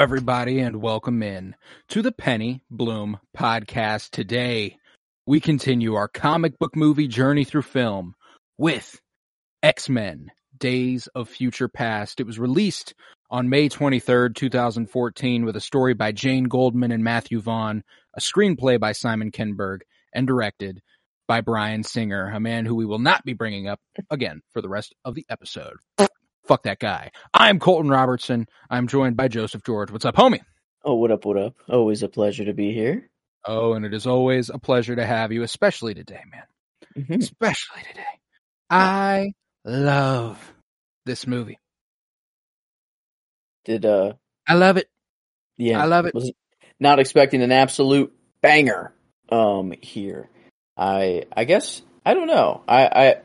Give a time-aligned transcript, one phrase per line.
[0.00, 1.54] Everybody, and welcome in
[1.90, 4.08] to the Penny Bloom podcast.
[4.08, 4.78] Today,
[5.26, 8.14] we continue our comic book movie journey through film
[8.56, 8.98] with
[9.62, 12.18] X Men Days of Future Past.
[12.18, 12.94] It was released
[13.30, 17.84] on May 23rd, 2014, with a story by Jane Goldman and Matthew Vaughn,
[18.16, 19.80] a screenplay by Simon Kinberg,
[20.14, 20.80] and directed
[21.28, 24.70] by Bryan Singer, a man who we will not be bringing up again for the
[24.70, 25.76] rest of the episode.
[26.50, 27.12] Fuck that guy.
[27.32, 28.48] I'm Colton Robertson.
[28.68, 29.92] I'm joined by Joseph George.
[29.92, 30.40] What's up, homie?
[30.84, 31.54] Oh, what up, what up?
[31.68, 33.08] Always a pleasure to be here.
[33.46, 37.04] Oh, and it is always a pleasure to have you, especially today, man.
[37.06, 37.22] Mhm.
[37.22, 38.02] Especially today.
[38.68, 39.30] I
[39.64, 40.52] love
[41.06, 41.60] this movie.
[43.64, 44.88] Did, uh, I love it.
[45.56, 45.80] yeah.
[45.80, 46.14] I love it.
[46.16, 46.32] Was
[46.80, 48.12] not expecting an absolute
[48.42, 48.92] banger,
[49.28, 50.28] um, here.
[50.76, 52.64] I, I guess, I don't know.
[52.66, 53.16] I, I,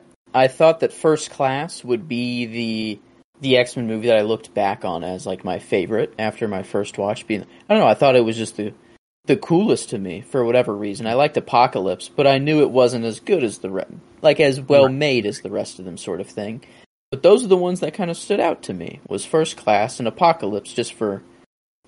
[0.44, 3.00] I thought that First Class would be the,
[3.42, 6.98] the X-Men movie that I looked back on as, like, my favorite after my first
[6.98, 8.74] watch being, I don't know, I thought it was just the,
[9.26, 11.08] the coolest to me for whatever reason.
[11.08, 13.86] I liked Apocalypse, but I knew it wasn't as good as the re-
[14.22, 16.64] like as well made as the rest of them, sort of thing.
[17.12, 19.00] But those are the ones that kind of stood out to me.
[19.08, 21.24] Was First Class and Apocalypse, just for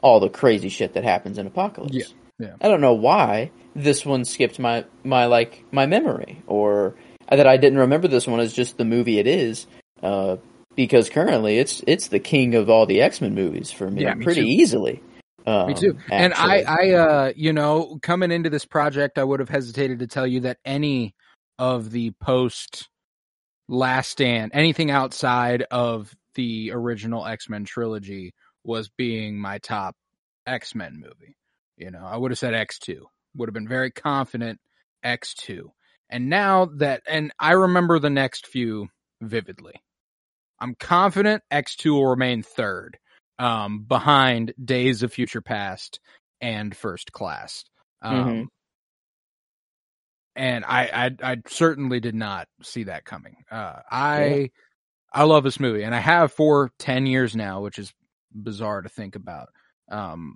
[0.01, 1.95] all the crazy shit that happens in Apocalypse.
[1.95, 2.05] Yeah,
[2.39, 2.53] yeah.
[2.61, 6.95] I don't know why this one skipped my my like my memory, or
[7.29, 9.67] that I didn't remember this one as just the movie it is.
[10.01, 10.37] Uh,
[10.77, 14.13] because currently it's it's the king of all the X Men movies for me, Yeah,
[14.13, 14.47] me pretty too.
[14.47, 15.03] easily.
[15.45, 15.97] Um, Me too.
[16.11, 16.61] And I.
[16.61, 20.41] I, uh, you know, coming into this project, I would have hesitated to tell you
[20.41, 21.15] that any
[21.57, 22.89] of the post
[23.69, 28.33] Last Stand, anything outside of the original X Men trilogy,
[28.63, 29.95] was being my top
[30.45, 31.37] X Men movie.
[31.77, 33.07] You know, I would have said X two.
[33.35, 34.59] Would have been very confident
[35.03, 35.71] X two.
[36.09, 38.89] And now that, and I remember the next few
[39.21, 39.75] vividly.
[40.59, 42.97] I'm confident X two will remain third
[43.39, 45.99] um, behind Days of Future Past
[46.41, 47.63] and First Class.
[48.01, 48.47] Um, Mhm.
[50.35, 53.37] And I, I, I certainly did not see that coming.
[53.49, 54.51] Uh, I,
[55.11, 57.91] I love this movie, and I have for ten years now, which is
[58.31, 59.49] bizarre to think about.
[59.89, 60.35] Um,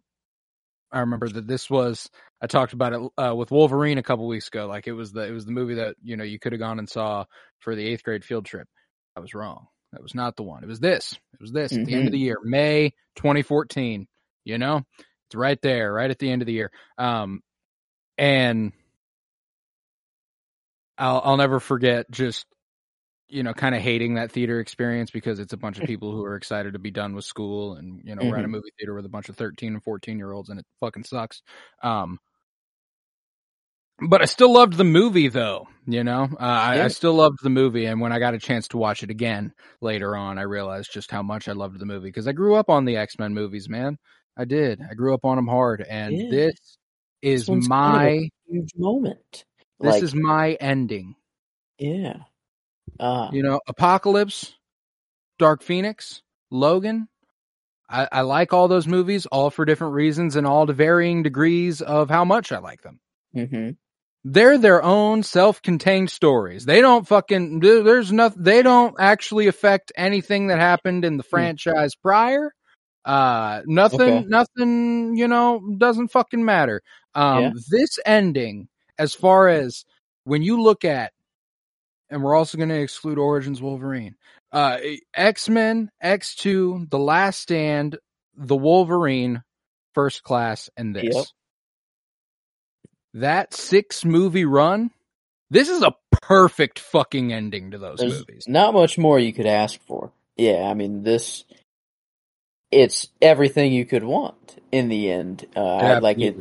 [0.92, 2.10] I remember that this was
[2.42, 4.66] I talked about it uh, with Wolverine a couple weeks ago.
[4.66, 6.80] Like it was the it was the movie that you know you could have gone
[6.80, 7.26] and saw
[7.60, 8.68] for the eighth grade field trip.
[9.16, 9.68] I was wrong.
[9.94, 10.64] That was not the one.
[10.64, 11.14] It was this.
[11.34, 14.08] It was this at the end of the year, May 2014.
[14.46, 16.72] You know, it's right there, right at the end of the year.
[16.98, 17.42] Um,
[18.18, 18.72] and
[20.98, 22.46] I'll I'll never forget just
[23.30, 26.24] you know kind of hating that theater experience because it's a bunch of people who
[26.26, 28.52] are excited to be done with school and you know we're at a Mhm.
[28.52, 31.42] movie theater with a bunch of 13 and 14 year olds and it fucking sucks.
[31.84, 32.20] Um,
[34.08, 36.24] but I still loved the movie though, you know.
[36.34, 39.04] Uh, I, I still loved the movie, and when I got a chance to watch
[39.04, 42.32] it again later on, I realized just how much I loved the movie because I
[42.32, 43.98] grew up on the X Men movies, man.
[44.38, 44.82] I did.
[44.90, 46.30] I grew up on them hard, and Yeah.
[46.30, 46.78] this
[47.22, 49.46] is This one's kind of my huge moment.
[49.80, 51.16] this Like, is my ending.
[51.78, 52.18] yeah.
[53.00, 54.56] Ah, You know, Apocalypse,
[55.40, 57.08] Dark Phoenix, Logan.
[57.90, 61.82] I, I like all those movies, all for different reasons and all to varying degrees
[61.82, 63.00] of how much I like them.
[63.34, 63.72] hmm
[64.24, 66.66] they're their own self-contained stories.
[66.66, 71.96] They don't fucking there's nothing they don't actually affect anything that happened in the franchise
[71.96, 72.54] prior.
[73.04, 74.26] Uh nothing Okay.
[74.30, 76.82] nothing, you know, doesn't fucking matter.
[77.16, 77.52] Um Yeah.
[77.72, 78.68] this ending
[79.00, 79.86] as far as
[80.26, 81.12] when you look at
[82.12, 84.16] and we're also going to exclude Origins Wolverine.
[84.52, 84.78] Uh
[85.16, 87.98] X-Men, X2, The Last Stand,
[88.36, 89.42] The Wolverine,
[89.96, 91.26] First Class and this Yep.
[93.14, 94.92] That six movie run,
[95.50, 98.46] this is a perfect fucking ending to those There's movies.
[98.48, 100.12] not much more you could ask for.
[100.38, 101.44] Yeah, I mean this.
[102.72, 105.46] It's everything you could want in the end.
[105.56, 106.38] Uh, I like it.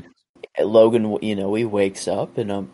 [0.58, 2.70] Logan, you know, he wakes up and um,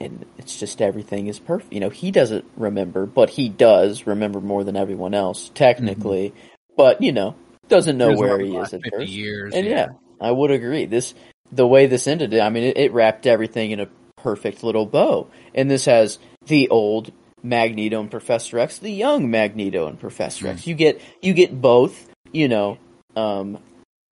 [0.00, 1.72] and it's just everything is perfect.
[1.72, 6.34] You know, he doesn't remember, but he does remember more than everyone else technically.
[6.76, 7.36] But you know,
[7.68, 9.08] doesn't know where he is at first.
[9.08, 9.54] years.
[9.54, 9.88] And yeah,
[10.20, 10.86] I would agree.
[10.86, 11.14] This
[11.54, 15.28] the way this ended, I mean, it, it wrapped everything in a perfect little bow.
[15.54, 17.12] And this has the old
[17.42, 20.66] Magneto and Professor X, the young Magneto and Professor X.
[20.66, 22.78] You get you get both, you know,
[23.16, 23.58] um,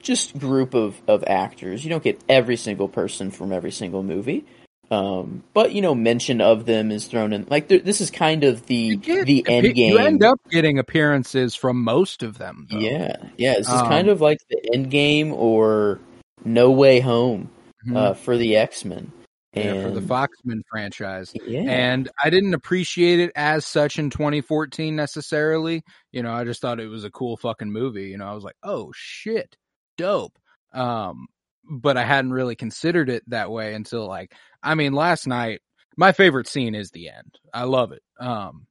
[0.02, 1.82] just group of of actors.
[1.84, 4.44] You don't get every single person from every single movie.
[4.90, 7.46] Um, but you know, mention of them is thrown in.
[7.48, 9.92] Like this is kind of the get- the end game.
[9.92, 12.66] You end up getting appearances from most of them.
[12.70, 12.78] Though.
[12.78, 13.54] Yeah, yeah.
[13.54, 15.98] This is Um, kind of like the end game or
[16.44, 17.50] No Way Home
[17.86, 17.96] Mhm.
[17.96, 19.12] uh, for the X Men.
[19.54, 21.30] Yeah, for the Foxman franchise.
[21.46, 25.82] Yeah, And I didn't appreciate it as such in 2014 necessarily.
[26.10, 28.04] You know, I just thought it was a cool fucking movie.
[28.08, 29.54] You know, I was like, oh shit,
[29.98, 30.38] dope.
[30.72, 31.26] Um,
[31.70, 35.60] but I hadn't really considered it that way until like, I mean, last night,
[35.98, 37.38] my favorite scene is the end.
[37.52, 38.02] I love it.
[38.18, 38.66] Um,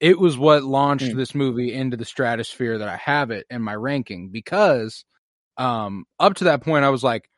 [0.00, 1.18] it was what launched Hmm.
[1.18, 5.04] this movie into the stratosphere that I have it in my ranking because,
[5.56, 7.28] um, up to that point, I was like,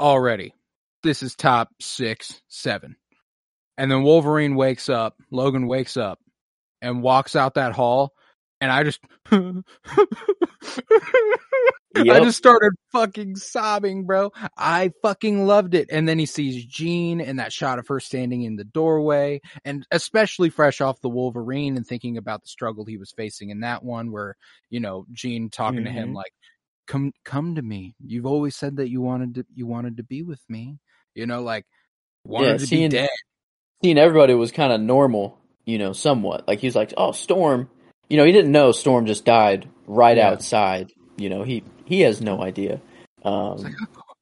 [0.00, 0.54] already,
[1.02, 2.96] this is top six, seven.
[3.76, 6.18] And then Wolverine wakes up, Logan wakes up
[6.82, 8.12] and walks out that hall.
[8.60, 9.00] And I just,
[11.96, 14.32] I just started fucking sobbing, bro.
[14.56, 15.88] I fucking loved it.
[15.90, 19.86] And then he sees Jean and that shot of her standing in the doorway and
[19.90, 23.82] especially fresh off the Wolverine and thinking about the struggle he was facing in that
[23.84, 24.36] one where,
[24.70, 26.14] you know, Jean talking to him Mhm.
[26.16, 26.32] like,
[26.88, 27.94] come, come to me.
[28.04, 30.78] You've always said that you wanted to, you wanted to be with me,
[31.14, 31.64] you know, like
[32.24, 33.08] wanted Yeah, to seeing- be dead.
[33.84, 36.48] seeing everybody was kind of normal, you know, somewhat.
[36.48, 37.70] Like he was like, "Oh, Storm,"
[38.08, 40.30] you know, he didn't know Storm just died right Yeah.
[40.30, 40.90] outside.
[41.16, 42.80] You know, he he has no idea.
[43.24, 43.74] Um, like,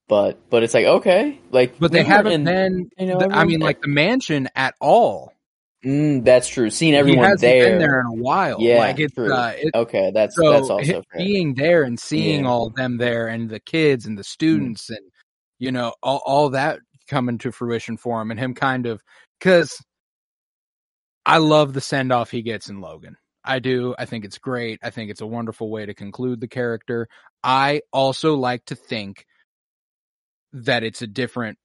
[0.08, 3.60] but but it's like okay, like but they haven't in- been, you know, I mean,
[3.60, 5.32] like the mansion at all.
[5.84, 6.70] Mm, that's true.
[6.70, 8.60] Seeing he everyone hasn't there, been there in a while.
[8.60, 11.24] Yeah, like it's, uh, it, okay, that's so that's also hi- fair.
[11.24, 12.50] being there and seeing Yeah.
[12.50, 15.00] all them there and the kids and the students and
[15.58, 19.00] you know all, all that coming to fruition for him and him kind of
[19.38, 19.76] because
[21.24, 24.80] i love the send off he gets in logan i do i think it's great
[24.82, 27.06] i think it's a wonderful way to conclude the character
[27.44, 29.24] i also like to think
[30.52, 31.58] that it's a different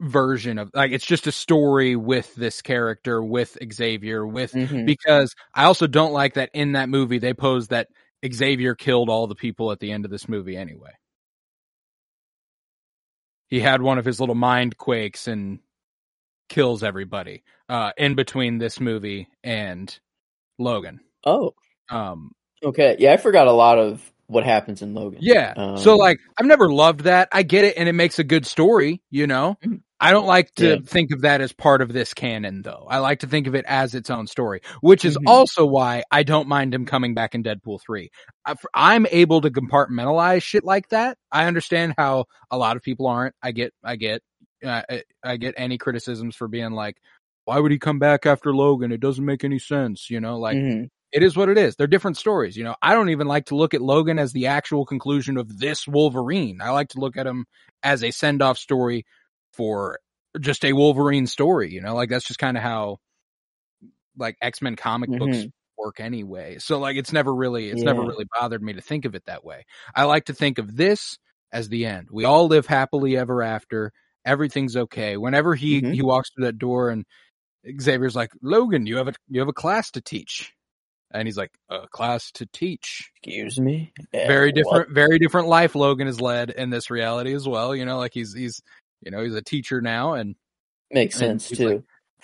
[0.00, 4.84] version of like it's just a story with this character with xavier with Mhm.
[4.84, 7.88] because I also don't like that in that movie they pose that
[8.26, 10.90] Xavier killed all the people at the end of this movie anyway.
[13.48, 15.60] He had one of his little mind quakes and
[16.48, 19.98] kills everybody uh in between this movie and
[20.58, 21.00] Logan.
[21.24, 21.54] Oh,
[21.90, 22.32] Um
[22.62, 22.96] okay.
[22.98, 25.18] Yeah, I forgot a lot of what happens in Logan.
[25.22, 25.52] yeah.
[25.56, 27.28] Um, so like I've never loved that.
[27.32, 29.56] I get it and it makes a good story, you know.
[29.64, 29.80] Mhm.
[29.98, 30.76] I don't like to Yeah.
[30.84, 32.86] think of that as part of this canon though.
[32.90, 35.22] I like to think of it as its own story, which is Mhm.
[35.26, 38.10] also why I don't mind him coming back in Deadpool 3.
[38.44, 41.16] I- I'm able to compartmentalize shit like that.
[41.32, 43.34] I understand how a lot of people aren't.
[43.42, 44.22] I get I get
[44.64, 44.82] uh,
[45.24, 46.96] I- get any criticisms for being like
[47.44, 48.90] why would he come back after Logan?
[48.90, 50.88] It doesn't make any sense, you know, like Mhm.
[51.12, 51.76] It is what it is.
[51.76, 52.56] They're different stories.
[52.56, 55.58] You know, I don't even like to look at Logan as the actual conclusion of
[55.58, 56.60] this Wolverine.
[56.60, 57.46] I like to look at him
[57.82, 59.04] as a send off story
[59.52, 59.98] for
[60.40, 61.72] just a Wolverine story.
[61.72, 62.98] You know, like that's just kind of how
[64.16, 65.52] like X Men comic books Mhm.
[65.78, 66.58] work anyway.
[66.58, 69.44] So like it's never really it's never really bothered me to think of it that
[69.44, 69.64] way.
[69.94, 71.18] I like to think of this
[71.52, 72.08] as the end.
[72.10, 73.92] We all live happily ever after.
[74.24, 75.16] Everything's okay.
[75.16, 75.94] Whenever he Mhm.
[75.94, 77.04] he walks through that door and
[77.80, 80.54] Xavier's like, "Logan, you have a you have a class to teach."
[81.18, 83.92] And he's like, "A class to teach." Excuse me.
[84.12, 84.54] Yeah, very what?
[84.54, 88.12] different very different life Logan has led in this reality as well, you know, like
[88.14, 88.60] he's he's
[89.02, 90.34] you know, he's a teacher now and
[90.90, 91.66] Makes and sense too.
[91.68, 91.74] like,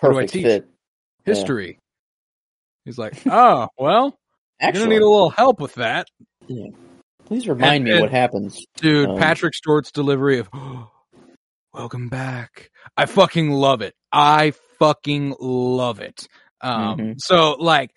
[0.00, 0.68] "What Perfect teach?" fit.
[1.26, 1.34] Yeah.
[1.34, 1.78] history.
[2.84, 4.04] He's like, "Oh, well,
[4.60, 6.08] you're Actually, going to need a little help with that."
[7.26, 8.64] please remind and- me and- what happens.
[8.76, 10.48] Dude, Um, Patrick Stewart's delivery of
[11.72, 13.94] "Welcome back," I fucking love it.
[14.12, 16.26] I fucking love it.
[16.60, 17.14] Um, Mhm.
[17.20, 17.92] so like,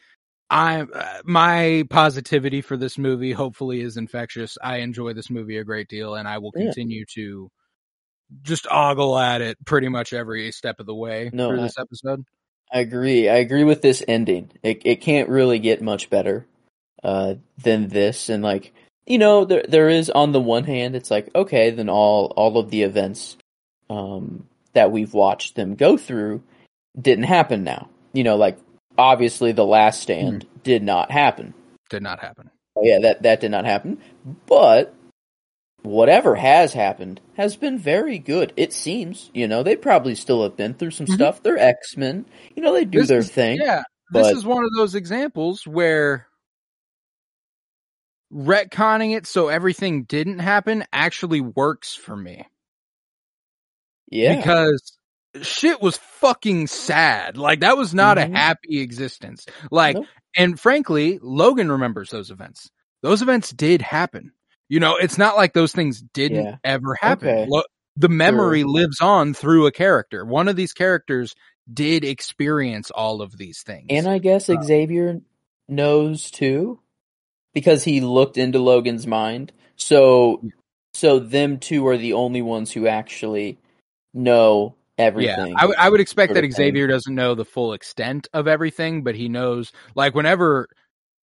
[0.50, 4.58] I uh, my positivity for this movie hopefully is infectious.
[4.62, 6.66] I enjoy this movie a great deal, and I will Yeah.
[6.66, 7.50] continue to
[8.44, 11.80] just ogle at it pretty much every step of the way No, through I- this
[11.80, 12.26] episode.
[12.72, 13.30] I agree.
[13.30, 14.52] I agree with this ending.
[14.64, 16.46] It it can't really get much better
[17.04, 18.30] uh, than this.
[18.30, 18.74] And like
[19.06, 22.58] you know, there there is on the one hand, it's like okay, then all all
[22.58, 23.38] of the events
[23.90, 26.42] um, that we've watched them go through
[27.00, 27.64] didn't happen.
[27.64, 28.58] Now you know, like
[28.98, 31.54] obviously the Last Stand did not happen.
[31.90, 32.50] Did not happen.
[32.76, 34.00] Oh, yeah, that that did not happen.
[34.48, 34.94] But
[35.84, 38.52] whatever has happened has been very good.
[38.58, 41.14] It seems, you know, they probably still have been through some Mhm.
[41.14, 41.44] stuff.
[41.44, 42.26] They're X Men,
[42.56, 43.58] you know, they do This their is- thing.
[43.62, 46.28] Yeah, this is one of those examples where
[48.34, 52.46] retconning it so everything didn't happen actually works for me.
[54.12, 54.36] Yeah.
[54.38, 54.98] because
[55.42, 57.38] shit was fucking sad.
[57.38, 58.34] Like that was not Mhm.
[58.34, 59.46] a happy existence.
[59.72, 60.06] Like, Nope.
[60.38, 62.70] and frankly, Logan remembers those events.
[63.02, 64.32] Those events did happen.
[64.70, 66.56] You know, it's not like those things didn't Yeah.
[66.64, 67.28] ever happen.
[67.30, 67.46] Okay.
[67.48, 67.64] Lo-
[67.98, 70.26] the memory lives on through a character.
[70.26, 71.34] One of these characters
[71.72, 73.88] did experience all of these things.
[73.90, 75.22] And I guess Uh, Xavier
[75.68, 76.80] knows too,
[77.54, 79.52] because he looked into Logan's mind.
[79.78, 80.42] So,
[80.94, 83.58] so them two are the only ones who actually
[84.14, 85.56] know yeah, everything.
[85.58, 86.66] I would- expect sort that of thing.
[86.68, 90.68] Xavier doesn't know the full extent of everything, but he knows like whenever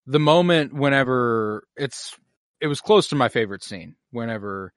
[0.05, 2.15] the moment whenever it's
[2.59, 4.73] it was close to my favorite scene whenever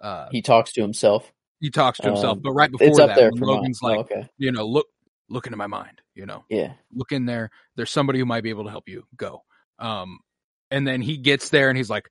[0.00, 1.32] uh he talks to himself.
[1.60, 3.96] he talks to himself, Um, but right before that there when Logan's mine.
[3.96, 4.86] like, oh, okay, you know, look
[5.28, 6.44] look into my mind, you know.
[6.48, 7.50] yeah, Look in there.
[7.74, 9.04] There's somebody who might be able to help you.
[9.16, 9.42] Go.
[9.78, 10.20] Um
[10.70, 12.08] and then he gets there and he's like,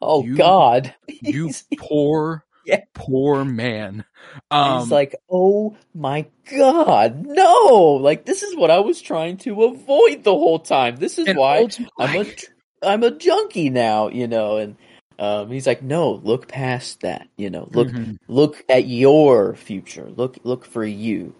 [0.00, 2.82] Oh You- God, You poor Yeah.
[2.94, 4.04] poor man.
[4.50, 7.98] Um he's like, oh my God, no!
[8.00, 10.96] Like this is what I was trying to avoid the whole time.
[10.96, 11.66] This is why
[11.98, 12.26] I'm a
[12.82, 14.58] I'm a junkie now, you know.
[14.58, 14.76] And
[15.18, 17.68] um, he's like, no, look past that, you know.
[17.72, 18.18] Look Mhm.
[18.28, 20.08] look at your future.
[20.16, 21.34] Look look for you.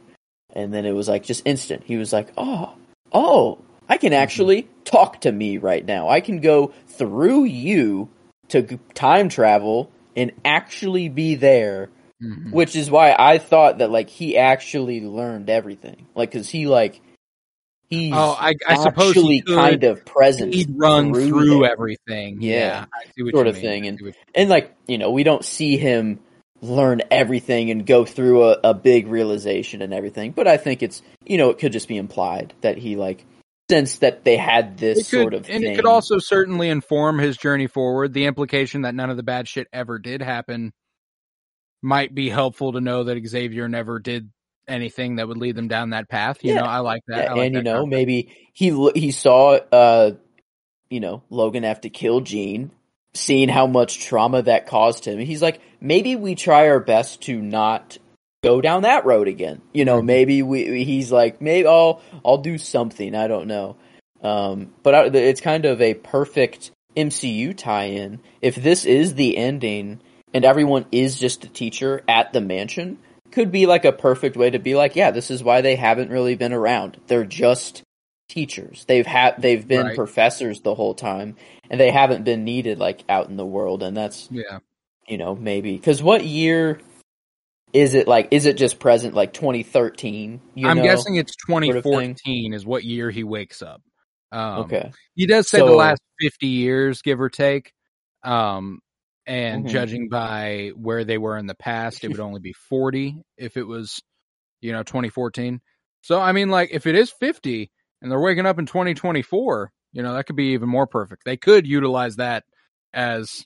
[0.54, 1.84] And then it was like just instant.
[1.84, 2.74] He was like, oh
[3.12, 3.58] oh,
[3.88, 6.08] I can actually talk to me right now.
[6.08, 8.08] I can go through you
[8.48, 11.88] to g- time travel and actually be there
[12.22, 12.50] Mhm.
[12.52, 17.00] which is why I thought that like he actually learned everything, like because he like
[17.88, 20.52] he's Oh, I, I suppose he could, kind of present.
[20.52, 22.38] he'd run through through, everything.
[22.42, 22.86] Yeah.
[22.92, 23.62] I see what Sort of mean.
[23.62, 26.18] thing, and- and like you know we don't see him
[26.60, 31.02] learn everything and go through a, a big realization and everything, but I think it's
[31.24, 33.24] you know it could just be implied that he like
[33.70, 35.72] since that they had this could, sort of and thing.
[35.72, 38.12] it could also certainly inform his journey forward.
[38.14, 40.72] The implication that none of the bad shit ever did happen
[41.82, 44.30] might be helpful to know that Xavier never did
[44.66, 46.38] anything that would lead them down that path.
[46.42, 46.60] You Yeah.
[46.60, 47.24] know, I like that.
[47.24, 47.90] Yeah, I like and you know, concept.
[47.90, 50.12] maybe he he saw uh
[50.90, 52.70] you know, Logan have to kill Jean,
[53.12, 55.18] seeing how much trauma that caused him.
[55.18, 57.98] He's like, maybe we try our best to not
[58.42, 59.60] go down that road again.
[59.72, 63.76] You know, maybe we he's like, maybe I'll I'll do something, I don't know.
[64.22, 68.20] Um but I, it's kind of a perfect MCU tie-in.
[68.40, 70.00] If this is the ending
[70.34, 72.98] and everyone is just a teacher at the mansion,
[73.30, 76.10] could be like a perfect way to be like, yeah, this is why they haven't
[76.10, 76.98] really been around.
[77.06, 77.82] They're just
[78.28, 78.84] teachers.
[78.86, 79.96] They've had they've been Right.
[79.96, 81.36] professors the whole time,
[81.70, 83.82] and they haven't been needed like out in the world.
[83.82, 84.58] And that's yeah,
[85.06, 86.80] you know maybe because what year
[87.72, 88.08] is it?
[88.08, 90.40] Like, is it just present like 2013?
[90.54, 90.82] You I'm know?
[90.82, 92.14] guessing it's of thing.
[92.14, 93.82] 2014 is what year he wakes up.
[94.32, 97.72] Um, Okay, He does say the last 50 years, give or take.
[98.24, 98.80] Um,
[99.26, 99.68] and Mhm.
[99.70, 103.64] judging by where they were in the past, it would only be 40 if it
[103.64, 104.00] was,
[104.60, 105.60] you know, 2014.
[106.02, 107.70] So, I mean, like, if it is 50
[108.02, 111.22] and they're waking up in 2024, you know, that could be even more perfect.
[111.24, 112.44] They could utilize that
[112.92, 113.44] as,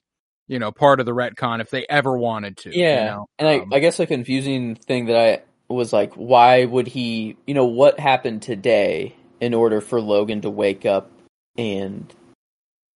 [0.52, 2.76] you know, part of the retcon if they ever wanted to.
[2.76, 3.06] you yeah.
[3.06, 3.26] know?
[3.38, 7.38] and I Um, I guess a confusing thing that I was like, why would he?
[7.46, 11.10] You know, what happened today in order for Logan to wake up
[11.56, 12.12] and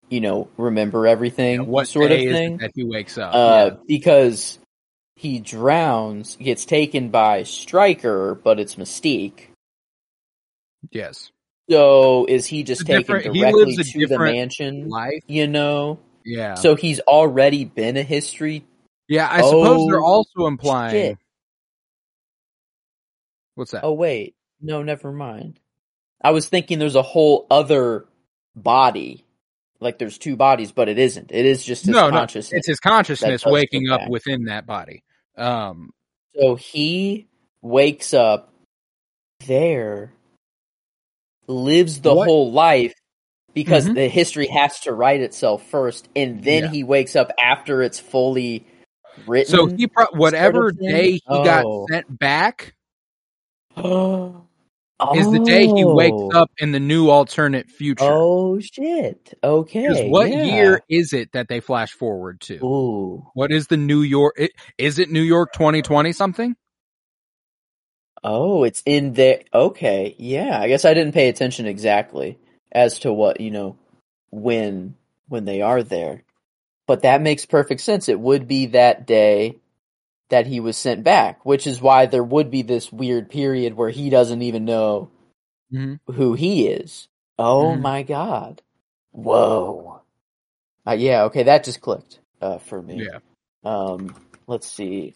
[0.07, 1.65] you know remember everything?
[1.65, 2.57] what sort of thing?
[2.57, 3.33] that he wakes up?
[3.33, 3.77] uh, Yeah.
[3.87, 4.59] because
[5.15, 9.47] he drowns, gets taken by Stryker, but it's Mystique.
[10.91, 11.31] Yes.
[11.71, 14.89] So is he just taken directly to the mansion?
[14.89, 15.23] Life.
[15.25, 15.99] You know,
[16.29, 16.55] Yeah.
[16.55, 18.65] so he's already been a history.
[19.07, 20.91] yeah, I suppose they're Oh, also implying.
[20.91, 21.17] shit.
[23.55, 23.83] What's that?
[23.83, 25.59] Oh wait, no, never mind.
[26.21, 28.05] I was thinking there's a whole other
[28.55, 29.23] body,
[29.79, 31.31] like there's two bodies, but it isn't.
[31.31, 35.03] It is just his no, no, it's his consciousness waking up within that body.
[35.37, 35.91] Um,
[36.35, 37.27] So he
[37.61, 38.51] wakes up
[39.45, 40.11] there,
[41.47, 42.93] lives the What- whole life
[43.57, 43.95] because Mhm.
[43.95, 46.69] the history has to write itself first, and then Yeah.
[46.69, 48.67] he wakes up after it's fully
[49.25, 49.49] written.
[49.51, 50.89] so he pro- whatever thing?
[50.89, 51.87] day he got Oh.
[51.89, 52.75] sent back
[53.75, 54.43] oh.
[55.15, 58.03] is the day he wakes up in the new alternate future.
[58.03, 59.33] Oh shit!
[59.43, 60.43] Okay, what yeah.
[60.43, 62.63] year is it that they flash forward to?
[62.63, 63.25] Ooh.
[63.33, 64.35] What is the New York?
[64.77, 66.55] Is it New York 2020 something?
[68.23, 69.41] Oh, it's in there.
[69.51, 70.59] Okay, yeah.
[70.61, 72.37] I guess I didn't pay attention exactly
[72.71, 73.77] as to what you know
[74.31, 74.95] when
[75.29, 76.23] when they are there,
[76.87, 78.09] but that makes perfect sense.
[78.09, 79.57] It would be that day
[80.29, 83.91] that he was sent back, which is why there would be this weird period where
[83.91, 85.11] he doesn't even know
[85.73, 85.95] Mm-hmm.
[86.13, 87.07] who he is.
[87.39, 87.81] Oh Mhm.
[87.81, 88.61] my god!
[89.11, 90.01] Whoa.
[90.87, 91.23] Uh, yeah.
[91.25, 93.11] Okay, that just clicked uh, for me.
[93.11, 93.19] Yeah.
[93.65, 94.15] Um,
[94.47, 95.15] let's see.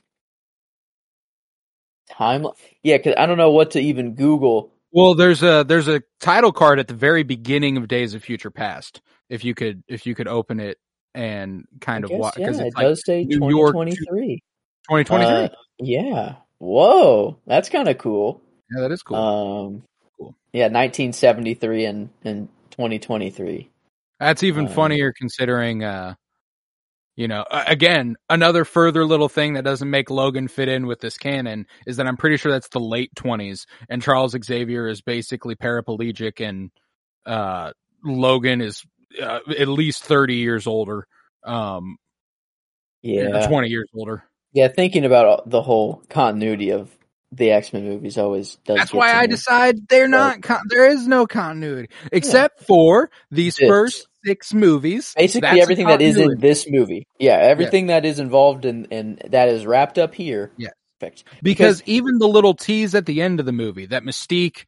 [2.12, 2.56] timeline.
[2.84, 4.72] Yeah, because I don't know what to even Google.
[4.92, 8.52] Well, there's a there's a title card at the very beginning of Days of Future
[8.52, 9.02] Past.
[9.30, 10.78] If you could if you could open it
[11.14, 14.44] and kind I of watch yeah, because it like does say New York 2023.
[14.90, 15.46] 2023.
[15.46, 16.36] Uh, yeah.
[16.58, 18.42] Whoa, that's kind of cool.
[18.72, 19.18] yeah, that is cool.
[19.18, 19.84] Um,
[20.22, 20.36] Cool.
[20.54, 23.70] Yeah, 1973 and and 2023.
[24.20, 26.14] That's even um, funnier considering, uh,
[27.16, 31.18] you know, again, another further little thing that doesn't make Logan fit in with this
[31.18, 35.56] canon is that I'm pretty sure that's the late 20s, and Charles Xavier is basically
[35.56, 36.72] paraplegic, and
[37.26, 37.72] uh,
[38.04, 38.84] Logan is
[39.22, 41.06] uh, at least 30 years older,
[41.46, 41.98] um,
[43.02, 43.46] Yeah.
[43.48, 44.24] 20 years older.
[44.54, 46.90] Yeah, thinking about the whole continuity of
[47.32, 48.78] the X Men movies always does.
[48.78, 49.28] That's why I me.
[49.28, 50.42] decide they're not.
[50.42, 53.68] Con- there is no continuity except for these This.
[53.70, 55.14] first six movies.
[55.16, 57.08] basically That's everything that is in this movie.
[57.20, 60.52] Yeah, everything that is involved in and that is wrapped up here.
[60.58, 60.70] Yeah.
[61.00, 61.24] Perfect.
[61.42, 64.66] because even the little tease at the end of the movie that Mystique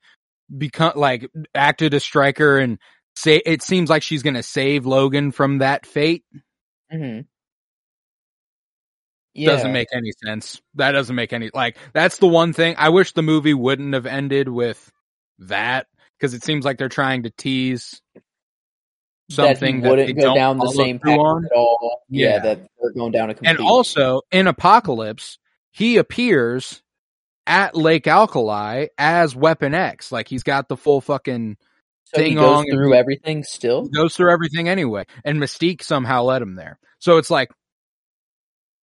[0.58, 2.80] become like acted a Stryker and
[3.16, 6.24] say it seems like she's going to save Logan from that fate
[6.92, 7.28] Mhm.
[9.36, 9.52] Yeah.
[9.52, 10.60] doesn't make any sense.
[10.76, 14.08] That doesn't make any like that's the one thing I wish the movie wouldn't have
[14.08, 14.92] ended with
[15.38, 15.86] that
[16.18, 18.02] because it seems like they're trying to tease
[19.30, 21.46] something that that, wouldn't they go down the same path on.
[21.46, 22.04] at all.
[22.10, 22.40] Yeah, Yeah.
[22.40, 23.50] that they're going down a complete.
[23.52, 25.40] And also in Apocalypse,
[25.72, 26.82] he appears
[27.48, 30.12] at Lake Alkali as Weapon X.
[30.12, 31.58] Like he's got the full fucking
[32.06, 33.88] so he ding goes through everything still.
[33.88, 35.06] goes through everything anyway.
[35.26, 36.78] And Mystique somehow led him there.
[37.00, 37.50] So it's like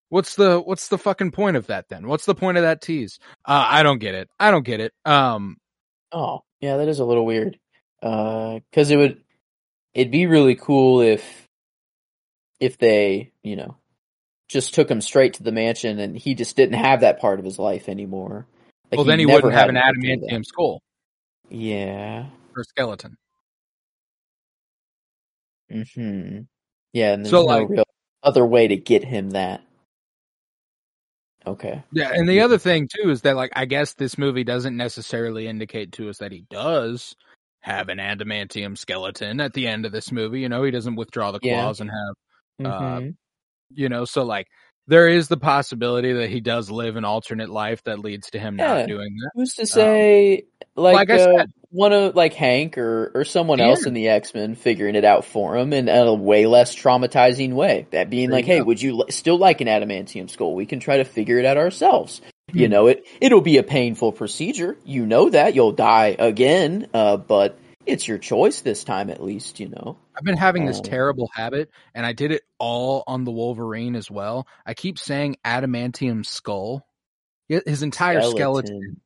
[0.09, 2.07] what's the what's the fucking point of that then?
[2.07, 3.19] What's the point of that tease?
[3.45, 4.29] Uh I don't get it.
[4.39, 4.93] I don't get it.
[5.05, 5.57] Um
[6.11, 7.59] Oh, yeah, that is a little weird.
[8.01, 9.21] Uh, cause it would,
[9.93, 11.47] it'd be really cool if,
[12.59, 13.77] if they, you know,
[14.47, 17.45] just took him straight to the mansion and he just didn't have that part of
[17.45, 18.47] his life anymore.
[18.91, 20.81] Like, well then he wouldn't have an to go through adamantium skull.
[21.49, 22.25] Yeah.
[22.55, 23.17] or skeleton.
[25.71, 26.39] Hmm.
[26.93, 27.83] Yeah, and there's So, no like- real
[28.23, 29.61] other way to get him that.
[31.47, 31.81] Okay.
[31.93, 35.47] Yeah, and the other thing too is that like I guess this movie doesn't necessarily
[35.47, 37.15] indicate to us that he does
[37.61, 40.39] have an adamantium skeleton at the end of this movie.
[40.41, 41.61] You know, he doesn't withdraw the Yeah.
[41.61, 42.15] claws and have
[42.65, 43.15] Uh, Mhm.
[43.73, 44.47] you know, so like
[44.87, 48.57] there is the possibility that he does live an alternate life that leads to him
[48.59, 48.79] Yeah.
[48.79, 49.29] not doing that.
[49.35, 50.43] Who's to say,
[50.75, 53.67] like, um, like I uh, said- one of like Hank or or someone Yeah.
[53.67, 57.53] else in the X Men figuring it out for him in a way less traumatizing
[57.53, 57.85] way?
[57.91, 58.65] That being There like, hey, go.
[58.65, 60.55] would you li- still like an adamantium skull?
[60.55, 62.21] We can try to figure it out ourselves.
[62.53, 62.71] You Hmm.
[62.71, 64.77] know, it it'll be a painful procedure.
[64.85, 69.59] You know that you'll die again, uh, but it's your choice this time, at least.
[69.59, 69.97] You know.
[70.17, 70.83] I've been having this Oh.
[70.83, 74.47] terrible habit, and I did it all on the Wolverine as well.
[74.65, 76.85] I keep saying adamantium skull.
[77.47, 79.01] His entire skeleton,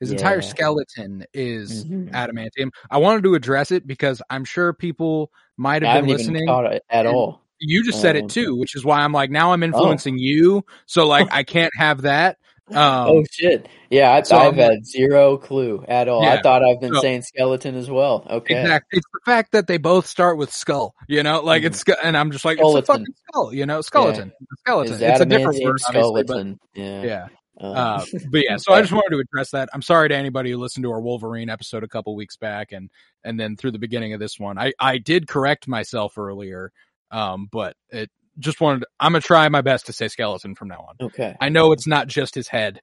[0.00, 2.10] his entire skeleton is Mhm.
[2.12, 2.70] adamantium.
[2.90, 6.78] I wanted to address it because I'm sure people might have haven't been listening.
[6.90, 7.40] at all.
[7.58, 10.64] You just said Um, it too, which is why I'm like, now I'm influencing you.
[10.86, 12.38] So like, I can't have that.
[12.68, 13.68] Um, oh shit!
[13.90, 16.24] Yeah, I, so I've I'm had zero clue at all.
[16.24, 18.24] I thought I've been so- saying skeleton as well.
[18.30, 18.60] Okay.
[18.60, 18.98] Exactly.
[18.98, 22.16] It's the fact that they both start with skull, you know, like it's, sk- and
[22.16, 24.94] I'm just like, it's a fucking skull, you know, skeleton, skeleton.
[24.94, 26.60] Is It's a different word, obviously, but skeleton.
[26.74, 27.02] yeah.
[27.02, 27.26] yeah.
[27.60, 29.68] Um, Uh, but yeah, so I just wanted to address that.
[29.74, 32.90] I'm sorry to anybody who listened to our Wolverine episode a couple weeks back and,
[33.24, 36.72] and then through the beginning of this one, I, I did correct myself earlier.
[37.10, 40.68] Um, but it just wanted, I'm going to try my best to say skeleton from
[40.68, 41.06] now on.
[41.06, 41.36] okay.
[41.40, 42.80] I know it's not just his head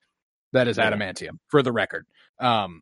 [0.53, 0.91] that is Yeah.
[0.91, 2.05] adamantium for the record.
[2.39, 2.81] Um,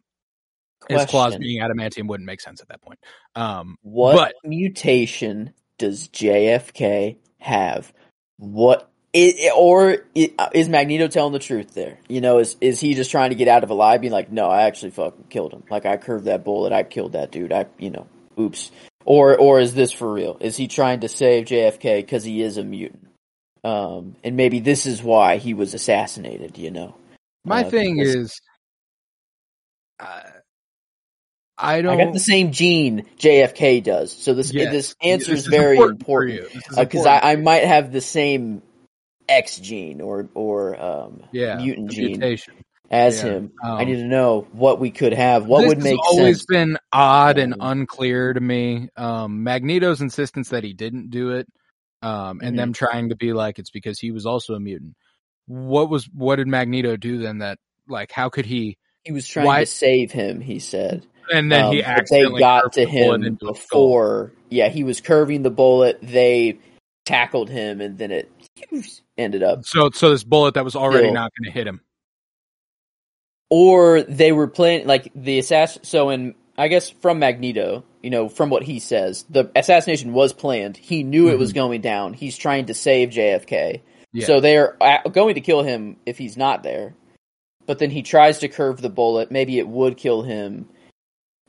[0.90, 3.00] his claws being adamantium wouldn't make sense at that point.
[3.36, 7.92] Um, What but- mutation does JFK have?
[8.38, 11.98] What i or i- is Magneto telling the truth there?
[12.08, 14.32] You know, is is he just trying to get out of a lie, being like,
[14.32, 15.64] "No, I actually fucking killed him.
[15.72, 16.72] Like I curved that bullet.
[16.74, 17.52] I killed that dude.
[17.54, 18.08] I, you know,
[18.40, 18.70] oops."
[19.10, 20.36] Or or is this for real?
[20.42, 23.08] Is he trying to save JFK because he is a mutant?
[23.64, 26.58] Um, and maybe this is why he was assassinated.
[26.58, 26.96] You know,
[27.46, 28.42] my Uh, thing because- is,
[30.02, 30.24] uh,
[31.58, 32.00] I don't.
[32.00, 34.12] I got the same gene JFK does.
[34.12, 34.72] So this Yes.
[34.74, 36.40] this answer This is very important.
[36.42, 38.62] is because important I, I might have the same
[39.30, 42.56] X gene or or um, yeah mutant gene mutation.
[42.90, 43.30] As Yeah.
[43.30, 43.52] him.
[43.64, 45.46] I Um, need to know what we could have.
[45.46, 46.46] What would make always sense?
[46.46, 48.90] been odd and Um, unclear to me.
[48.96, 51.48] Um, Magneto's insistence that he didn't do it,
[52.02, 52.58] um, and Mhm.
[52.58, 54.96] them trying to be like it's because he was also a mutant.
[55.48, 57.40] What was what did Magneto do then?
[57.40, 58.78] That like how could he?
[59.04, 60.42] He was trying why- to save him.
[60.42, 63.88] He said, And then he Um, but they got to the him into a skull.
[63.88, 64.32] before.
[64.50, 66.00] Yeah, he was curving the bullet.
[66.02, 66.58] They
[67.06, 68.30] tackled him, and then it
[69.18, 69.66] ended up.
[69.66, 71.82] So so this bullet that was already Still- not going to hit him.
[73.50, 75.84] Or they were playing like the assassin.
[75.84, 80.34] So in I guess from Magneto, you know, from what he says, the assassination was
[80.34, 80.76] planned.
[80.76, 81.60] He knew it was mm-hmm.
[81.60, 82.14] going down.
[82.14, 83.82] He's trying to save JFK.
[84.12, 84.26] Yeah.
[84.26, 86.96] So they're uh, going to kill him if he's not there.
[87.68, 89.30] But then he tries to curve the bullet.
[89.30, 90.70] Maybe it would kill him,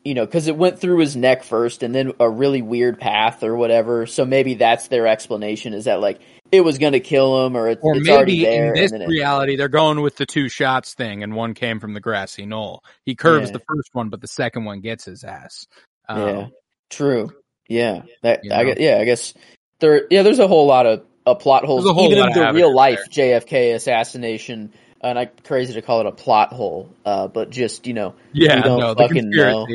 [0.05, 3.43] you know, because it went through his neck first and then a really weird path
[3.43, 4.05] or whatever.
[4.05, 7.69] So maybe that's their explanation is that, like, it was going to kill him or,
[7.69, 8.75] it, Or it's already maybe there.
[8.75, 11.95] in this it, reality, they're going with the two shots thing, and one came from
[11.95, 12.83] the grassy knoll.
[13.05, 13.55] He curves Yeah.
[13.59, 15.67] the first one, but the second one gets his ass.
[16.09, 16.47] Um, yeah,
[16.91, 17.33] true.
[17.69, 19.35] Yeah, that I guess, yeah, I guess
[19.81, 20.07] there.
[20.11, 22.75] Yeah, there's a whole lot of uh, plot holes, a whole even in the real
[22.75, 24.73] life JFK assassination.
[25.01, 28.63] And I'm crazy to call it a plot hole, uh, but just you know, yeah,
[28.63, 29.67] don't no, fucking know.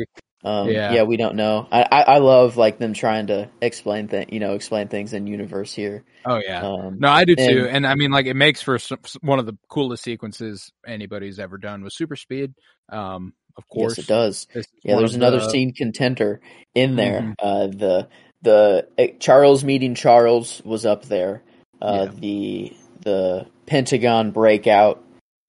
[0.44, 0.92] Um, Yeah.
[0.92, 1.02] yeah.
[1.04, 1.66] we don't know.
[1.72, 5.26] I, I, I love like them trying to explain things, you know, explain things in
[5.26, 6.04] universe here.
[6.26, 8.78] Oh yeah, Um, no, I do too, and- and I mean, like, it makes for
[8.78, 12.52] some, one of the coolest sequences anybody's ever done with super speed.
[12.90, 14.46] Um, of course, yes, it does.
[14.82, 16.40] Yeah, there's another the- scene contender
[16.74, 17.20] in there.
[17.20, 17.34] Mhm.
[17.38, 18.08] Uh, the
[18.42, 21.42] the uh, Charles meeting Charles was up there.
[21.80, 22.20] Uh, Yeah.
[22.20, 25.02] The the Pentagon breakout,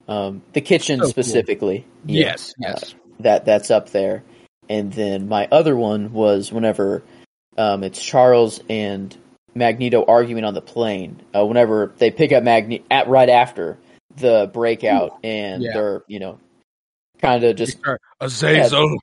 [0.07, 1.09] um, the kitchen So cool.
[1.11, 1.85] specifically.
[2.05, 4.23] Yeah, Yes, yes, that that's up there.
[4.69, 7.03] And then my other one was whenever
[7.57, 9.15] um, it's Charles and
[9.53, 11.21] Magneto arguing on the plane.
[11.35, 13.77] Uh, whenever they pick up Magneto at right after
[14.17, 15.73] the breakout, and Yeah.
[15.73, 16.39] they're you know
[17.21, 17.77] kind of just
[18.19, 18.97] Azazel.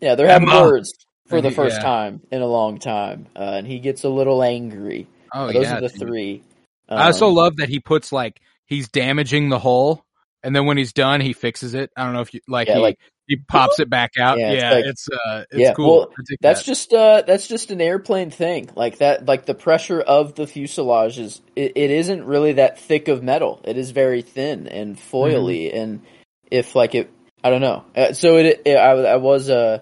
[0.00, 0.62] yeah, they're having Emma.
[0.62, 0.92] words
[1.28, 1.82] for the first yeah.
[1.82, 5.06] time in a long time, uh, and he gets a little angry.
[5.32, 5.98] Oh Uh, Those yeah, are the dude.
[6.00, 6.42] three.
[6.88, 10.02] I also Um, love that he puts like he's damaging the hole,
[10.42, 11.90] and then when he's done, he fixes it.
[11.96, 12.98] I don't know if you like Yeah, he like-
[13.30, 14.38] he pops it back out.
[14.38, 15.98] Yeah, Yeah, it's it's, uh, it's Yeah, cool.
[15.98, 16.66] well, That's that.
[16.66, 18.68] just uh, that's just an airplane thing.
[18.74, 23.06] Like that, like the pressure of the fuselage is it, it isn't really that thick
[23.08, 23.60] of metal.
[23.64, 25.78] It is very thin and foily, Mm-hmm.
[25.78, 26.02] and
[26.50, 27.08] if like it,
[27.44, 27.84] I don't know.
[27.96, 29.78] Uh, so it, it I, I was uh,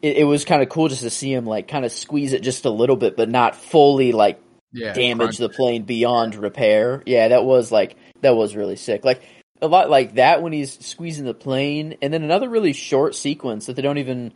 [0.00, 2.40] it, it was kind of cool just to see him like kind of squeeze it
[2.42, 4.40] just a little bit, but not fully like
[4.72, 5.38] yeah, damage crunch.
[5.38, 7.02] the plane beyond repair.
[7.04, 9.04] Yeah, that was like that was really sick.
[9.04, 9.20] Like
[9.62, 13.66] a lot like that when he's squeezing the plane, and then another really short sequence
[13.66, 14.32] that they don't even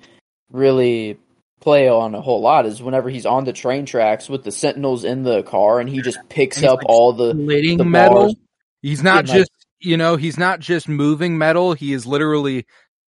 [0.51, 1.19] really
[1.61, 5.05] play on a whole lot is whenever he's on the train tracks with the sentinels
[5.05, 8.23] in the car, and he just picks up like, all the the metal.
[8.23, 8.35] bars.
[8.83, 11.73] He's not and, like- just you know he's not just moving metal.
[11.75, 12.67] He is literally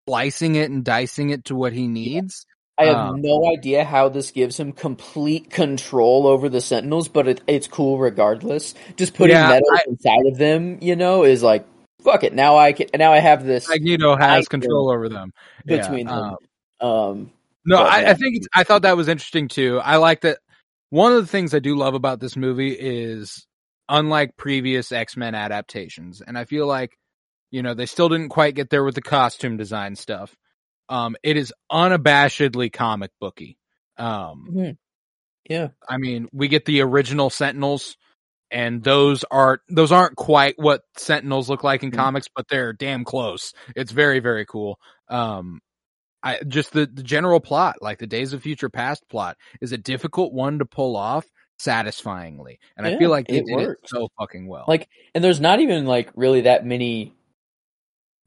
[0.09, 2.46] slicing it and dicing it to what he needs.
[2.79, 7.26] I have Um, no idea how this gives him complete control over the Sentinels, but
[7.26, 8.74] it, it's cool regardless.
[8.96, 11.64] Just putting Yeah, metal I- inside of them, you know, is like
[12.07, 12.33] fuck it.
[12.33, 12.88] Now I can.
[12.97, 15.33] Now I have this Magneto has control over them
[15.66, 16.37] Yeah, between them.
[16.81, 17.33] um, Um,
[17.64, 18.11] No, But, I, yeah.
[18.11, 19.81] I think it's, I thought that was interesting too.
[19.83, 20.38] I like that.
[20.90, 23.47] One of the things I do love about this movie is,
[23.88, 26.97] unlike previous X Men adaptations, and I feel like,
[27.51, 30.35] you know, they still didn't quite get there with the costume design stuff.
[30.88, 33.59] Um, it is unabashedly comic booky.
[33.99, 34.77] Um,
[35.51, 37.97] yeah, I mean, we get the original Sentinels,
[38.51, 41.97] and those are those aren't quite what Sentinels look like in Mhm.
[41.97, 43.53] comics, but they're damn close.
[43.75, 44.79] It's very very cool.
[45.09, 45.61] Um,
[46.23, 49.79] I just the the general plot, like the Days of Future Past plot, is a
[49.79, 51.27] difficult one to pull off
[51.59, 54.65] satisfyingly, and I feel like they it did it so fucking well.
[54.69, 57.15] like, and there's not even like really that many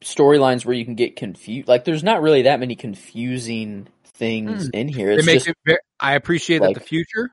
[0.02, 1.68] storylines where you can get confused.
[1.68, 5.12] Like, there's not really that many confusing things in here.
[5.12, 5.58] It's make just it.
[5.66, 7.30] Very, I appreciate like- that the future,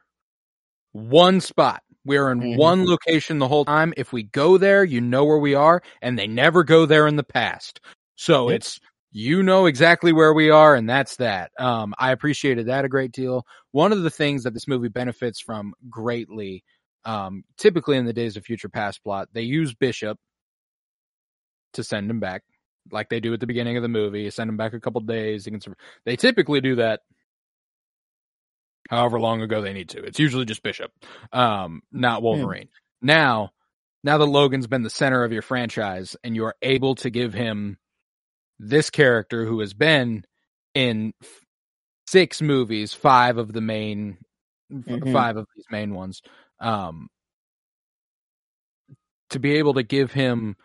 [0.92, 1.82] one spot.
[2.06, 2.56] We're in Mhm.
[2.56, 3.92] one location the whole time.
[3.96, 7.16] If we go there, you know where we are, and they never go there in
[7.16, 7.80] the past.
[8.14, 8.56] So Yep.
[8.56, 8.80] it's
[9.12, 11.50] you know exactly where we are, and that's that.
[11.58, 13.44] Um, I appreciated that a great deal.
[13.72, 16.62] One of the things that this movie benefits from greatly,
[17.04, 20.18] um, typically in the Days of Future Past plot, they use Bishop
[21.72, 22.42] to send him back,
[22.92, 24.30] like they do at the beginning of the movie.
[24.30, 25.44] Send him back a couple days.
[25.44, 25.60] He can.
[26.04, 27.00] They typically do that
[28.90, 30.02] however long ago they need to.
[30.02, 30.90] It's usually just Bishop,
[31.32, 32.68] um, not Wolverine.
[33.02, 33.50] Now,
[34.04, 37.34] now that Logan's been the center of your franchise and you are able to give
[37.34, 37.78] him
[38.58, 40.24] this character who has been
[40.74, 41.44] in f-
[42.06, 44.18] six movies, five of the main,
[44.72, 45.12] Mhm.
[45.12, 46.22] five of these main ones,
[46.60, 47.08] um,
[49.30, 50.56] to be able to give him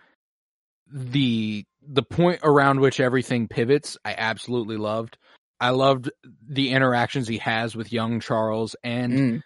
[0.88, 5.18] the the point around which everything pivots, I absolutely loved.
[5.62, 6.12] I loved
[6.50, 9.42] the interactions he has with young Charles, and Mm,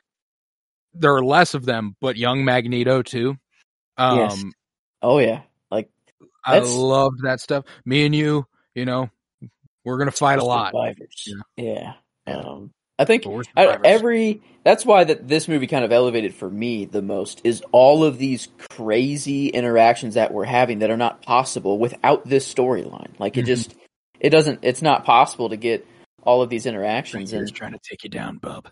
[0.94, 3.38] there are less of them, but young Magneto too.
[3.98, 4.44] Um, Yes.
[5.02, 5.90] oh yeah, like
[6.46, 7.66] I loved that stuff.
[7.86, 9.10] Me and you, you know,
[9.84, 10.68] we're gonna fight a lot.
[10.72, 11.28] survivors.
[11.58, 11.94] Yeah.
[12.28, 12.38] Yeah.
[12.40, 13.26] Um, I think
[13.58, 17.62] I- every that's why that this movie kind of elevated for me the most is
[17.74, 23.20] all of these crazy interactions that we're having that are not possible without this storyline.
[23.20, 23.48] Like it Mhm.
[23.48, 23.76] just
[24.22, 25.86] it doesn't it's not possible to get
[26.26, 28.70] all of these interactions He's and trying to take you down, bub.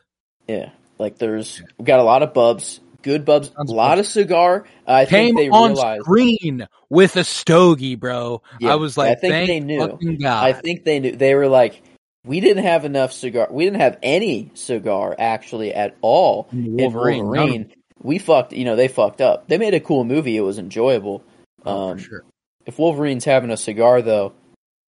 [0.47, 4.07] yeah, like there's we got a lot of bubs, good bubs, Tons a lot bubs.
[4.07, 4.65] of cigar.
[4.87, 6.03] I Came think they on realized.
[6.03, 8.41] screen with a stogie, bro.
[8.59, 10.17] Yeah, I was like, I think thank they knew.
[10.17, 10.43] God.
[10.45, 11.81] I think they knew they were like,
[12.25, 13.47] we didn't have enough cigar.
[13.51, 17.61] We didn't have any cigar actually at all In in Wolverine, Wolverine.
[17.61, 18.53] none We fucked.
[18.53, 19.47] You know, they fucked up.
[19.47, 20.37] They made a cool movie.
[20.37, 21.23] It was enjoyable.
[21.65, 22.23] Oh, um, for sure.
[22.65, 24.33] If Wolverine's having a cigar, though,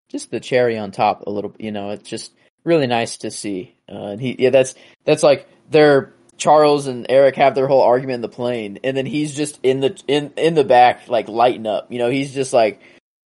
[0.10, 1.54] just the cherry on top, a little.
[1.60, 2.32] You know, it's just
[2.66, 3.76] really nice to see.
[3.90, 4.76] Uh, and he, yeah, that's
[5.06, 9.06] that's like their Charles and Eric have their whole argument in the plane, and then
[9.06, 11.92] he's just in the in in the back, like lighting up.
[11.92, 12.82] You know, he's just like,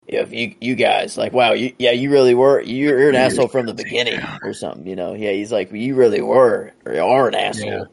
[0.06, 3.48] if you you guys like, wow, you yeah, you really were, you're, you're an asshole
[3.48, 4.86] from the beginning or something.
[4.86, 7.70] You know, yeah, he's like, you really were or you are an asshole.
[7.72, 7.84] Yeah.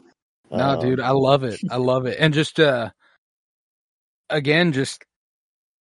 [0.51, 1.59] No, Um, dude, I love it.
[1.69, 2.17] I love it.
[2.19, 2.91] And just uh
[4.29, 5.03] again, just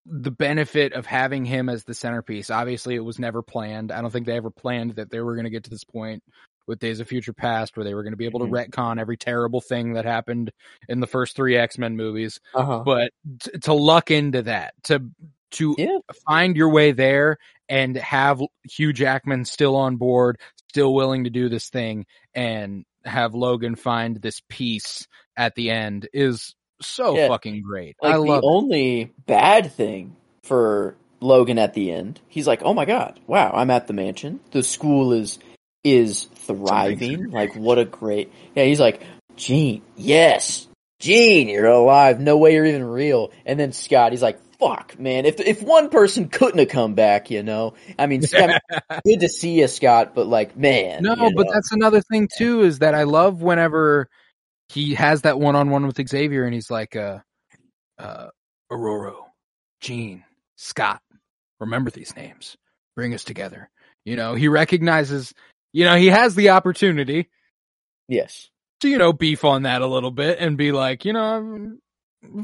[0.09, 2.51] the benefit of having him as the centerpiece.
[2.51, 3.91] Obviously, it was never planned.
[3.91, 6.23] I don't think they ever planned that they were going to get to this point
[6.69, 8.69] with Days of Future Past where they were going to be able to Mhm.
[8.71, 10.53] retcon every terrible thing that happened
[10.89, 12.41] in the first 3 X-Men movies.
[12.55, 12.83] Uh-huh.
[12.85, 15.11] But t- to luck into that, to
[15.53, 15.99] to Yeah.
[16.27, 17.39] find your way there
[17.69, 20.39] and have Hugh Jackman still on board,
[20.69, 26.09] still willing to do this thing and have Logan find this peace at the end
[26.13, 27.29] is so Yeah.
[27.29, 27.97] fucking great.
[28.03, 28.47] like I the love it.
[28.47, 33.71] only bad thing for Logan at the end, he's like, "Oh my god, wow, I'm
[33.71, 34.41] at the mansion.
[34.51, 35.39] The school is
[35.85, 37.31] is thriving.
[37.31, 39.03] Like, what a great." Yeah, he's like,
[39.37, 40.67] "Jean, yes,
[41.01, 42.21] Jean, you're alive.
[42.21, 45.25] No way you're even real." And then Scott, he's like, "Fuck, man.
[45.25, 48.61] If if one person couldn't have come back, you know, I mean, Scott,
[49.05, 51.53] good to see you, Scott, but like, man, No, but know.
[51.53, 54.09] that's another thing too is that I love whenever
[54.69, 57.19] he has that one on one with Xavier and he's like, uh,
[57.99, 58.29] uh,
[58.71, 59.15] Aurora,
[59.81, 60.25] Jean,
[60.57, 61.01] Scott,
[61.61, 62.57] remember these names,
[62.95, 63.71] bring us together.
[64.05, 65.33] You know, he recognizes,
[65.73, 67.29] you know, he has the opportunity
[68.09, 68.51] yes,
[68.81, 71.77] to, you know, beef on that a little bit and be like, you know,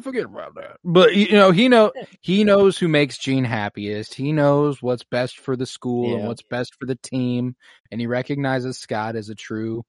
[0.03, 0.77] forget about that.
[0.85, 4.15] But you know, he know he knows who makes Jean happiest.
[4.15, 7.57] He knows what's best for the school and what's best for the team,
[7.91, 9.85] and he recognizes Scott as a true,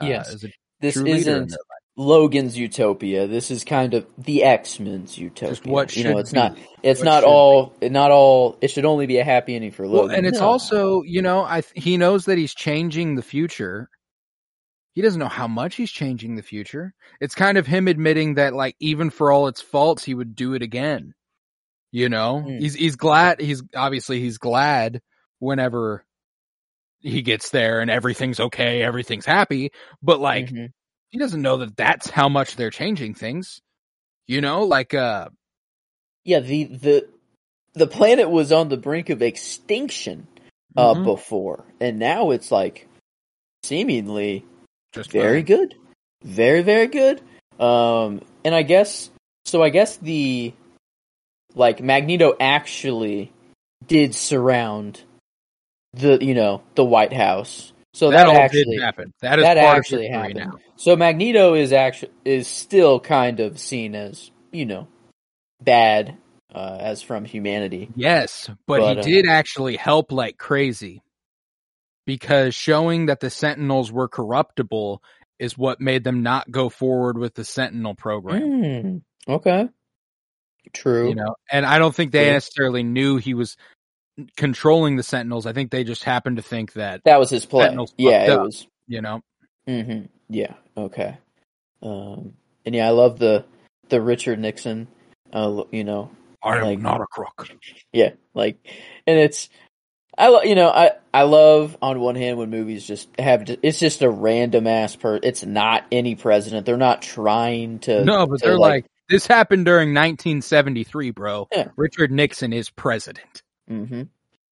[0.00, 0.34] uh, Yes.
[0.34, 0.48] as a
[0.80, 1.58] this true isn't their
[1.96, 3.26] Logan's utopia.
[3.26, 5.56] This is kind of the X Men's utopia.
[5.72, 6.38] what you know, it's be.
[6.38, 6.58] not.
[6.82, 7.72] It's What not all.
[7.80, 8.58] Not all.
[8.60, 10.16] It should only be a happy ending for Well, Logan.
[10.16, 10.46] and it's No.
[10.46, 13.88] also, you know, I th- he knows that he's changing the future.
[14.94, 16.94] He doesn't know how much he's changing the future.
[17.20, 20.54] It's kind of him admitting that, like, even for all its faults, he would do
[20.54, 21.14] it again.
[21.92, 22.58] You know, Hmm.
[22.58, 23.40] he's he's glad.
[23.40, 25.00] He's obviously he's glad
[25.38, 26.04] whenever
[27.00, 29.70] he gets there and everything's okay, everything's happy.
[30.02, 30.72] But like, Mhm.
[31.16, 33.62] He doesn't know that that's how much they're changing things.
[34.26, 35.30] You know, like uh,
[36.26, 37.08] yeah, the the
[37.72, 40.26] the planet was on the brink of extinction
[40.76, 42.86] uh, mhm, before, and now it's like
[43.62, 44.44] seemingly
[44.92, 45.46] just very fine.
[45.46, 45.74] good,
[46.22, 47.22] very very good.
[47.58, 49.08] Um, and I guess
[49.46, 49.62] so.
[49.62, 50.52] I guess the
[51.54, 53.32] like Magneto actually
[53.86, 55.00] did surround
[55.94, 57.72] the you know the White House.
[57.96, 59.14] So that, that, all actually did happen.
[59.22, 60.34] That is that part actually happened.
[60.36, 60.58] now.
[60.76, 64.86] So Magneto is actually is still kind of seen as you know
[65.62, 66.18] bad
[66.54, 67.88] uh, as from humanity.
[67.96, 71.00] Yes, but, But, uh, he did actually help like crazy
[72.04, 75.02] because showing that the Sentinels were corruptible
[75.38, 78.42] is what made them not go forward with the Sentinel program.
[78.42, 79.70] Mm, okay,
[80.74, 81.08] true.
[81.08, 83.56] You know, and I don't think they necessarily knew he was
[84.36, 85.46] controlling the Sentinels.
[85.46, 87.64] I think they just happened to think that, that was his play.
[87.64, 88.42] Sentinels Yeah, it up.
[88.46, 88.66] was.
[88.86, 89.20] you know,
[89.66, 90.54] hmm Yeah.
[90.76, 91.16] Okay.
[91.82, 93.44] Um, and yeah, I love the
[93.88, 94.88] the Richard Nixon.
[95.32, 96.10] Uh, you know,
[96.42, 97.48] I am Like- not a crook.
[97.92, 98.56] yeah, like,
[99.06, 99.48] and it's,
[100.18, 103.78] I lo- you know, I I love on one hand when movies just have it's
[103.78, 105.20] just a random ass per.
[105.22, 106.64] It's not any president.
[106.66, 108.04] They're not trying to.
[108.04, 111.48] No, but to, they're like, this happened during 1973, bro.
[111.52, 111.68] Yeah.
[111.76, 113.42] Richard Nixon is president.
[113.68, 114.02] Hmm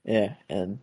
[0.05, 0.79] Yeah, and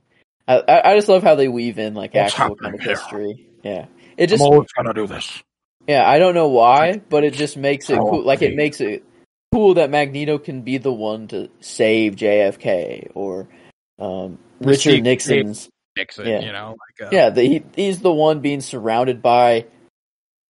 [0.48, 2.92] I I just love how they weave in like What's actual kind of here?
[2.92, 3.48] history.
[3.64, 3.86] Yeah,
[4.18, 5.42] it just always gonna do this.
[5.88, 8.24] Yeah, I don't know why, but it just makes it cool.
[8.24, 9.04] Like it makes it
[9.52, 13.50] cool that Magneto can be the one to save JFK or
[14.00, 15.70] um, Richard Receive- Nixon's.
[15.98, 16.40] Nixon, Yeah.
[16.40, 19.66] you know, like, uh, Yeah, the, he, he's the one being surrounded by.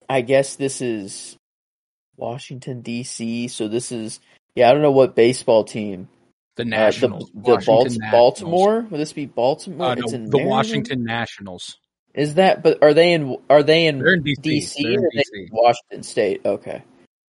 [0.06, 1.36] I guess this is
[2.16, 3.48] Washington D.C.
[3.48, 4.20] So this is
[4.54, 4.68] yeah.
[4.68, 6.08] I don't know what baseball team.
[6.64, 8.10] The Uh, the Nationals, the Washington Balt- Nationals.
[8.12, 8.80] Baltimore.
[8.90, 9.86] Would this be Baltimore?
[9.88, 10.50] Uh, no, it's in the Maryland?
[10.50, 11.78] Washington Nationals.
[12.14, 12.62] Is that?
[12.62, 13.36] But are they in?
[13.48, 14.36] Are they in, They're in DC.
[14.42, 16.40] DC They're in or are they in Washington State?
[16.44, 16.82] Okay,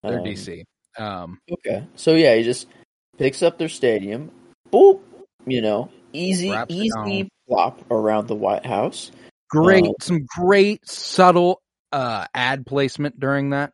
[0.02, 0.64] They're Um, DC.
[0.98, 2.66] Um, Okay, so yeah, he just
[3.18, 4.30] picks up their stadium.
[4.72, 5.00] Boop,
[5.46, 9.10] you know, easy, easy flop around the White House.
[9.50, 11.60] great, Um, some great subtle
[11.92, 13.72] uh ad placement during that.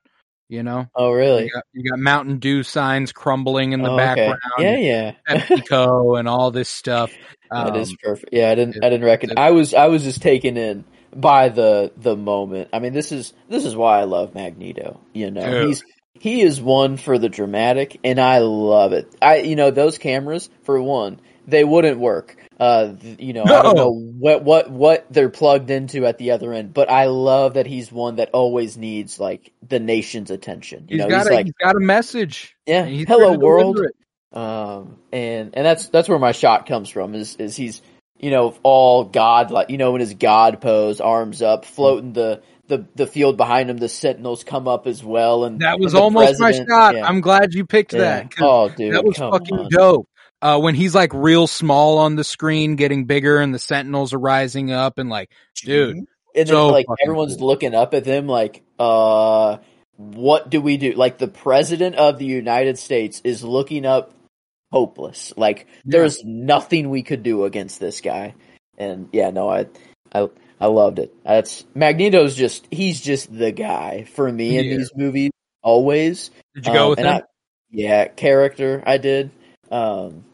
[0.48, 1.44] You know, Oh, really?
[1.44, 4.26] you got, you got Mountain Dew signs crumbling in the Oh, okay.
[4.28, 5.12] background, Yeah, yeah.
[5.28, 7.10] PepsiCo, and all this stuff.
[7.50, 8.32] that Um, is perfect.
[8.32, 8.84] Yeah, I didn't.
[8.84, 9.30] I didn't reckon.
[9.30, 9.74] it- I was.
[9.74, 12.68] I was just taken in by the the moment.
[12.72, 15.00] I mean, this is this is why I love Magneto.
[15.12, 15.64] You know, Dude.
[15.68, 15.82] he's
[16.20, 19.12] he is one for the dramatic, and I love it.
[19.20, 22.36] I you know those cameras for one, they wouldn't work.
[22.58, 26.52] Uh, you know, I don't know what what what they're plugged into at the other
[26.54, 30.86] end, but I love that he's one that always needs like the nation's attention.
[30.88, 32.56] You he's know, got he's a like he's got a message.
[32.66, 33.78] yeah, hello world.
[34.32, 37.14] Um, and and that's that's where my shot comes from.
[37.14, 37.82] Is is he's
[38.18, 42.42] you know all God like you know in his God pose, arms up, floating the
[42.68, 43.76] the the field behind him.
[43.76, 46.94] The Sentinels come up as well, and That was and almost my shot.
[46.94, 48.00] yeah, I'm glad you picked yeah.
[48.00, 48.32] that.
[48.40, 49.68] Oh, dude, that was fucking on.
[49.70, 50.08] dope.
[50.42, 54.18] Uh, when he's like real small on the screen, getting bigger, and the Sentinels are
[54.18, 57.46] rising up, and like, dude, And then so like everyone's cool.
[57.48, 59.56] looking up at them, like, uh,
[59.96, 60.92] what do we do?
[60.92, 64.12] Like the president of the United States is looking up,
[64.70, 65.32] hopeless.
[65.38, 68.34] Like there's nothing we could do against this guy.
[68.76, 69.66] And yeah, no, I,
[70.12, 70.28] I,
[70.60, 71.14] I loved it.
[71.24, 74.76] That's Magneto's just he's just the guy for me in Yeah.
[74.76, 75.30] these movies
[75.62, 76.30] always.
[76.54, 77.14] did you go Um, with and him?
[77.14, 77.22] I-
[77.70, 79.30] yeah, character I did.
[79.70, 80.24] Um,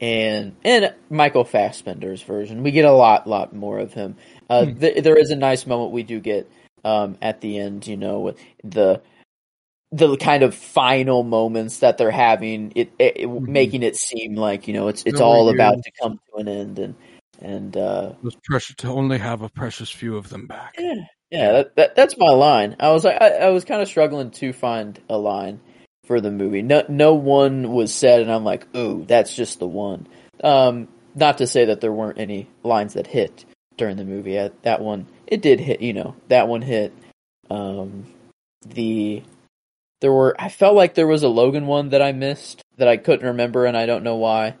[0.00, 4.16] and and Michael Fassbender's version, we get a lot, lot more of him.
[4.50, 4.78] Uh, Hmm.
[4.78, 6.50] th- there is a nice moment we do get
[6.84, 9.00] um, at the end, you know, with the
[9.92, 13.46] the kind of final moments that they're having, it, it, it- Mhm.
[13.46, 16.48] making it seem like you know it's it's No, all about to come to an
[16.48, 16.94] end, and
[17.40, 20.74] and uh, It was precious to only have a precious few of them back.
[20.78, 20.94] yeah,
[21.30, 22.74] yeah, that, that that's my line.
[22.80, 25.60] I was I, I was kind of struggling to find a line
[26.04, 26.62] for the movie.
[26.62, 30.06] No no one was said, and I'm like, ooh, that's just the one.
[30.42, 33.44] Um, not to say that there weren't any lines that hit
[33.76, 34.38] during the movie.
[34.38, 35.80] Uh, that one it did hit.
[35.80, 36.92] You know, that one hit.
[37.50, 38.06] Um,
[38.66, 39.22] the
[40.00, 42.96] there were I felt like there was a Logan one that I missed that I
[42.96, 44.56] couldn't remember, and I don't know why.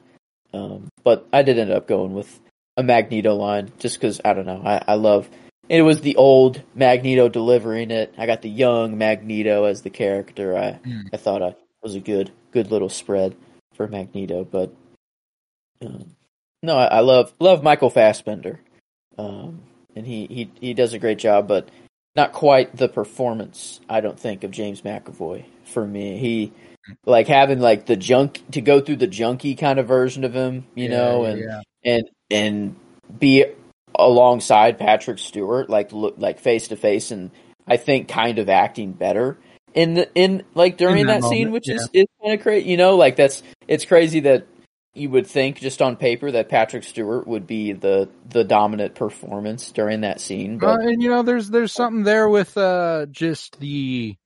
[0.54, 2.40] Um, but I did end up going with
[2.76, 4.62] a Magneto line just because I don't know.
[4.64, 5.28] I, I love
[5.72, 8.12] it was the old Magneto delivering it.
[8.18, 10.54] I got the young Magneto as the character.
[10.56, 11.08] I Mm.
[11.12, 13.34] I thought I was a good good little spread
[13.74, 14.70] for Magneto, but
[15.80, 16.14] um,
[16.62, 18.60] no, I, I love love Michael Fassbender,
[19.16, 19.62] um,
[19.96, 21.70] and he, he he does a great job, but
[22.14, 26.18] not quite the performance I don't think of James McAvoy for me.
[26.18, 26.52] He
[27.06, 30.66] like having like the junk to go through the junkie kind of version of him,
[30.74, 31.60] you know, and yeah.
[31.82, 32.76] and and
[33.18, 33.46] be
[33.94, 37.30] alongside Patrick Stewart, like look like face to face, and
[37.66, 39.38] I think kind of acting better
[39.74, 42.42] in the in like during In that that, scene, moment, which is is kind of
[42.42, 42.68] crazy.
[42.70, 44.46] You know, like that's it's crazy that
[44.94, 49.72] you would think just on paper that Patrick Stewart would be the the dominant performance
[49.72, 53.58] during that scene, Uh, but and you know, there's there's something there with uh just
[53.60, 54.16] the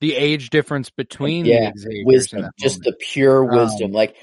[0.00, 2.98] the age difference between Yeah, the wisdom, just moment.
[2.98, 4.16] the pure Um, wisdom, like.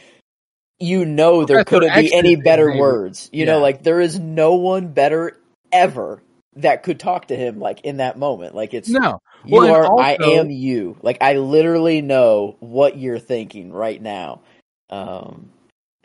[0.79, 3.29] You know there couldn't be any better words.
[3.31, 3.53] You Yeah.
[3.53, 5.37] know, like there is no one better
[5.71, 6.21] ever
[6.55, 8.55] that could talk to him like in that moment.
[8.55, 9.99] Like it's no, You Well, and are.
[10.03, 10.97] I am you.
[11.01, 14.41] Like I literally know what you're thinking right now.
[14.89, 15.49] Um,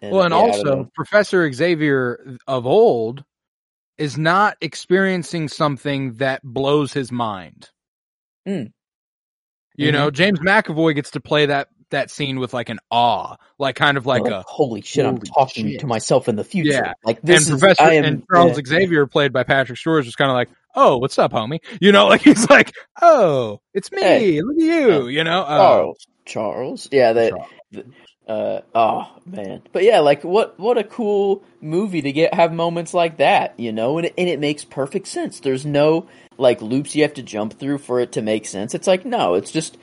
[0.03, 0.91] well, and yeah, also.
[0.95, 3.25] Professor Xavier of old
[3.97, 7.71] is not experiencing something that blows his mind.
[8.47, 8.73] Mm.
[9.77, 9.93] You Mhm.
[9.93, 13.97] know, James McAvoy gets to play that that scene with like an awe, like kind
[13.97, 15.81] of like Like, a holy shit, I'm talking shit.
[15.81, 16.73] to myself in the future.
[16.73, 16.93] Yeah.
[17.05, 18.05] Like this and is Professor I am.
[18.05, 18.65] and Charles yeah.
[18.67, 21.91] Xavier, played by Patrick Stewart, is just kind of like, "Oh, what's up, homie?" You
[21.93, 24.03] know, like he's like, "Oh, it's me.
[24.03, 24.41] Hey.
[24.43, 25.09] Look at you." Yeah.
[25.09, 26.07] You know, uh, Charles.
[26.25, 26.89] Charles.
[26.93, 27.13] Yeah.
[27.15, 27.31] That.
[27.31, 27.87] Charles.
[28.27, 28.61] Uh.
[28.75, 29.63] Oh man.
[29.73, 30.59] But yeah, like what?
[30.59, 33.59] What a cool movie to get have moments like that.
[33.59, 35.41] You know, and it, and it makes perfect sense.
[35.41, 36.07] There's no
[36.39, 38.75] like loops you have to jump through for it to make sense.
[38.75, 39.77] It's like no, it's just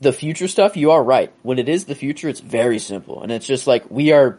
[0.00, 0.76] the future stuff.
[0.76, 1.32] You are right.
[1.42, 4.38] When it is the future, it's very simple, and it's just like we are.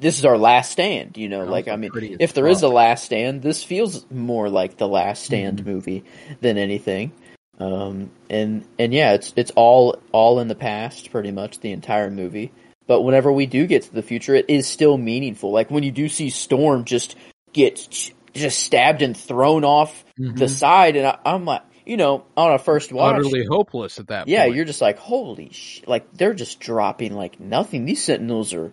[0.00, 1.16] This is our last stand.
[1.16, 1.90] You know, like I mean,
[2.20, 5.66] if there is a last stand, this feels more like the last stand Mhm.
[5.66, 6.04] movie
[6.40, 7.10] than anything.
[7.58, 12.10] Um, and and yeah, it's it's all all in the past, pretty much the entire
[12.10, 12.52] movie.
[12.86, 15.50] But whenever we do get to the future, it is still meaningful.
[15.50, 17.16] Like when you do see Storm just
[17.52, 17.88] get
[18.34, 20.48] just stabbed and thrown off the Mhm.
[20.48, 24.28] side, and I, I'm like, you know, on a first watch, utterly hopeless at that.
[24.28, 24.56] yeah, point.
[24.56, 25.82] you're just like, holy sh!
[25.86, 27.86] Like they're just dropping like nothing.
[27.86, 28.72] These Sentinels are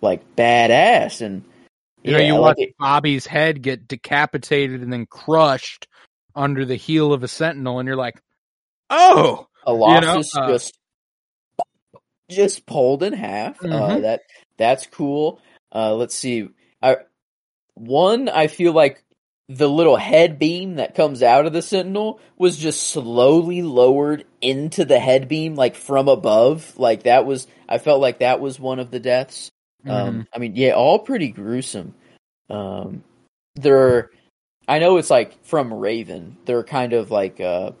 [0.00, 1.44] like badass, and
[2.04, 2.74] You know, you watch it.
[2.78, 5.88] Bobby's head get decapitated and then crushed
[6.36, 8.22] under the heel of a sentinel, and you're like,
[8.90, 10.78] oh, a Colossus uh, just
[12.30, 13.62] just pulled in half.
[13.64, 14.02] Uh, Mhm.
[14.02, 14.22] that
[14.56, 15.40] that's cool.
[15.74, 16.48] Uh, let's see.
[16.80, 16.98] I
[17.74, 19.02] one I feel like
[19.48, 24.84] the little head beam that comes out of the Sentinel was just slowly lowered into
[24.84, 26.78] the head beam, like from above.
[26.78, 27.46] Like that was.
[27.68, 29.50] I felt like that was one of the deaths.
[29.84, 29.90] Mm-hmm.
[29.90, 31.94] Um, I mean, yeah, all pretty gruesome.
[32.48, 33.02] Um,
[33.54, 34.10] they're,
[34.68, 36.36] I know it's like from Raven.
[36.44, 37.72] They're kind of like uh,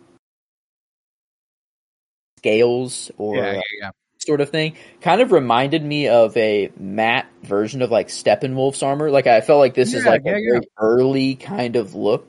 [2.38, 3.90] scales or yeah, uh, yeah, yeah.
[4.22, 4.76] Sort of thing.
[5.00, 9.10] Kind of reminded me of a matte version of like Steppenwolf's armor.
[9.10, 10.50] Like I felt like this is like yeah, a yeah.
[10.52, 12.26] very early kind of look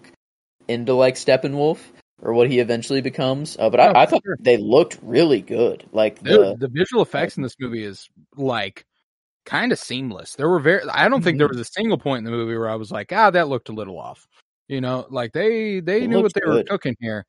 [0.67, 1.79] into like Steppenwolf
[2.21, 3.57] or what he eventually becomes.
[3.59, 4.37] Uh, but Oh, I, I thought sure.
[4.39, 5.83] they looked really good.
[5.91, 8.85] Like Dude, the the visual effects in this movie is like
[9.45, 10.35] kind of seamless.
[10.35, 11.57] There were very I don't think there Mm-hmm.
[11.57, 13.73] was a single point in the movie where I was like, ah, that looked a
[13.73, 14.27] little off.
[14.69, 17.25] You know, like they they It knew what looked they were cooking here.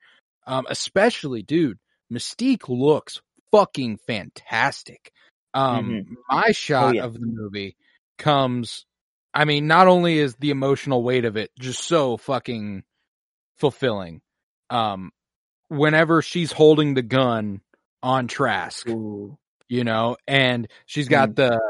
[0.47, 1.79] Um, especially, dude,
[2.13, 3.21] Mystique looks
[3.55, 5.13] fucking fantastic.
[5.53, 6.89] Um, my shot Mm-hmm.
[6.89, 7.05] Oh, yeah.
[7.05, 7.77] of the movie
[8.19, 8.85] comes.
[9.33, 12.83] I mean, not only is the emotional weight of it just so fucking
[13.59, 14.21] fulfilling.
[14.71, 15.13] Um,
[15.69, 17.61] whenever she's holding the gun
[18.03, 19.39] on Trask, Ooh.
[19.69, 21.61] you know, and she's got the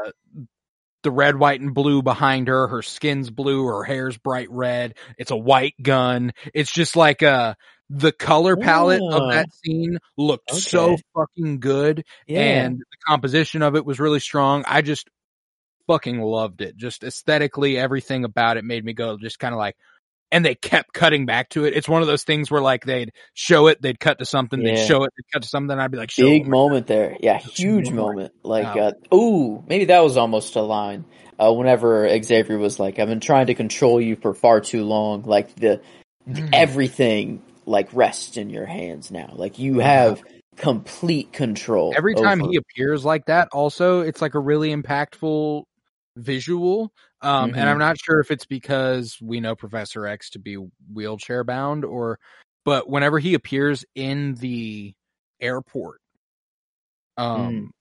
[1.03, 2.67] the red, white, and blue behind her.
[2.67, 4.95] Her skin's blue, her hair's bright red.
[5.19, 6.33] It's a white gun.
[6.53, 7.53] It's just like uh
[7.89, 9.15] the color palette Ah.
[9.17, 12.63] of that scene looked so fucking good, yeah.
[12.65, 14.63] and the composition of it was really strong.
[14.67, 15.07] I just
[15.87, 16.75] fucking loved it.
[16.77, 19.75] Just aesthetically, everything about it made me go just kind of like.
[20.31, 21.75] And they kept cutting back to it.
[21.77, 24.85] It's one of those things where like they'd show it, they'd cut to something, they'd
[24.87, 25.77] show it, they'd cut to something.
[25.77, 27.15] I'd be like, big moment there.
[27.21, 28.33] Yeah, huge moment.
[28.43, 28.91] Like, Oh.
[29.11, 31.05] uh, ooh, maybe that was almost a line.
[31.39, 35.21] Uh, whenever Xavier was like, "I've been trying to control you for far too long,"
[35.23, 35.79] like the,
[36.25, 36.49] the- Mm.
[36.53, 39.31] everything like rests in your hands now.
[39.35, 40.23] Like you have
[40.57, 41.93] complete control.
[41.95, 45.63] every time over- he appears like that also it's like a really impactful
[46.15, 47.57] visual um Mhm.
[47.57, 50.55] and i'm not sure if it's because we know professor x to be
[50.93, 52.17] wheelchair bound or
[52.63, 54.93] but whenever he appears in the
[55.41, 55.99] airport
[57.17, 57.71] um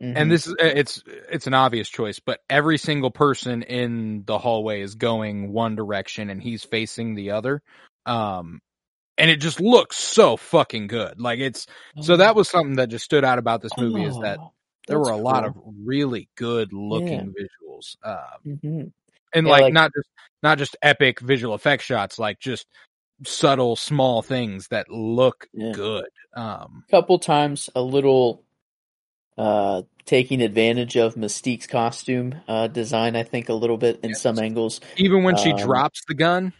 [0.00, 0.16] Mhm.
[0.16, 4.80] and this is it's it's an obvious choice but every single person in the hallway
[4.80, 7.60] is going one direction and he's facing the other
[8.06, 8.58] um
[9.20, 11.66] and it just looks so fucking good like it's
[12.00, 14.52] so that was something that just stood out about this movie is that Oh,
[14.88, 15.54] there were a lot of
[15.84, 18.92] really good looking visuals um Mhm.
[19.34, 20.08] and Yeah, like, like- not just
[20.42, 22.66] not just epic visual effect shots like just
[23.24, 25.72] subtle small things that look Yeah.
[25.72, 28.42] good um couple times a little
[29.38, 34.22] uh taking advantage of Mystique's costume uh design I think a little bit in Yes.
[34.22, 34.80] some angles.
[34.96, 36.52] even when she Um, drops the gun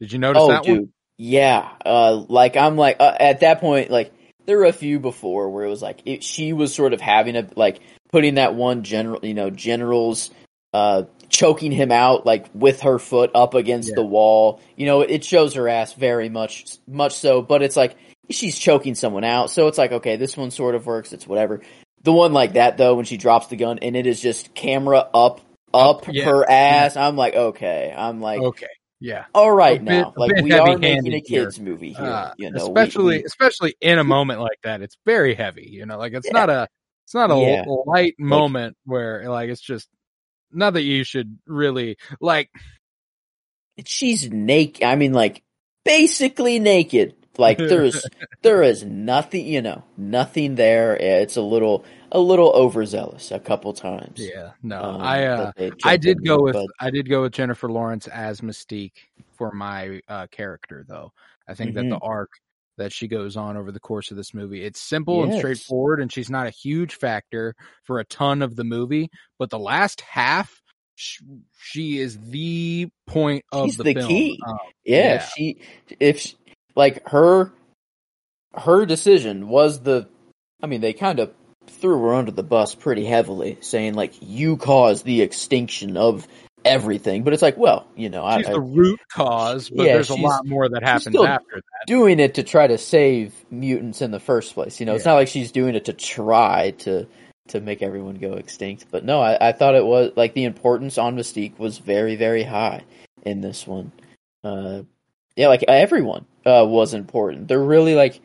[0.00, 0.78] did you notice Oh that dude.
[0.80, 1.68] one Yeah.
[1.84, 4.12] Uh like I'm like uh, at that point like
[4.46, 7.36] there were a few before where it was like it, she was sort of having
[7.36, 10.30] a like putting that one general you know general's
[10.72, 13.96] uh choking him out like with her foot up against Yeah.
[13.96, 14.60] the wall.
[14.76, 17.96] You know, it shows her ass very much much so, but it's like
[18.30, 19.50] she's choking someone out.
[19.50, 21.60] So it's like okay, this one sort of works, it's whatever.
[22.02, 25.08] The one like that though when she drops the gun and it is just camera
[25.14, 25.40] up
[25.72, 26.96] up yeah, her ass.
[26.96, 27.94] I'm like okay.
[27.96, 28.66] I'm like okay
[29.00, 30.12] yeah all right bit- now.
[30.16, 31.44] like we are making a here.
[31.44, 32.04] kids movie here.
[32.06, 35.84] Uh, you know, especially we- especially in a moment like that it's very heavy you
[35.86, 36.32] know like it's Yeah.
[36.32, 36.68] not a
[37.04, 37.64] it's not a Yeah.
[37.86, 39.88] light moment where like it's just
[40.50, 42.48] not that you should really like
[43.84, 44.84] she's naked.
[44.84, 45.42] I mean, like
[45.84, 47.14] basically naked.
[47.38, 48.06] Like there's
[48.42, 50.96] there is nothing, you know, nothing there.
[50.96, 54.20] It's a little a little overzealous a couple times.
[54.20, 55.50] yeah no um, i uh
[55.82, 58.92] I did go with, with but I did go with Jennifer Lawrence as Mystique
[59.36, 61.12] for my uh, character though.
[61.48, 62.04] I think that the Mm-hmm.
[62.08, 62.30] arc
[62.78, 66.12] that she goes on over the course of this movie it's simple and straightforward and
[66.12, 70.60] she's not a huge factor for a ton of the movie, but the last half
[70.94, 71.20] sh-
[71.60, 74.38] she is the point of She's the, the key.
[74.46, 75.18] Um, yeah, yeah.
[75.24, 75.60] she
[75.98, 76.34] if she,
[76.74, 77.52] like her
[78.54, 80.08] her decision was the.
[80.62, 81.32] I mean, they kind of
[81.66, 86.26] threw her under the bus pretty heavily, saying like you caused the extinction of
[86.64, 87.22] everything.
[87.22, 90.10] But it's like, well, you know, I, she's I, the root cause, but Yeah, there's
[90.10, 91.86] a lot more that happens after that.
[91.86, 94.80] doing it to try to save mutants in the first place.
[94.80, 97.06] You know, it's not like she's doing it to try to
[97.48, 98.86] to make everyone go extinct.
[98.90, 102.42] But no, I, I thought it was like the importance on Mystique was very very
[102.42, 102.84] high
[103.22, 103.92] in this one.
[104.42, 104.82] Uh,
[105.36, 107.48] yeah, like everyone uh, was important.
[107.48, 108.20] They're really like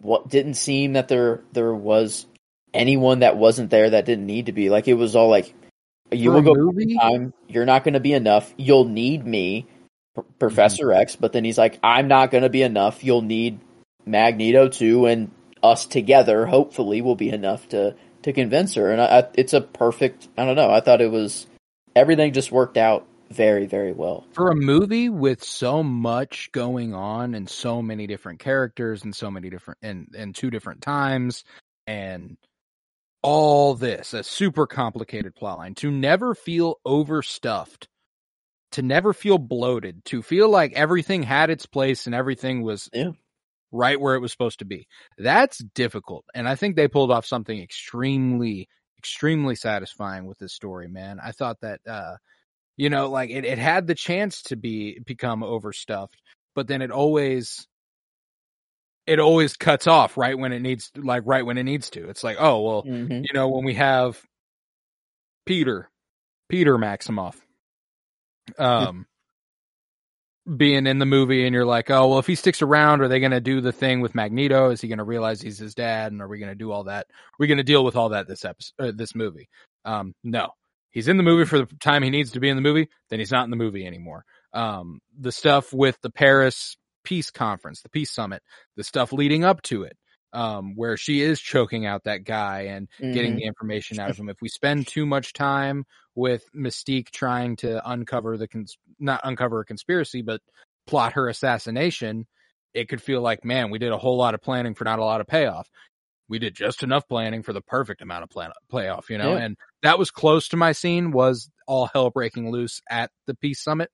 [0.00, 2.26] what didn't seem that there there was
[2.74, 4.70] anyone that wasn't there that didn't need to be.
[4.70, 5.54] Like it was all like
[6.12, 6.54] You For will go
[7.00, 7.32] time.
[7.48, 8.52] You're not going to be enough.
[8.56, 9.66] You'll need me,
[10.14, 11.16] P- Professor X.
[11.16, 13.02] But then he's like, I'm not going to be enough.
[13.02, 13.60] You'll need
[14.04, 15.30] Magneto too, and
[15.62, 18.90] us together, hopefully, will be enough to to convince her.
[18.92, 20.28] And I, I, it's a perfect.
[20.38, 20.70] I don't know.
[20.70, 21.46] I thought it was
[21.96, 24.24] everything just worked out very, very well.
[24.32, 29.30] for a movie with so much going on and so many different characters and so
[29.30, 31.42] many different and and two different times
[31.86, 32.36] and
[33.22, 37.88] all this a super complicated plotline to never feel overstuffed
[38.72, 43.10] to never feel bloated to feel like everything had its place and everything was Yeah.
[43.72, 44.86] right where it was supposed to be
[45.18, 48.68] that's difficult and i think they pulled off something extremely
[48.98, 52.14] extremely satisfying with this story man i thought that uh
[52.76, 56.20] you know like it, it had the chance to be become overstuffed
[56.54, 57.66] but then it always
[59.06, 62.08] it always cuts off right when it needs like right when it needs to.
[62.08, 63.12] It's like oh well Mm-hmm.
[63.22, 64.20] you know when we have
[65.44, 65.88] peter
[66.48, 67.36] peter maximoff
[68.58, 69.06] um
[70.56, 73.18] being in the movie and you're like oh well if he sticks around are they
[73.20, 74.70] going to do the thing with magneto?
[74.70, 76.12] Is he going to realize he's his dad?
[76.12, 77.06] And are we going to do all that?
[77.08, 79.48] Are we going to deal with all that this episode uh, this movie?
[79.84, 80.50] Um no
[80.96, 83.18] he's in the movie for the time he needs to be in the movie then
[83.18, 87.88] he's not in the movie anymore um the stuff with the paris peace conference the
[87.90, 88.42] peace summit
[88.76, 89.96] the stuff leading up to it
[90.32, 93.36] um where she is choking out that guy and getting Mhm.
[93.36, 94.28] the information out of him.
[94.28, 95.84] If we spend too much time
[96.16, 100.40] with Mystique trying to uncover the cons- not uncover a conspiracy, but
[100.86, 102.26] plot her assassination,
[102.74, 105.04] it could feel like, man, we did a whole lot of planning for not a
[105.04, 105.70] lot of payoff.
[106.28, 109.44] We did just enough planning for the perfect amount of plan- payoff, you know, Yeah.
[109.44, 113.62] and that was close to my scene was all hell breaking loose at the peace
[113.62, 113.90] summit.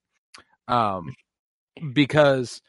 [0.68, 1.14] Um,
[1.92, 2.60] because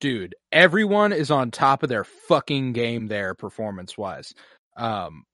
[0.00, 4.32] dude, everyone is on top of their fucking game there performance wise.
[4.76, 5.24] Um,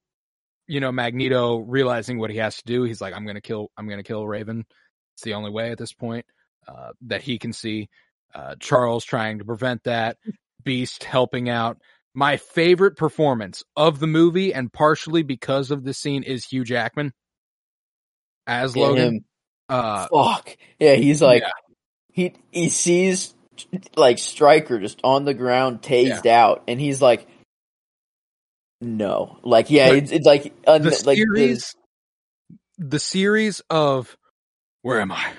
[0.67, 3.89] you know, Magneto realizing what he has to do, he's like, I'm gonna kill I'm
[3.89, 4.65] gonna kill Raven.
[5.15, 6.25] It's the only way at this point,
[6.67, 7.89] uh, that he can see.
[8.35, 10.17] Uh, Charles trying to prevent that,
[10.63, 11.79] Beast helping out.
[12.15, 17.13] My favorite performance of the movie, and partially because of the scene, is Hugh Jackman
[18.47, 19.15] as Yeah, Logan.
[19.17, 19.25] him.
[19.69, 20.57] Uh, Fuck.
[20.79, 21.51] Yeah, he's like Yeah.
[22.13, 23.35] he he sees
[23.97, 27.27] like Stryker just on the ground, tased out, and he's like,
[28.81, 31.75] no, like yeah, it's, it's like un- the like series,
[32.79, 34.17] the series of
[34.83, 35.33] where am I?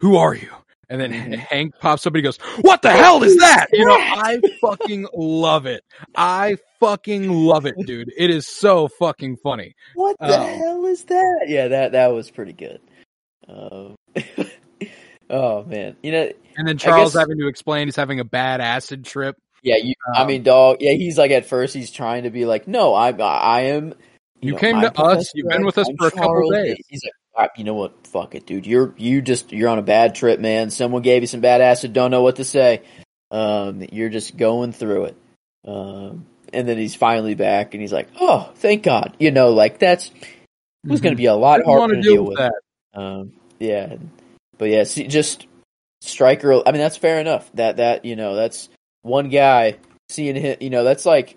[0.00, 0.50] Who are you?
[0.90, 1.38] And then Mhm.
[1.38, 5.06] Hank pops up and he goes, "What the hell is that?" You know, I fucking
[5.14, 5.84] love it.
[6.16, 8.12] I fucking love it, dude.
[8.16, 9.74] It is so fucking funny.
[9.94, 11.44] what the um, hell is that?
[11.48, 12.80] Yeah, that that was pretty good.
[13.48, 13.94] Um,
[15.30, 18.60] oh man, you know, And then Charles guess- having to explain he's having a bad
[18.60, 19.36] acid trip.
[19.62, 19.94] yeah, you.
[20.14, 20.78] I Um, mean, dog.
[20.80, 23.94] Yeah, he's like at first he's trying to be like, no, I I am.
[24.40, 26.76] You know, came to us, you've been with us I'm for a couple days.
[26.88, 28.06] He's like, "Ah, you know what?
[28.06, 28.66] Fuck it, dude.
[28.66, 30.70] You're you just you're on a bad trip, man.
[30.70, 31.92] Someone gave you some bad acid.
[31.92, 32.82] Don't know what to say.
[33.30, 35.16] Um, you're just going through it.
[35.66, 39.16] Um, and then he's finally back, and he's like, oh, thank God.
[39.18, 41.70] You know, like that's it was going to be a lot Mm-hmm.
[41.70, 42.38] Harder to to deal with.
[42.38, 42.52] that.
[42.94, 43.96] Um, yeah,
[44.58, 45.46] but yeah, see, just
[46.02, 46.66] Stryker.
[46.66, 47.50] I mean, that's fair enough.
[47.54, 48.68] That that you know, that's
[49.02, 49.78] one guy
[50.08, 50.56] seeing him.
[50.60, 51.36] You know, that's like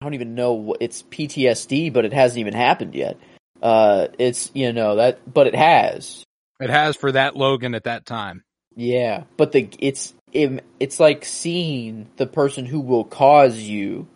[0.00, 3.18] I don't even know it's PTSD, but it hasn't even happened yet.
[3.62, 6.24] Uh, it's you know that, but it has.
[6.60, 8.44] It has for that Logan at that time.
[8.74, 14.08] Yeah, but the it's it, it's like seeing the person who will cause you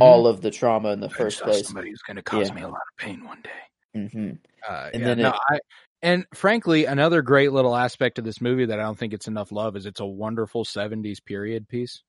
[0.00, 1.66] all of the trauma in the I first place.
[1.66, 2.54] Somebody who's going to cause Yeah.
[2.54, 4.08] me a lot of pain one day.
[4.10, 4.30] hmm
[4.68, 5.60] Uh, And yeah, then no, it- I,
[6.02, 9.52] and frankly, another great little aspect of this movie that I don't think it's enough
[9.52, 12.02] love is it's a wonderful '70s period piece.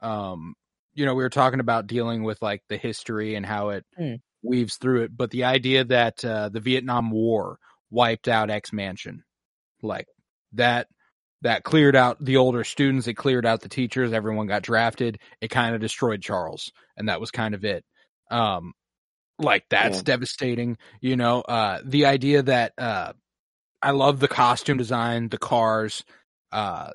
[0.00, 0.54] Um,
[0.94, 4.14] you know, we were talking about dealing with like the history and how it Hmm.
[4.42, 7.58] Weaves through it, but the idea that uh, the Vietnam War
[7.90, 9.24] wiped out X Mansion,
[9.82, 10.06] like
[10.52, 10.88] that,
[11.42, 15.48] that cleared out the older students, it cleared out the teachers, everyone got drafted, it
[15.48, 17.84] kind of destroyed Charles, and that was kind of it.
[18.30, 18.72] Um,
[19.38, 20.02] like that's Yeah.
[20.02, 23.12] devastating you know uh the idea that uh
[23.82, 26.04] i love the costume design the cars
[26.52, 26.90] uh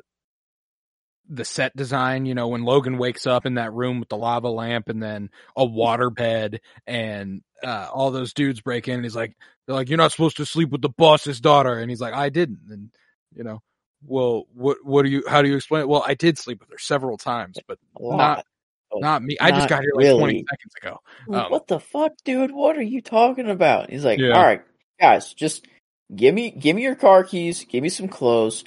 [1.30, 4.49] the set design you know when logan wakes up in that room with the lava
[4.49, 9.15] lamp and then a water bed and uh all those dudes break in and he's
[9.15, 11.78] like they're like you're not supposed to sleep with the boss's daughter.
[11.78, 12.59] And he's like i didn't.
[12.69, 12.89] And
[13.36, 13.61] you know
[14.05, 15.89] well what what do you how do you explain it?
[15.89, 18.45] Well i did sleep with her several times but not
[18.89, 19.36] Oh, not me.
[19.41, 21.01] I just got here like 20 seconds ago.
[21.34, 22.51] Um, what the fuck, dude?
[22.51, 23.89] What are you talking about?
[23.89, 24.34] He's like, Yeah.
[24.34, 24.61] all right,
[24.97, 25.67] guys, just
[26.15, 28.63] give me give me your car keys, give me some clothes,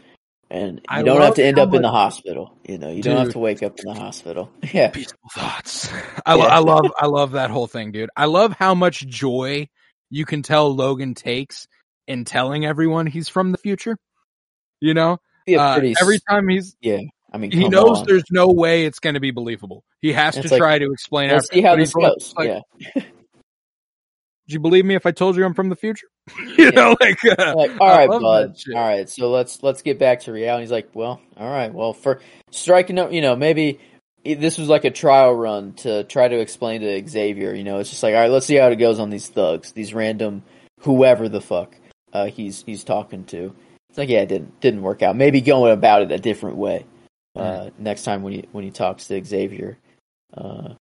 [0.51, 2.57] and you I don't have to end up in the hospital.
[2.67, 4.51] You know, you don't have to wake up in the hospital.
[4.73, 5.89] Yeah, peaceful thoughts.
[6.27, 6.45] I, Yeah.
[6.45, 8.11] I love I love that whole thing, dude.
[8.17, 9.69] I love how much joy
[10.11, 11.69] you can tell Logan takes
[12.09, 13.97] in telling everyone he's from the future.
[14.81, 17.01] You know, Be a uh, every time he's yeah.
[17.33, 18.07] I mean, he knows on.
[18.09, 19.85] there's no way it's going to be believable.
[20.01, 21.31] He has It's to like, try to explain.
[21.31, 22.35] Let's after- see how this goes.
[22.37, 22.63] like,
[22.97, 23.03] yeah.
[24.53, 26.07] You believe me if I told you I'm from the future?
[26.59, 28.57] you know, like, uh, like, all right, bud.
[28.75, 30.65] All right, so let's let's get back to reality.
[30.65, 32.21] He's like, well, all right, well, for
[32.51, 33.81] striking up, you know, maybe
[34.25, 37.55] this was like a trial run to try to explain to Xavier.
[37.55, 39.73] You know, it's just like, all right, let's see how it goes on these thugs,
[39.73, 40.43] these random
[40.81, 41.77] whoever the fuck
[42.13, 43.55] uh, he's he's talking to.
[43.89, 45.17] It's like, yeah, it didn't didn't work out.
[45.17, 46.85] Maybe going about it a different way
[47.37, 49.79] uh, next time when he when he talks to Xavier.
[50.33, 50.75] Uh,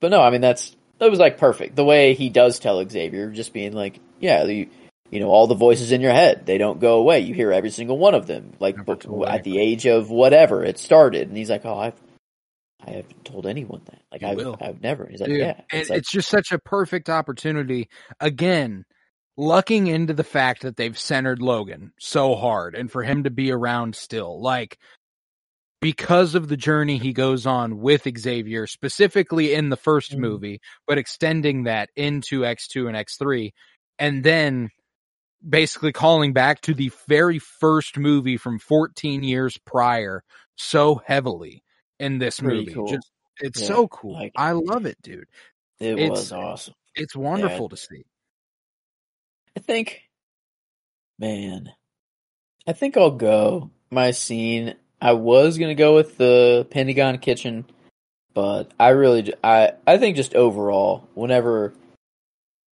[0.00, 1.76] but no, I mean that's that was like perfect.
[1.76, 4.68] The way he does tell Xavier, just being like, yeah, you,
[5.10, 7.20] you know, all the voices in your head, they don't go away.
[7.20, 8.52] You hear every single one of them.
[8.60, 11.94] Like at the age of whatever it started, and he's like, oh, I've
[12.86, 14.02] I haven't told anyone that.
[14.10, 14.56] Like I've will.
[14.60, 15.06] I've never.
[15.06, 17.88] He's like, Dude, yeah, and it's like, it's just such a perfect opportunity.
[18.20, 18.84] Again,
[19.36, 23.50] lucking into the fact that they've centered Logan so hard and for him to be
[23.50, 24.40] around still.
[24.40, 24.78] Like,
[25.80, 30.18] because of the journey he goes on with Xavier, specifically in the 1st Mhm.
[30.18, 33.52] movie, but extending that into X2 and X3,
[33.98, 34.70] and then
[35.46, 40.24] basically calling back to the very first movie from 14 years prior
[40.56, 41.62] so heavily
[42.00, 42.74] in this Pretty movie.
[42.74, 42.88] cool.
[42.88, 43.10] Just
[43.40, 44.14] it's Yeah, so cool.
[44.14, 45.28] like- I love it, dude.
[45.78, 46.74] it it's- was awesome.
[46.96, 48.02] It's wonderful to see.
[49.56, 50.02] I think,
[51.20, 51.72] man,
[52.66, 54.74] I think I'll go my scene.
[55.00, 57.64] I was gonna go with the Pentagon kitchen,
[58.34, 61.72] but I really, I, I think just overall, whenever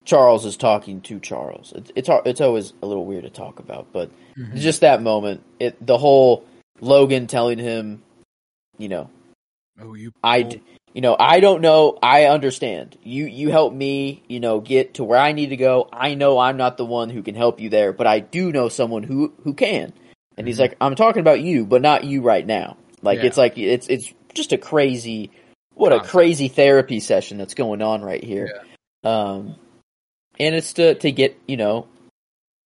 [0.04, 3.88] Charles is talking to Charles, it's it's it's always a little weird to talk about,
[3.92, 4.56] but Mhm.
[4.56, 6.44] just that moment, it the whole
[6.80, 8.02] Logan telling him,
[8.78, 9.08] you know,
[9.80, 10.12] Oh, you.
[10.22, 10.60] I,
[10.94, 11.98] you know, I don't know.
[12.02, 12.96] I understand.
[13.02, 15.88] You, you help me, you know, get to where I need to go.
[15.92, 18.68] I know I'm not the one who can help you there, but I do know
[18.70, 19.92] someone who, who can.
[20.36, 20.60] And he's Mhm.
[20.60, 22.76] like, I'm talking about you, but not you right now.
[23.02, 23.26] Like, Yeah.
[23.26, 25.30] it's like, it's, it's just a crazy,
[25.74, 28.62] what a crazy therapy session that's going on right here.
[29.04, 29.56] Um,
[30.38, 31.86] and it's to, to get, you know,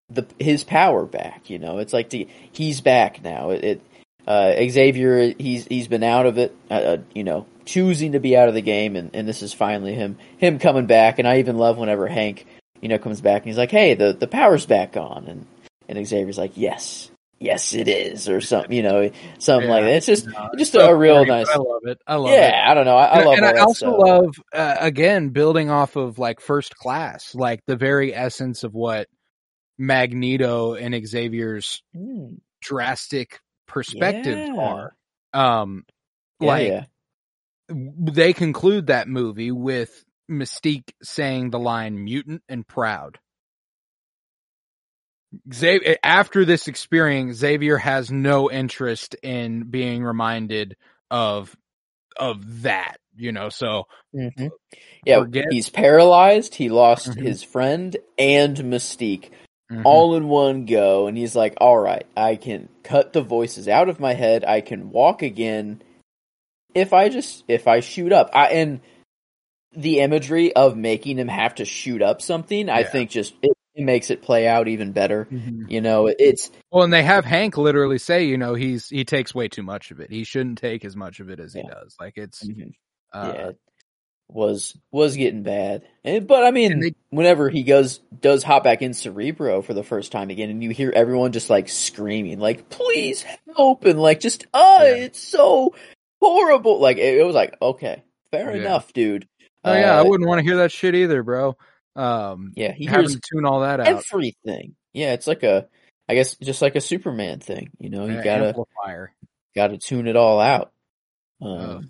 [0.08, 3.50] the, his power back, you know, it's like to, he's back now.
[3.50, 3.80] It, it
[4.26, 8.36] uh, Xavier, he's he's been out of it, uh, uh, you know, choosing to be
[8.36, 11.18] out of the game, and, and this is finally him him coming back.
[11.18, 12.46] And I even love whenever Hank,
[12.80, 15.46] you know, comes back and he's like, "Hey, the the power's back on," and
[15.88, 17.10] and Xavier's like, "Yes,
[17.40, 19.94] yes, it is," or something, you know, something like that.
[19.94, 21.98] It's just No, just so a real nice, I love it.
[22.06, 22.36] I love it.
[22.36, 22.64] yeah.
[22.68, 23.98] I don't know, I, I And- love and all I also stuff.
[23.98, 29.08] love uh, again building off of like first class, like the very essence of what
[29.78, 34.56] Magneto and Xavier's Hmm, drastic perspectives Yeah.
[34.60, 34.96] are.
[35.32, 35.84] Um,
[36.40, 36.84] yeah, like yeah.
[37.68, 43.18] they conclude that movie with Mystique saying the line "mutant and proud."
[45.52, 50.76] Xavier, after this experience, Xavier has no interest in being reminded
[51.10, 51.56] of
[52.16, 52.96] of that.
[53.16, 54.48] You know, so hmm
[55.04, 56.54] Yeah, forget- he's paralyzed.
[56.54, 57.22] He lost Mhm.
[57.22, 59.30] his friend and Mystique.
[59.70, 59.84] mhm.
[59.84, 63.88] all in one go and he's like all right i can cut the voices out
[63.88, 65.80] of my head i can walk again
[66.74, 68.80] if i just if i shoot up i and
[69.72, 73.84] the imagery of making him have to shoot up something i think just it, it
[73.84, 75.70] makes it play out even better Mhm.
[75.70, 79.34] you know it's Well, and they have Hank literally say, you know, he's he takes
[79.34, 80.10] way too much of it.
[80.10, 81.96] He shouldn't take as much of it as he does.
[82.00, 82.72] Like it's Mhm.
[83.12, 83.50] uh, yeah
[84.32, 88.80] was was getting bad and, but i mean they- whenever he goes does hop back
[88.80, 92.68] in cerebro for the first time again and you hear everyone just like screaming like
[92.68, 93.24] please
[93.56, 95.04] help and like just oh Yeah.
[95.06, 95.74] it's so
[96.20, 98.62] horrible like it, it was like okay fair Yeah.
[98.62, 99.26] enough dude
[99.64, 101.54] Oh yeah, I Uh, wouldn't want to hear that shit either, bro.
[101.96, 104.04] Um, yeah he having hears to tune all that out.
[104.10, 105.68] everything yeah it's like a
[106.08, 109.12] i guess just like a superman thing you know you Yeah, gotta amplifier.
[109.54, 110.72] gotta tune it all out
[111.42, 111.84] um Ugh.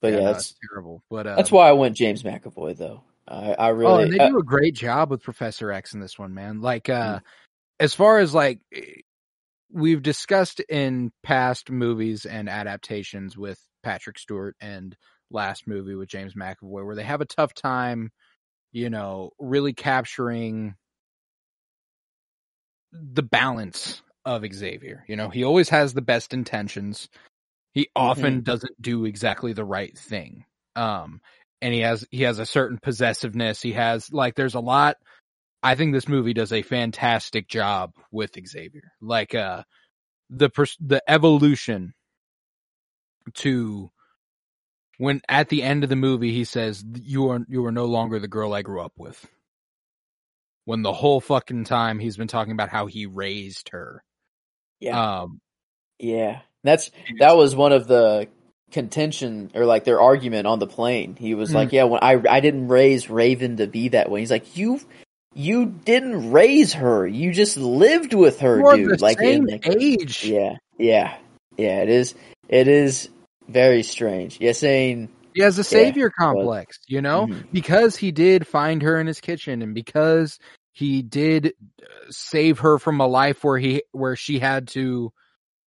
[0.00, 1.02] but yeah, no, that's terrible.
[1.10, 4.18] But uh, that's why i went james mcavoy though i i Oh, really and they
[4.18, 6.60] uh, do a great job with Professor X in this one, man.
[6.60, 7.22] Like, uh, Mm.
[7.80, 8.60] as far as like
[9.72, 14.96] we've discussed in past movies and adaptations with Patrick Stewart and
[15.30, 18.10] last movie with James McAvoy, where they have a tough time,
[18.72, 20.74] you know, really capturing
[22.92, 25.04] the balance of Xavier.
[25.08, 27.08] You know, he always has the best intentions.
[27.74, 28.42] He often Mm-hmm.
[28.42, 30.44] doesn't do exactly the right thing.
[30.76, 31.20] Um,
[31.60, 33.62] and he has he has a certain possessiveness.
[33.62, 34.96] He has like there's a lot.
[35.62, 38.92] I think this movie does a fantastic job with Xavier.
[39.00, 39.62] Like uh,
[40.30, 41.94] the pers- the evolution
[43.34, 43.90] to
[44.98, 48.18] when at the end of the movie he says you are you are no longer
[48.18, 49.26] the girl I grew up with.
[50.64, 54.04] when the whole fucking time he's been talking about how he raised her.
[54.80, 55.20] Yeah.
[55.22, 55.40] Um,
[55.98, 58.28] Yeah, that's that was one of the
[58.70, 61.16] contention or like their argument on the plane.
[61.16, 61.54] He was Mm.
[61.54, 64.80] like, "Yeah, when I I didn't raise Raven to be that way." He's like, "You
[65.34, 67.06] you didn't raise her.
[67.06, 70.24] You just lived with her, we're dude." like, same in, like age.
[70.24, 71.16] yeah, yeah,
[71.56, 71.82] yeah.
[71.82, 72.14] It is
[72.48, 73.08] it is
[73.52, 74.38] very strange.
[74.40, 77.52] Yeah, saying He has a savior complex, you know, Mhm.
[77.52, 80.38] because he did find her in his kitchen and because
[80.72, 85.12] he did uh, save her from a life where he where she had to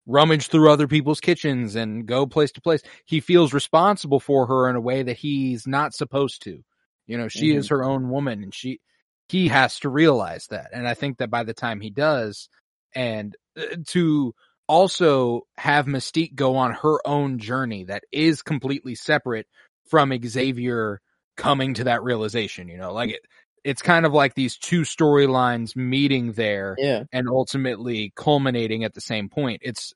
[0.07, 2.83] rummage through other people's kitchens and go place to place.
[3.07, 6.63] He feels responsible for her in a way that he's not supposed to.
[7.07, 8.81] You know, she is her own woman and she
[9.29, 10.71] he has to realize that.
[10.73, 12.49] And I think that by the time he does
[12.95, 14.35] and uh, to
[14.69, 19.47] also have Mystique go on her own journey that is completely separate
[19.89, 21.01] from Xavier
[21.37, 23.21] coming to that realization, you know, like it,
[23.65, 29.01] it's kind of like these two storylines meeting there yeah, and ultimately culminating at the
[29.01, 29.61] same point.
[29.65, 29.93] It's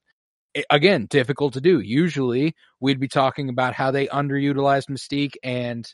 [0.71, 1.81] again difficult to do.
[1.81, 5.87] Usually we'd be talking about how they underutilized Mystique and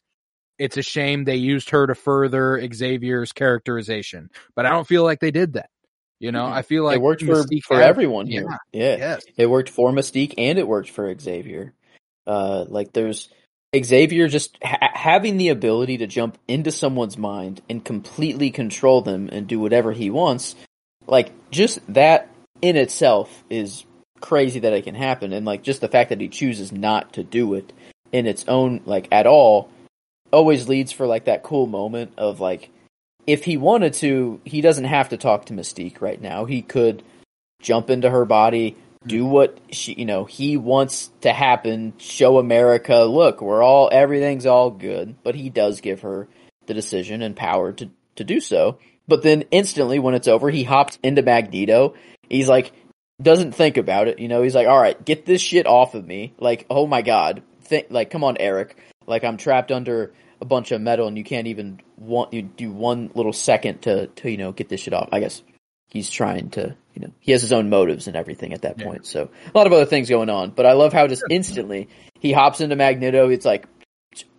[0.58, 5.18] it's a shame they used her to further Xavier's characterization, but I don't feel like
[5.18, 5.68] they did that.
[6.24, 6.52] You know, Mhm.
[6.52, 8.46] I feel like it worked for Mystique for everyone here.
[8.72, 8.80] Yeah.
[8.80, 8.96] yeah.
[8.96, 9.24] Yes.
[9.36, 11.74] It worked for Mystique and it worked for Xavier.
[12.26, 13.28] Uh, like there's
[13.76, 19.28] Xavier just ha- having the ability to jump into someone's mind and completely control them
[19.30, 20.56] and do whatever he wants.
[21.06, 22.30] Like just that
[22.62, 23.84] in itself is
[24.20, 25.34] crazy that it can happen.
[25.34, 27.70] And like just the fact that he chooses not to do it
[28.12, 29.68] in its own, like at all,
[30.32, 32.70] always leads for like that cool moment of like,
[33.26, 36.44] if he wanted to, he doesn't have to talk to Mystique right now.
[36.44, 37.02] He could
[37.60, 39.30] jump into her body, do hmm.
[39.30, 44.70] what she, you know, he wants to happen, show America, look, we're all, everything's all
[44.70, 45.16] good.
[45.22, 46.28] But he does give her
[46.66, 48.78] the decision and power to, to do so.
[49.06, 51.94] But then instantly when it's over, he hops into Magneto.
[52.28, 52.72] He's like,
[53.22, 56.34] doesn't think about it, you know, he's like, alright, get this shit off of me.
[56.38, 57.42] Like, oh my god.
[57.62, 58.76] Think, like, come on, Eric.
[59.06, 60.12] Like, I'm trapped under
[60.44, 64.08] a bunch of metal and you can't even want, you do one little second to,
[64.08, 65.08] to, you know, get this shit off.
[65.12, 65.42] I guess
[65.88, 68.86] he's trying to, you know, he has his own motives and everything at that Yeah.
[68.86, 69.06] point.
[69.06, 71.88] So a lot of other things going on, but I love how just instantly
[72.20, 73.30] he hops into Magneto.
[73.30, 73.66] It's like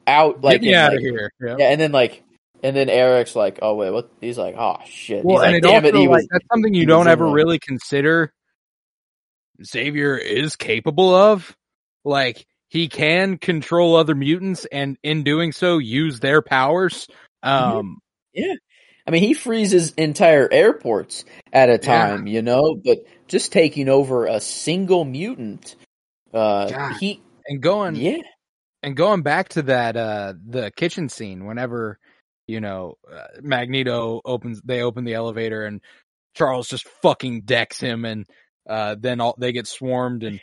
[0.07, 1.31] out, like, Get me and, out like- of here.
[1.41, 1.55] Yeah.
[1.59, 2.21] yeah, and then like,
[2.63, 4.09] and then Eric's like, oh wait, what?
[4.21, 5.23] He's like, oh shit.
[5.25, 6.27] Well, He's and like, it damn also it, like was.
[6.31, 8.31] that's something you don't ever really consider.
[9.63, 11.55] Xavier is capable of,
[12.03, 12.45] like
[12.75, 17.07] he can control other mutants, and in doing so, use their powers.
[17.41, 17.99] Um,
[18.33, 18.55] yeah.
[19.07, 21.23] I mean, he freezes entire airports
[21.53, 21.77] at a Yeah.
[21.77, 22.75] time, you know.
[22.83, 25.77] But just taking over a single mutant,
[26.33, 26.97] uh, God.
[26.99, 28.17] he, and going, yeah,
[28.83, 31.45] and going back to that, uh, the kitchen scene.
[31.45, 31.97] Whenever
[32.45, 35.79] you know uh, Magneto opens, they open the elevator, and
[36.33, 38.25] Charles just fucking decks him, and
[38.67, 40.41] uh, then all they get swarmed, and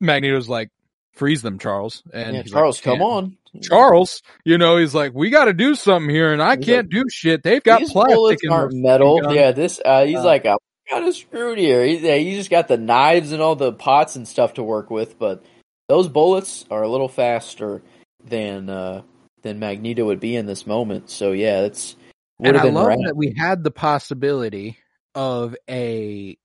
[0.00, 0.70] Magneto's like,
[1.12, 2.42] "Freeze them, Charles." And yeah.
[2.42, 6.08] he's like, Charles, come on, Charles, you know, he's like, we got to do something
[6.10, 7.42] here, and I He's can't do shit.
[7.42, 9.20] They've got plastic aren't metal.
[9.20, 9.80] gun." Yeah, this.
[9.84, 10.58] Uh, he's Uh, like, I'm
[10.88, 11.84] kind of screwed here.
[11.84, 14.90] He, yeah, he just got the knives and all the pots and stuff to work
[14.90, 15.44] with, but
[15.88, 17.82] those bullets are a little faster
[18.24, 19.02] than uh,
[19.42, 21.10] than Magneto would be in this moment.
[21.10, 21.96] So yeah, it's
[22.38, 22.98] And I love rad.
[23.06, 24.78] that we had the possibility
[25.14, 26.36] of a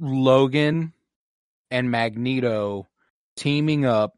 [0.00, 0.92] Logan
[1.70, 2.86] and Magneto
[3.38, 4.12] teaming up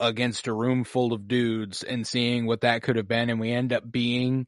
[0.00, 3.50] against a room full of dudes and seeing what that could have been, and we
[3.52, 4.46] end up being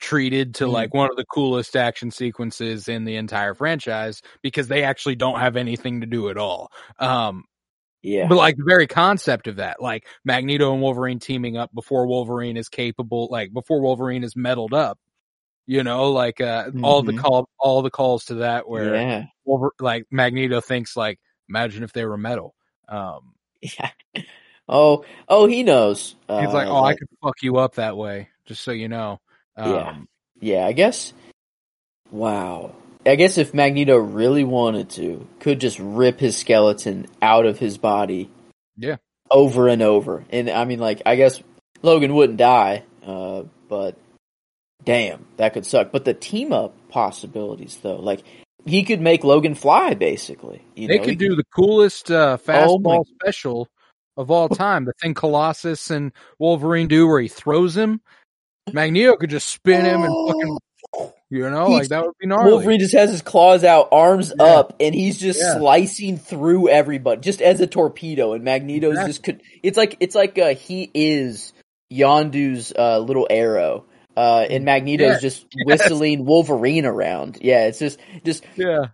[0.00, 0.72] treated to Mhm.
[0.72, 5.38] like one of the coolest action sequences in the entire franchise because they actually don't
[5.40, 6.70] have anything to do at all.
[6.98, 7.44] Um,
[8.06, 12.06] Yeah, But like the very concept of that, like Magneto and Wolverine teaming up before
[12.06, 14.98] Wolverine is capable, like before Wolverine is meddled up,
[15.66, 17.18] you know, like uh, all the Mhm.
[17.18, 21.18] call, all the calls to that where yeah, Wolver- like Magneto thinks like,
[21.48, 22.54] imagine if they were metal.
[22.88, 23.33] Um,
[23.64, 23.90] yeah.
[24.68, 26.14] Oh, oh, he knows.
[26.28, 29.20] he's like, Uh, oh, I could fuck you up that way, just so you know.
[29.56, 29.96] Um, Yeah.
[30.40, 31.12] Yeah, I guess.
[32.10, 32.74] Wow.
[33.06, 37.76] I guess if Magneto really wanted to, could just rip his skeleton out of his
[37.78, 38.30] body.
[38.76, 38.96] Yeah.
[39.30, 40.24] Over and over.
[40.30, 41.42] And I mean, like, I guess
[41.82, 43.96] Logan wouldn't die, uh, but
[44.84, 45.92] damn, that could suck.
[45.92, 48.22] But the team up possibilities, though, like,
[48.66, 50.62] he could make Logan fly, basically.
[50.74, 53.68] You they know, could do the coolest uh, Oh fastball special
[54.16, 54.84] of all time.
[54.84, 58.00] The thing Colossus and Wolverine do where he throws him.
[58.72, 60.58] Magneto could just spin him and fucking,
[61.30, 62.52] you know, He's- like that would be gnarly.
[62.52, 64.44] Wolverine just has his claws out, arms Yeah.
[64.44, 65.58] up, and he's just Yeah.
[65.58, 68.32] slicing through everybody, just as a torpedo.
[68.32, 69.10] And Magneto's Exactly.
[69.10, 69.42] just could.
[69.62, 71.52] It's like it's like uh, he is
[71.92, 73.84] Yondu's uh, little arrow.
[74.16, 75.18] Uh, and Magneto's Yeah.
[75.20, 77.38] just whistling Wolverine around.
[77.40, 78.86] Yeah, it's just, just, Yeah,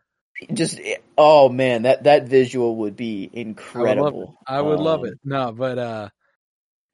[0.53, 0.81] just.
[1.19, 3.25] Oh man, that that visual would be
[3.75, 4.29] I would love it.
[4.29, 4.37] incredible.
[4.47, 5.19] I would love Um, it.
[5.25, 6.09] No, but uh,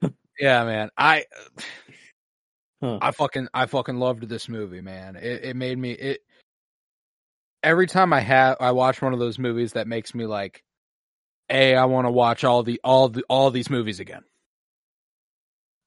[0.40, 1.24] yeah, man, I
[2.82, 2.98] Huh.
[3.00, 5.16] I fucking I fucking loved this movie, man.
[5.16, 6.20] It it made me it.
[7.62, 10.62] Every time I have I watch one of those movies that makes me like,
[11.48, 14.24] a I want to watch all the all the all these movies again.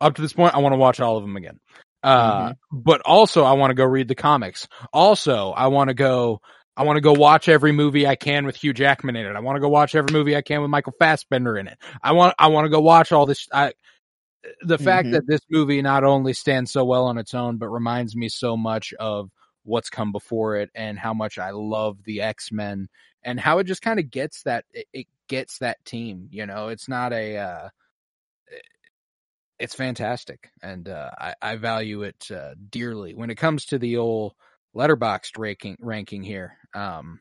[0.02, 1.60] Up to this point, I want to watch all of them again.
[2.02, 4.68] Uh, but also I want to go read the comics.
[4.94, 6.42] Also, I want to go.
[6.78, 9.36] I want to go watch every movie I can with Hugh Jackman in it.
[9.36, 11.78] I want to go watch every movie I can with Michael Fassbender in it.
[12.02, 12.36] I want.
[12.40, 13.48] I want to go watch all this.
[13.52, 13.74] I,
[14.62, 15.12] the fact Mhm.
[15.12, 18.56] that this movie not only stands so well on its own, but reminds me so
[18.56, 19.30] much of
[19.64, 22.88] what's come before it and how much I love the X Men
[23.24, 26.30] and how it just kind of gets that it, it gets that team.
[26.32, 27.38] You know, it's not a.
[27.38, 27.70] Uh,
[29.60, 33.14] it's fantastic, and uh, I, I value it uh, dearly.
[33.14, 34.34] When it comes to the old
[34.76, 37.20] Letterboxd ranking ranking here, um,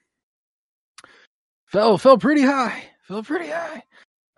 [1.66, 3.82] fell fell pretty high, fell pretty high.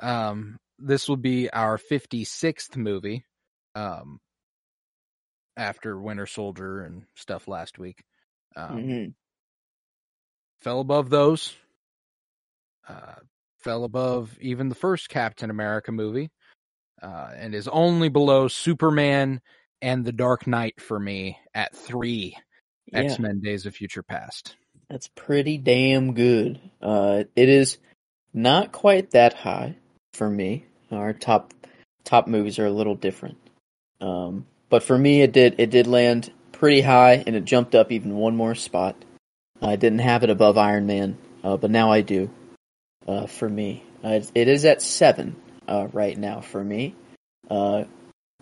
[0.02, 3.24] Um, this will be our fifty sixth movie,
[3.74, 4.20] um,
[5.56, 8.02] after Winter Soldier and stuff last week.
[8.56, 9.14] Um, mhm.
[10.62, 11.54] fell above those.
[12.88, 13.16] Uh,
[13.58, 16.30] fell above even the first Captain America movie,
[17.02, 19.40] uh, and is only below Superman
[19.82, 22.36] and The Dark Knight for me at three.
[22.86, 23.00] Yeah.
[23.00, 24.56] X Men: Days of Future Past.
[24.88, 26.60] That's pretty damn good.
[26.82, 27.78] Uh, it is
[28.34, 29.76] not quite that high
[30.14, 30.66] for me.
[30.90, 31.54] Our top
[32.04, 33.38] top movies are a little different.
[34.00, 37.92] Um, but for me, it did it did land pretty high, and it jumped up
[37.92, 38.96] even one more spot.
[39.62, 42.30] I didn't have it above Iron Man, uh, but now I do.
[43.06, 45.36] Uh, for me, uh, it is at seven
[45.70, 46.94] uh, right now for me,
[47.50, 47.84] uh,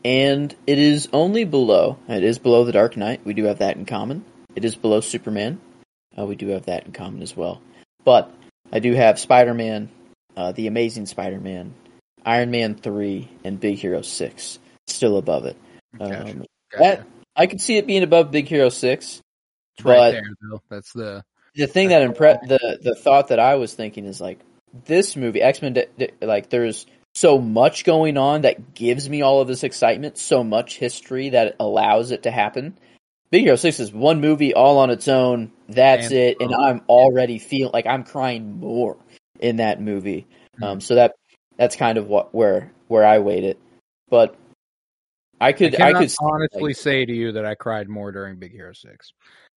[0.04, 1.98] and it is only below.
[2.08, 3.20] It is below the Dark Knight.
[3.24, 4.24] We do have that in common.
[4.56, 5.60] It is below Superman.
[6.18, 7.60] Uh, we do have that in common as well.
[8.04, 8.32] But
[8.72, 9.88] I do have Spider Man,
[10.36, 11.74] uh, The Amazing Spider Man,
[12.24, 15.56] Iron Man 3, and Big Hero 6 still above it.
[16.00, 16.44] Um, gotcha.
[16.78, 17.06] that
[17.36, 19.20] I could see it being above Big Hero 6.
[19.76, 20.62] it's right but- there, though.
[20.70, 21.22] That's the
[21.54, 24.38] The thing that impre- the the thought that I was thinking is like
[24.86, 25.76] this movie X Men
[26.20, 26.86] like there's
[27.18, 31.56] so much going on that gives me all of this excitement, so much history that
[31.58, 32.78] allows it to happen.
[33.30, 35.50] Big Hero Six is one movie all on its own.
[35.68, 38.96] That's And- it, and I'm already feel like I'm crying more
[39.40, 40.26] in that movie.
[40.54, 40.64] Mm-hmm.
[40.64, 41.14] Um, so that
[41.56, 43.58] that's kind of what where where I weight it,
[44.08, 44.36] but
[45.40, 48.12] I I could I, cannot could honestly like- say to you that I cried more
[48.12, 49.12] during Big Hero Six.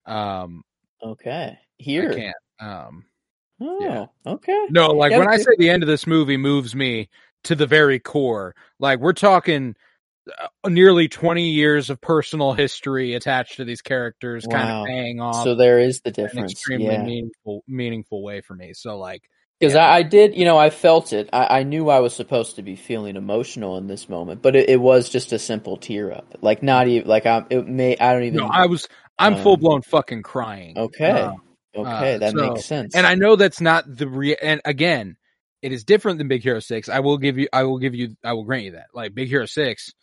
[0.05, 0.63] Um,
[1.03, 2.13] okay I here.
[2.13, 2.35] can't.
[2.59, 3.05] Um,
[3.63, 4.05] Oh, Yeah.
[4.25, 4.65] okay.
[4.71, 7.09] No, like Yeah, when I say the end of this movie moves me
[7.45, 9.75] to the very core, like we're talking
[10.29, 15.43] uh, nearly 20 years of personal history attached to these characters kind of paying off
[15.43, 16.51] So there is the in an difference.
[16.53, 17.03] extremely yeah.
[17.03, 18.73] meaningful meaningful way for me.
[18.73, 19.23] So like
[19.59, 19.85] Because Yeah.
[19.85, 21.29] I, I did, you know, I felt it.
[21.33, 24.69] I, I knew I was supposed to be feeling emotional in this moment, but it,
[24.69, 26.37] it was just a simple tear up.
[26.41, 27.47] Like not even like I'm.
[27.49, 28.39] It may I don't even.
[28.39, 28.87] no, I was
[29.17, 30.77] I'm um, full blown fucking crying.
[30.77, 31.31] okay, Uh,
[31.75, 32.95] okay, uh, that so- makes sense.
[32.95, 35.17] and I know that's not the re and again,
[35.61, 36.89] it is different than Big Hero 6.
[36.89, 38.87] I will give you I will give you I will grant you that.
[38.93, 39.93] Like Big Hero 6,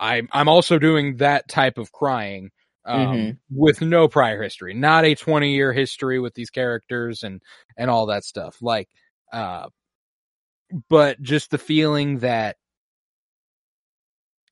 [0.00, 2.50] I'm I'm also doing that type of crying
[2.84, 3.38] um, Mhm.
[3.50, 7.42] with no prior history, not a 20 year history with these characters and
[7.76, 8.56] and all that stuff.
[8.62, 8.88] Like
[9.32, 9.68] uh
[10.88, 12.56] but just the feeling that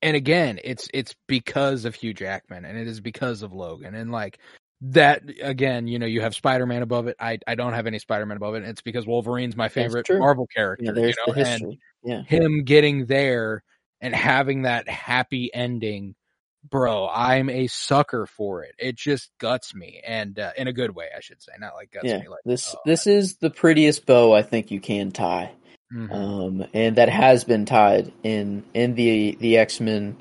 [0.02, 4.12] and again, it's it's because of Hugh Jackman and it is because of Logan and
[4.12, 4.38] like
[4.82, 7.16] that again, you know, you have Spider-Man above it.
[7.18, 8.64] I I don't have any Spider-Man above it.
[8.64, 10.06] It's because Wolverine's my favorite.
[10.10, 10.86] Marvel character.
[10.86, 11.76] yeah, there's you know, the and.
[12.04, 13.64] Yeah, him getting there
[14.00, 16.14] and having that happy ending,
[16.70, 18.74] bro, I'm a sucker for it.
[18.78, 21.90] It just guts me, and uh, in a good way, I should say, not like
[21.90, 22.18] guts yeah.
[22.18, 25.50] me like This oh, this is the prettiest bow I think you can tie.
[25.92, 26.12] mhm.
[26.12, 30.16] um, and that has been tied in in the the X Men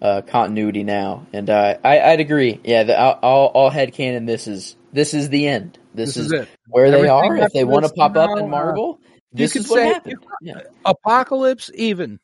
[0.00, 1.26] uh, continuity now.
[1.32, 2.60] And uh, I I'd agree.
[2.64, 4.26] Yeah, the, all all headcanon.
[4.26, 5.78] This is this is the end.
[5.94, 7.36] This, this is, is where they are.
[7.36, 9.00] If they want to this pop up now, in uh, Marvel,
[9.32, 10.24] this could is what say- happened.
[10.42, 10.60] Yeah.
[10.84, 12.20] Apocalypse even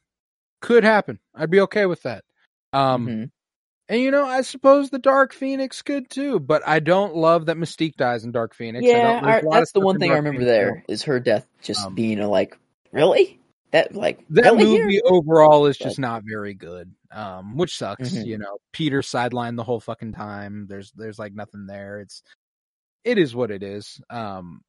[0.61, 1.19] could happen.
[1.35, 2.25] I'd be okay with that.
[2.73, 3.31] Um, Mhm.
[3.89, 7.57] and you know, I suppose the Dark Phoenix could too, but I don't love that
[7.57, 8.85] Mystique dies in Dark Phoenix.
[8.85, 9.03] I yeah.
[9.21, 11.03] don't- our- a lot of that's the one in thing I remember Phoenix there is
[11.05, 12.57] her death just Um, being a like
[12.93, 13.39] really
[13.75, 18.27] that like that movie overall is just not very good um which sucks Mhm.
[18.27, 22.23] you know peter sidelined the whole fucking time there's there's like nothing there it's
[23.05, 24.63] it is what it is um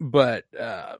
[0.00, 0.96] but uh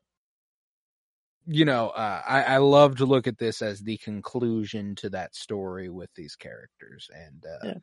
[1.47, 5.35] you know uh i i love to look at this as the conclusion to that
[5.35, 7.75] story with these characters and uh Yeah.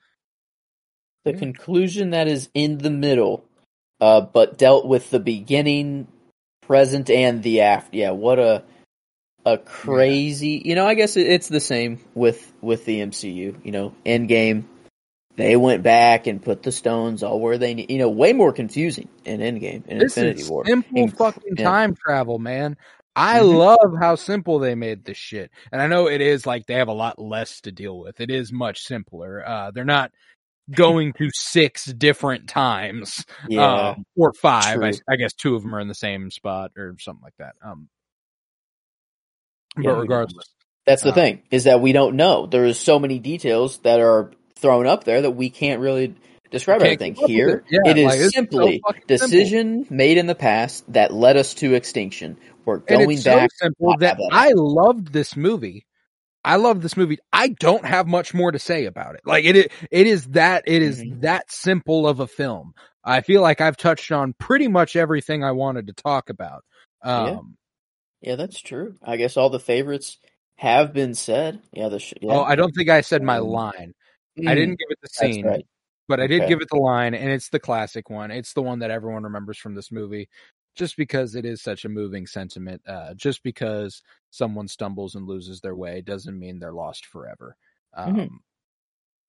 [1.25, 1.39] the Yeah.
[1.39, 3.45] conclusion that is in the middle,
[3.99, 6.07] uh, but dealt with the beginning,
[6.61, 7.97] present, and the after.
[7.97, 8.63] Yeah, what a
[9.45, 10.61] a crazy.
[10.63, 13.55] You know, I guess it's the same with with the MCU.
[13.63, 14.63] You know, Endgame,
[15.35, 17.89] they went back and put the stones all where they need.
[17.91, 20.65] You know, way more confusing in Endgame in This Infinity is War.
[20.65, 21.63] simple fucking yeah.
[21.63, 22.77] time travel, man.
[23.15, 23.57] I Mhm.
[23.57, 25.51] love how simple they made this shit.
[25.71, 28.21] And I know it is like they have a lot less to deal with.
[28.21, 29.45] It is much simpler.
[29.45, 30.11] Uh, they're not
[30.71, 33.25] going to six different times.
[33.49, 34.81] Yeah, um, or five.
[34.81, 34.93] I.
[35.09, 37.55] I guess two of them are in the same spot or something like that.
[37.61, 37.98] Um, Yeah,
[39.83, 40.45] but regardless,
[40.85, 42.45] that's the uh, thing is that we don't know.
[42.45, 46.15] There is so many details that are thrown up there that we can't really
[46.51, 47.49] describe Can't everything keep up with here.
[47.49, 47.63] it.
[47.69, 48.93] Yeah, it is like, it's so simply simple.
[49.07, 52.37] decision made in the past that led us to extinction.
[52.65, 53.49] We're and going it's back.
[53.57, 55.85] so simple that I loved this movie.
[56.43, 57.17] I love this movie.
[57.33, 59.21] I don't have much more to say about it.
[59.25, 61.21] Like it, is, it is that it is Mhm.
[61.21, 62.73] that simple of a film.
[63.03, 66.63] I feel like I've touched on pretty much everything I wanted to talk about.
[67.03, 67.57] Um,
[68.21, 68.35] Yeah.
[68.35, 68.95] That's true.
[69.03, 70.17] I guess all the favorites
[70.57, 71.61] have been said.
[71.73, 72.33] Yeah, the sh- yeah.
[72.37, 73.93] Oh, I don't think I said my Um, line.
[74.45, 75.65] I Mm, didn't give it the scene, right.
[76.07, 76.47] but I did Okay.
[76.47, 78.31] give it the line, and it's the classic one.
[78.31, 80.29] It's the one that everyone remembers from this movie,
[80.75, 82.81] just because it is such a moving sentiment.
[82.87, 84.01] Uh, just because
[84.31, 87.55] someone stumbles and loses their way doesn't mean they're lost forever.
[87.93, 88.39] Um, Mhm.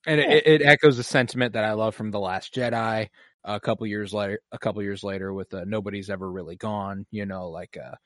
[0.07, 0.35] And Yeah.
[0.35, 3.09] it, it echoes a sentiment that I love from The Last Jedi.
[3.45, 7.07] A couple years later, a couple years later, with uh, nobody's ever really gone.
[7.11, 7.97] You know, like uh,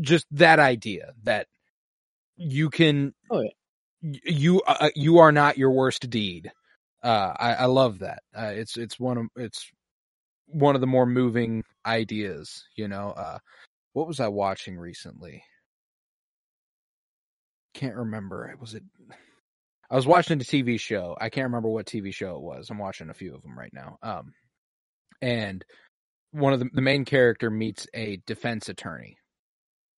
[0.00, 1.46] just that idea that
[2.36, 3.50] you can Oh, yeah.
[4.24, 6.50] you uh, you are not your worst deed.
[7.02, 8.22] Uh, I, I love that.
[8.36, 9.70] Uh, it's it's one of it's
[10.46, 12.64] one of the more moving ideas.
[12.76, 13.38] You know, uh,
[13.92, 15.42] what was I watching recently?
[17.74, 18.54] Can't remember.
[18.60, 18.84] Was it?
[19.90, 21.16] I was watching a TV show.
[21.20, 22.70] I can't remember what TV show it was.
[22.70, 23.98] I'm watching a few of them right now.
[24.02, 24.32] Um,
[25.20, 25.64] and
[26.30, 29.16] one of the the main character meets a defense attorney,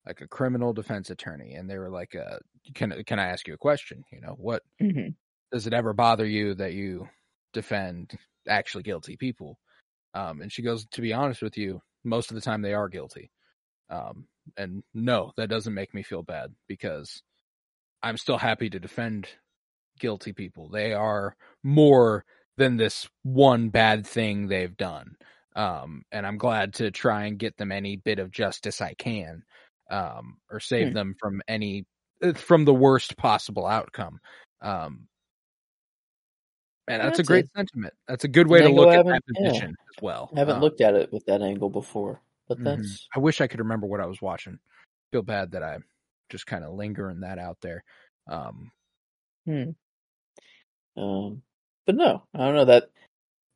[0.05, 2.39] like a criminal defense attorney, and they were like, uh,
[2.75, 4.03] "Can can I ask you a question?
[4.11, 5.15] You know, what Mhm.
[5.51, 7.07] does it ever bother you that you
[7.53, 9.59] defend actually guilty people?
[10.15, 12.89] Um, and she goes, to be honest with you, most of the time they are
[12.89, 13.31] guilty.
[13.89, 14.27] Um,
[14.57, 17.23] and no, that doesn't make me feel bad because
[18.01, 19.29] I'm still happy to defend
[19.99, 20.69] guilty people.
[20.69, 22.25] They are more
[22.57, 25.17] than this one bad thing they've done.
[25.55, 29.43] Um, and I'm glad to try and get them any bit of justice I can,
[29.89, 30.93] um, or save Hmm.
[30.93, 31.85] them from any,
[32.21, 34.19] uh, from the worst possible outcome.
[34.61, 35.07] Um,
[36.87, 37.93] and Yeah, that's a great a- sentiment.
[38.07, 39.67] That's a good an way to look at that haven't- yeah.
[39.69, 40.29] as well.
[40.35, 42.63] I haven't Um, looked at it with that angle before, but mhm.
[42.63, 44.59] that's I wish I could remember what I was watching.
[45.11, 45.79] Feel bad that I
[46.29, 47.83] just kind of lingering that out there.
[48.27, 48.71] Um,
[49.45, 49.71] hmm.
[50.97, 51.43] Um,
[51.85, 52.89] but no, I don't know that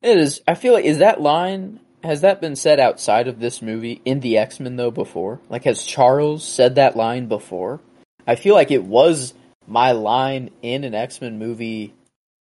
[0.02, 0.40] it is.
[0.46, 4.20] I feel like is that line has that been said outside of this movie in
[4.20, 5.40] the X Men though before?
[5.48, 7.80] Like has Charles said that line before?
[8.26, 9.34] I feel like it was
[9.66, 11.94] my line in an X Men movie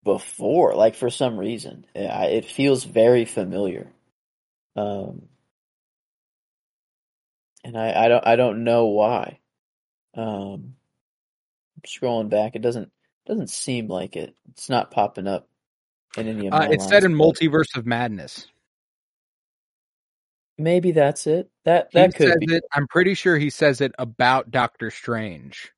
[0.03, 0.75] before.
[0.75, 3.87] Like for some reason, it feels very familiar.
[4.75, 5.23] Um,
[7.63, 9.39] and I, I don't I don't know why.
[10.15, 10.75] Um,
[11.75, 12.91] I'm scrolling back, it doesn't
[13.25, 14.35] doesn't seem like it.
[14.51, 15.47] It's not popping up
[16.17, 18.47] in any of my uh, it's said in Multiverse of Madness.
[20.59, 21.49] Maybe that's it.
[21.65, 22.53] That He that says could be.
[22.55, 22.63] it.
[22.73, 25.71] I'm pretty sure he says it about Doctor Strange.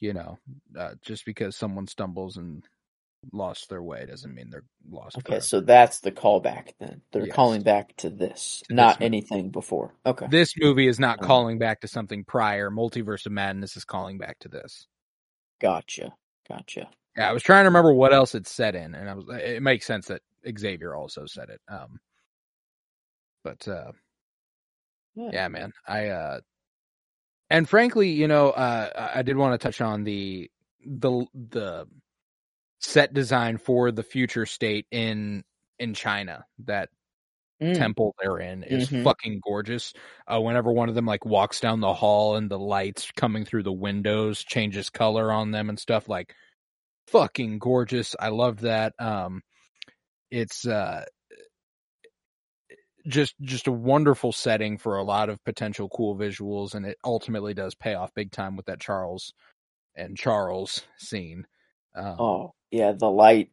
[0.00, 0.38] You know,
[0.76, 2.64] uh, just because someone stumbles and
[3.32, 5.16] lost their way doesn't mean they're lost.
[5.18, 5.40] Okay, forever.
[5.42, 7.00] so that's the callback then.
[7.12, 7.36] They're Yes.
[7.36, 9.94] calling back to this, To not this anything before.
[10.04, 10.26] Okay.
[10.28, 12.68] this movie is not calling back to something prior.
[12.68, 14.88] Multiverse of Madness is calling back to this.
[15.60, 16.12] Gotcha.
[16.48, 16.90] Gotcha.
[17.16, 19.26] Yeah, I was trying to remember what else it's said in, and I was.
[19.28, 20.22] It makes sense that
[20.58, 21.60] Xavier also said it.
[21.68, 22.00] Um,
[23.42, 23.92] but uh,
[25.14, 25.32] Yeah.
[25.32, 26.40] yeah, man, I uh,
[27.50, 30.50] and frankly, you know, uh, I did want to touch on the
[30.84, 31.86] the the
[32.80, 35.44] set design for the future state in
[35.78, 36.46] in China.
[36.60, 36.90] That
[37.60, 39.04] Mm, temple they're in is Mhm.
[39.04, 39.94] fucking gorgeous.
[40.28, 43.64] Uh, whenever one of them like walks down the hall and the lights coming through
[43.64, 46.34] the windows changes color on them and stuff, like
[47.08, 48.16] fucking gorgeous.
[48.20, 48.94] I love that.
[49.00, 49.42] Um,
[50.30, 51.04] it's uh,
[53.06, 57.54] just just a wonderful setting for a lot of potential cool visuals, and it ultimately
[57.54, 59.32] does pay off big time with that Charles
[59.94, 61.46] and Charles scene.
[61.94, 63.50] Um, Oh, yeah, the light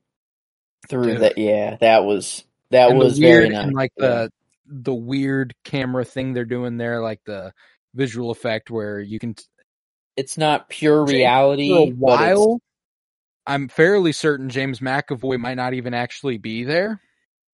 [0.88, 1.22] through Dude.
[1.22, 1.38] that.
[1.38, 3.64] Yeah, that was that and was weird very nice.
[3.66, 4.32] and like the
[4.66, 7.52] the weird camera thing they're doing there, like the
[7.95, 9.36] visual effect where you can
[10.16, 11.70] It's not pure reality.
[11.70, 12.60] for a but while.
[13.47, 17.02] I'm fairly certain James McAvoy might not even actually be there,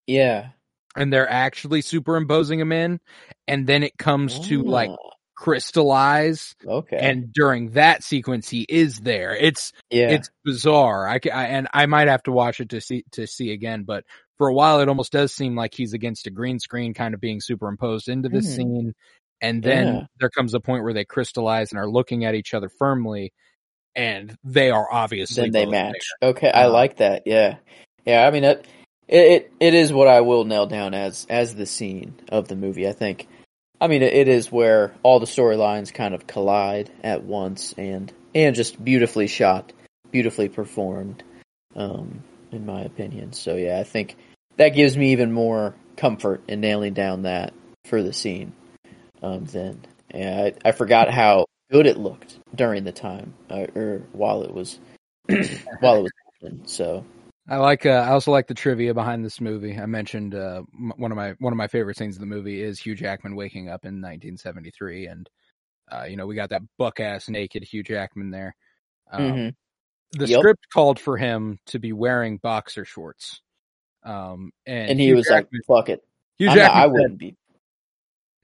[0.08, 0.50] Yeah.
[0.96, 3.00] And they're actually superimposing him in,
[3.48, 6.98] and then it comes to like Ah, crystallize, okay.
[6.98, 9.36] and during that sequence he is there.
[9.36, 10.12] It's yeah.
[10.12, 11.08] it's bizarre.
[11.08, 14.04] I, I and I might have to watch it to see to see again, but
[14.38, 17.22] for a while it almost does seem like he's against a green screen, kind of
[17.22, 18.48] being superimposed into the Hmm.
[18.48, 18.94] scene.
[19.42, 20.02] And then Yeah.
[20.20, 23.34] there comes a point where they crystallize and are looking at each other firmly,
[23.96, 26.08] and they are obviously then they match.
[26.22, 27.24] Okay, I Uh, like that.
[27.26, 27.58] Yeah,
[28.06, 28.26] yeah.
[28.26, 28.66] I mean, it,
[29.08, 32.88] it it is what I will nail down as as the scene of the movie.
[32.88, 33.28] I think.
[33.80, 38.56] I mean, it, is where all the storylines kind of collide at once, and and
[38.56, 39.74] just beautifully shot,
[40.12, 41.24] beautifully performed,
[41.76, 43.34] um, in my opinion.
[43.34, 44.16] So yeah, I think
[44.56, 47.54] that gives me even more comfort in nailing down that
[47.84, 48.54] for the scene.
[49.22, 54.04] Um, then, and I, I forgot how good it looked during the time, uh, or
[54.14, 54.80] while it was
[55.28, 56.62] while it was happening.
[56.66, 57.06] So
[57.48, 57.86] I like.
[57.86, 59.78] Uh, I also like the trivia behind this movie.
[59.78, 62.62] I mentioned uh, m- one of my one of my favorite scenes of the movie
[62.62, 65.30] is Hugh Jackman waking up in 1973, and
[65.92, 68.56] uh, you know we got that buck ass naked Hugh Jackman there.
[69.12, 69.56] Um, mhm.
[70.14, 70.40] The Yep.
[70.40, 73.42] script called for him to be wearing boxer shorts,
[74.04, 76.04] um, and, and he Hugh was Jackman, like, "Fuck it,
[76.40, 77.36] Hugh Jackman I said, wouldn't be."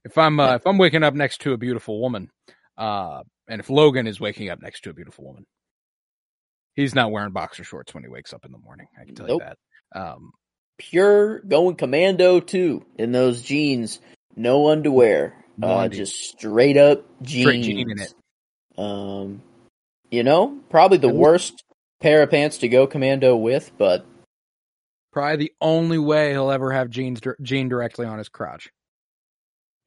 [0.05, 2.29] if I'm uh, if I'm waking up next to a beautiful woman,
[2.77, 5.45] uh, and if Logan is waking up next to a beautiful woman,
[6.75, 8.87] he's not wearing boxer shorts when he wakes up in the morning.
[8.99, 9.41] I can tell Nope.
[9.41, 9.47] you
[9.93, 9.99] that.
[9.99, 10.31] Um,
[10.77, 13.99] Pure going commando too in those jeans,
[14.35, 17.43] no underwear, No uh, just straight up jeans.
[17.43, 18.13] Straight jean in it.
[18.77, 19.43] Um,
[20.09, 21.63] you know, probably the worst
[21.99, 24.05] pair of pants to go commando with, but
[25.13, 28.69] Probably the only way he'll ever have jeans Jean directly on his crotch.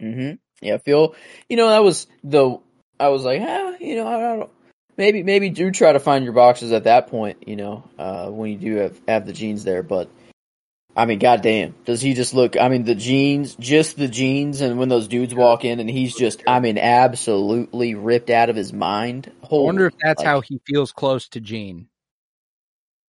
[0.00, 1.14] Mm hmm yeah, feel
[1.48, 2.58] you know that was the
[2.98, 4.50] I was like, ah, you know, I don't.
[4.96, 8.52] Maybe maybe do try to find your boxes at that point, you know, uh, when
[8.52, 9.82] you do have have the jeans there.
[9.82, 10.08] But
[10.96, 12.56] I mean, goddamn, does he just look?
[12.56, 16.14] I mean, the jeans, just the jeans, and when those dudes walk in, and he's
[16.14, 19.32] just, I mean, absolutely ripped out of his mind.
[19.42, 21.88] I wonder if that's like- how he feels close to Jean.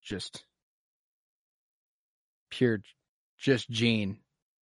[0.02, 0.44] Just
[2.50, 2.82] pure,
[3.38, 4.18] just Jean.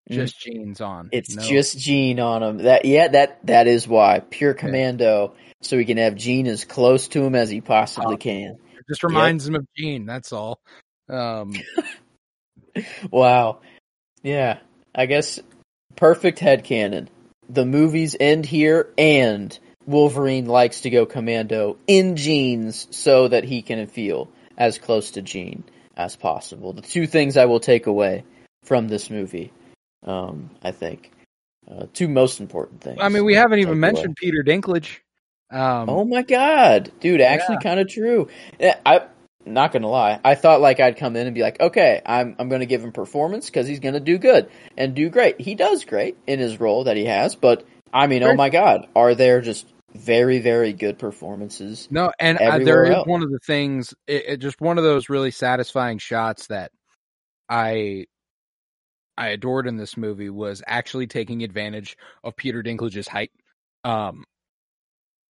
[0.10, 1.10] Just Gene's on.
[1.12, 2.58] It's No- just Gene on him.
[2.60, 7.08] That yeah, that that is why pure commando, so he can have Jean as close
[7.10, 8.18] to him as he possibly Oh.
[8.18, 8.58] can.
[8.74, 10.06] it just reminds him of Jean.
[10.06, 10.60] That's all.
[11.10, 11.54] Um,
[13.12, 13.60] Wow.
[14.24, 14.60] Yeah.
[14.96, 15.40] I guess
[15.96, 17.08] perfect headcanon.
[17.50, 23.62] The movies end here and Wolverine likes to go commando in jeans so that he
[23.62, 25.64] can feel as close to Jean
[25.98, 26.72] as possible.
[26.74, 28.24] The two things I will take away
[28.64, 29.52] from this movie,
[30.04, 31.12] um, I think.
[31.70, 32.98] Uh, two most important things.
[33.00, 33.80] I mean, we haven't even away.
[33.80, 34.98] mentioned Peter Dinklage.
[35.52, 37.22] Um, Oh my god, dude!
[37.22, 38.30] Actually, kind of true.
[38.60, 39.02] Yeah, I
[39.46, 40.20] not gonna lie.
[40.24, 42.92] I thought like I'd come in and be like, okay, I'm I'm gonna give him
[42.92, 45.40] performance because he's gonna do good and do great.
[45.40, 48.88] He does great in his role that he has, but I mean, oh my god,
[48.96, 51.88] are there just very very good performances?
[51.92, 53.08] No, and uh, there is else.
[53.08, 56.72] one of the things, it, it just one of those really satisfying shots that
[57.50, 58.06] I
[59.18, 63.32] I adored in this movie was actually taking advantage of Peter Dinklage's height.
[63.84, 64.26] Um,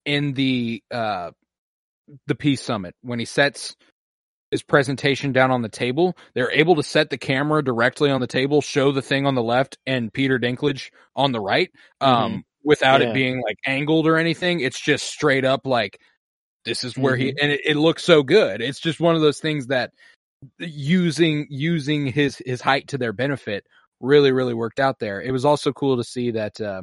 [0.05, 1.31] in the uh
[2.27, 3.75] the peace summit when he sets
[4.49, 8.27] his presentation down on the table, they're able to set the camera directly on the
[8.27, 11.69] table, show the thing on the left and Peter Dinklage on the right,
[12.01, 13.07] um, without Yeah.
[13.09, 14.59] it being like angled or anything.
[14.59, 15.99] It's just straight up like
[16.65, 17.21] this is where Mm-hmm.
[17.21, 18.61] he and it, it looks so good.
[18.61, 19.91] It's just one of those things that
[20.59, 23.65] using using his his height to their benefit
[23.99, 25.21] really really worked out there.
[25.21, 26.81] It was also cool to see that uh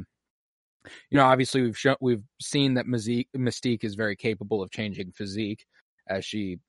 [1.09, 5.11] you know obviously we've shown we've seen that Mystique, Mystique is very capable of changing
[5.11, 5.65] physique
[6.07, 6.59] as she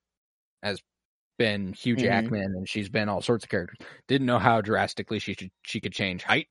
[0.63, 0.81] has
[1.39, 2.03] been Hugh Mhm.
[2.03, 3.79] Jackman and she's been all sorts of characters.
[4.09, 6.49] Didn't know how drastically she should, she could change height,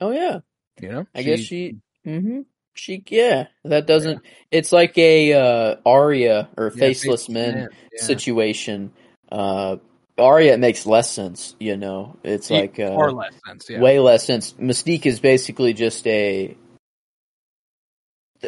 [0.00, 0.40] Oh yeah,
[0.80, 1.06] you know?
[1.14, 1.76] I guess she.
[2.04, 2.42] hmm
[2.74, 4.22] She yeah, that doesn't.
[4.50, 7.68] It's like a uh, Arya or Yeah, faceless men.
[7.92, 8.06] yeah.
[8.06, 8.92] situation.
[9.30, 9.76] Uh,
[10.18, 12.16] Arya it makes less sense, you know.
[12.22, 14.52] It's Yeah, like uh, less sense, way less sense.
[14.54, 16.56] Mystique is basically just a,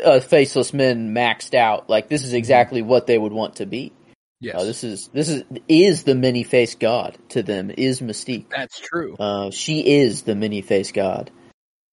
[0.04, 1.88] a faceless men maxed out.
[1.88, 3.92] Like this is exactly what they would want to be.
[4.40, 4.56] yes.
[4.56, 8.48] Uh, this is this is is the many faced god to them is Mystique.
[8.50, 9.16] That's true.
[9.18, 11.30] Uh, she is the many faced god.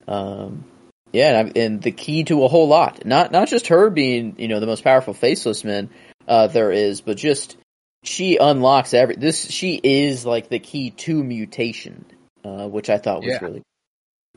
[0.08, 0.66] Um,
[1.14, 3.06] yeah, and, and the key to a whole lot.
[3.06, 5.90] Not not just her being you know the most powerful faceless man
[6.28, 7.56] uh, there is, but just
[8.04, 9.16] she unlocks every.
[9.16, 12.06] This she is like the key to mutation,
[12.44, 13.40] uh, which I thought was Yeah.
[13.42, 13.62] really.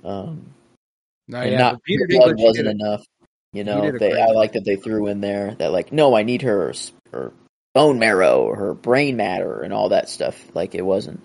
[0.05, 0.55] Um,
[1.27, 3.05] No, and yeah, not Peter blood wasn't enough.
[3.53, 6.43] You know, they, I like that they threw in there that like no, I need
[6.43, 6.75] her
[7.13, 7.33] her
[7.75, 10.39] bone marrow or her brain matter and all that stuff.
[10.55, 11.25] Like it wasn't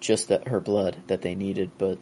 [0.00, 1.98] just that her blood that they needed, but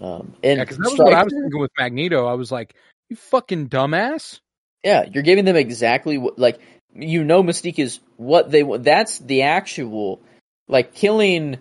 [0.00, 2.26] um, and Yeah, because that was what I was thinking with Magneto.
[2.26, 2.74] I was like,
[3.08, 4.40] you fucking dumbass.
[4.82, 6.58] Yeah, you're giving them exactly what, like,
[6.94, 8.84] you know, Mystique is what they want.
[8.84, 10.20] That's the actual,
[10.68, 11.58] like, killing,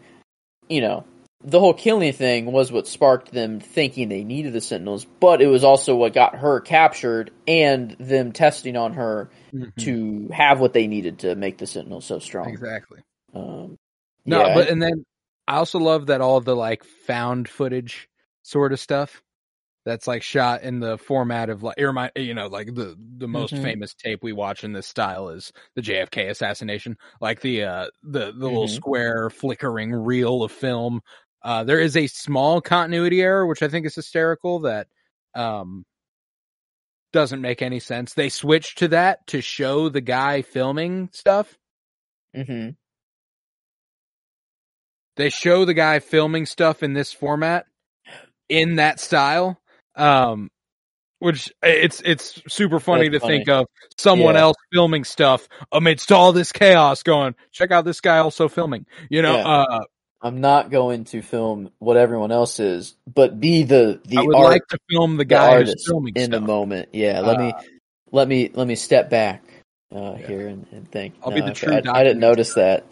[0.68, 1.06] you know,
[1.44, 5.48] the whole killing thing was what sparked them thinking they needed the Sentinels, but it
[5.48, 9.30] was also what got her captured and them testing on her
[9.80, 12.50] to have what they needed to make the Sentinels so strong.
[12.50, 13.00] Exactly.
[13.34, 13.78] Um,
[14.26, 15.04] No, yeah, but and then
[15.48, 18.08] I also love that all the like found footage
[18.44, 19.22] sort of stuff
[19.86, 23.28] that's like shot in the format of like it remind you know like the the
[23.28, 23.62] most Mhm.
[23.64, 28.26] famous tape we watch in this style is the JFK assassination like the uh the
[28.32, 28.76] the little Mhm.
[28.76, 31.02] square flickering reel of film
[31.44, 34.88] uh there is a small continuity error which I think is hysterical that
[35.36, 35.84] um
[37.14, 41.58] doesn't make any sense they switched to that to show the guy filming stuff
[42.34, 42.76] mhm.
[45.18, 47.66] they show the guy filming stuff in this format
[48.52, 49.60] in that style
[49.96, 50.50] um
[51.20, 53.66] which it's it's super funny That's to think of
[53.98, 54.42] someone Yeah.
[54.42, 59.22] else filming stuff amidst all this chaos going check out this guy also filming you
[59.22, 59.48] know Yeah.
[59.48, 59.84] uh
[60.24, 64.36] I'm not going to film what everyone else is, but be the the i would
[64.36, 66.90] art like to film the the guy who's filming in the moment.
[66.94, 67.56] Yeah, let me
[68.12, 69.44] let me let me step back
[69.96, 70.28] uh, Yeah.
[70.28, 71.16] here and, and think.
[71.24, 72.86] I'll be the okay, true I, I didn't notice that.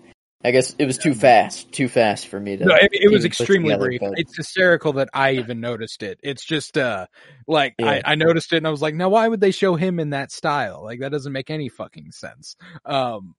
[0.44, 2.64] I guess it was too fast, too fast for me to.
[2.66, 4.00] no, it, it was extremely together, brief.
[4.00, 6.18] but- It's hysterical that I even noticed it.
[6.24, 7.08] It's just uh
[7.46, 8.02] like Yeah.
[8.06, 10.12] I, I noticed it and I was like, now why would they show him in
[10.12, 10.82] that style?
[10.84, 12.56] Like that doesn't make any fucking sense.
[12.86, 13.36] Um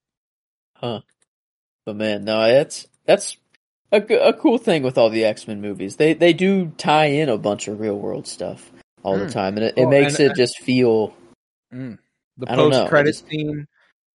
[0.75, 1.01] huh?
[1.87, 3.39] But man, no, that's that's
[3.93, 5.97] a cool thing with all the X Men movies.
[5.97, 8.71] They they do tie in a bunch of real world stuff
[9.03, 9.33] all the Mm.
[9.33, 11.15] time, and it, it Well, makes and- it just feel.
[11.73, 11.97] Mm.
[12.37, 13.67] The I don't know, post credit I just- scene,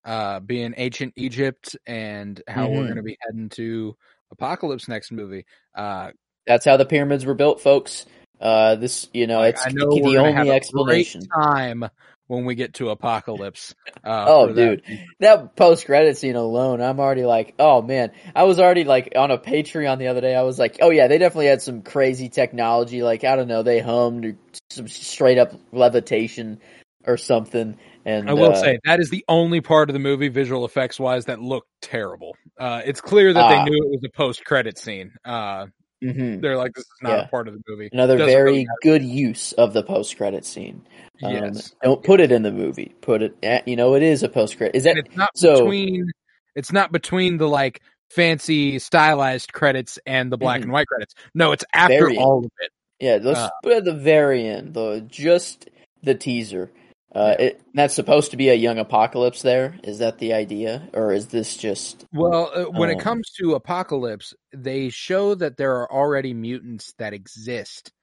[0.05, 2.85] uh, being ancient Egypt and how we're Mhm.
[2.85, 3.97] going to be heading to
[4.31, 5.45] Apocalypse next movie.
[5.73, 6.11] Uh,
[6.47, 8.05] That's how the pyramids were built, folks.
[8.39, 11.21] Uh, this you know, it's know the we're have only a explanation.
[11.21, 11.89] great time
[12.27, 13.73] when we get to Apocalypse.
[14.03, 14.81] Uh, Oh, for that.
[14.85, 14.99] dude.
[15.21, 18.11] That post credit scene alone, I'm already like, oh man.
[18.35, 20.35] I was already like on a Patreon the other day.
[20.35, 23.01] I was like, oh yeah, they definitely had some crazy technology.
[23.01, 24.37] Like I don't know, they hummed
[24.69, 26.59] some straight up levitation
[27.07, 27.77] or something.
[28.05, 30.99] And I will uh, say that is the only part of the movie, visual effects
[30.99, 32.35] wise, that looked terrible.
[32.59, 33.49] Uh, it's clear that Ah.
[33.49, 35.11] they knew it was a post credit scene.
[35.25, 35.67] Uh,
[36.03, 36.39] mhm.
[36.41, 37.25] they're like, this is not Yeah.
[37.25, 37.89] a part of the movie.
[37.91, 40.85] another very really good use of the post credit scene.
[41.23, 41.73] Um, Yes.
[41.83, 42.93] Don't put it in the movie.
[43.01, 43.35] Put it.
[43.41, 44.75] At, you know, it is a post credit.
[44.75, 46.11] Is that and it's not so- between
[46.55, 50.65] it's not between the like fancy stylized credits and the black Mhm.
[50.65, 51.15] and white credits.
[51.33, 52.69] No, it's after all of it.
[52.99, 55.69] Yeah, let's Uh, put at the very end, though, just
[56.03, 56.71] the teaser.
[57.15, 59.41] Uh, it, that's supposed to be a young apocalypse.
[59.41, 62.05] There is that the idea, or is this just?
[62.11, 66.93] Well, uh, when it Um, comes to Apocalypse, they show that there are already mutants
[66.97, 67.93] that exist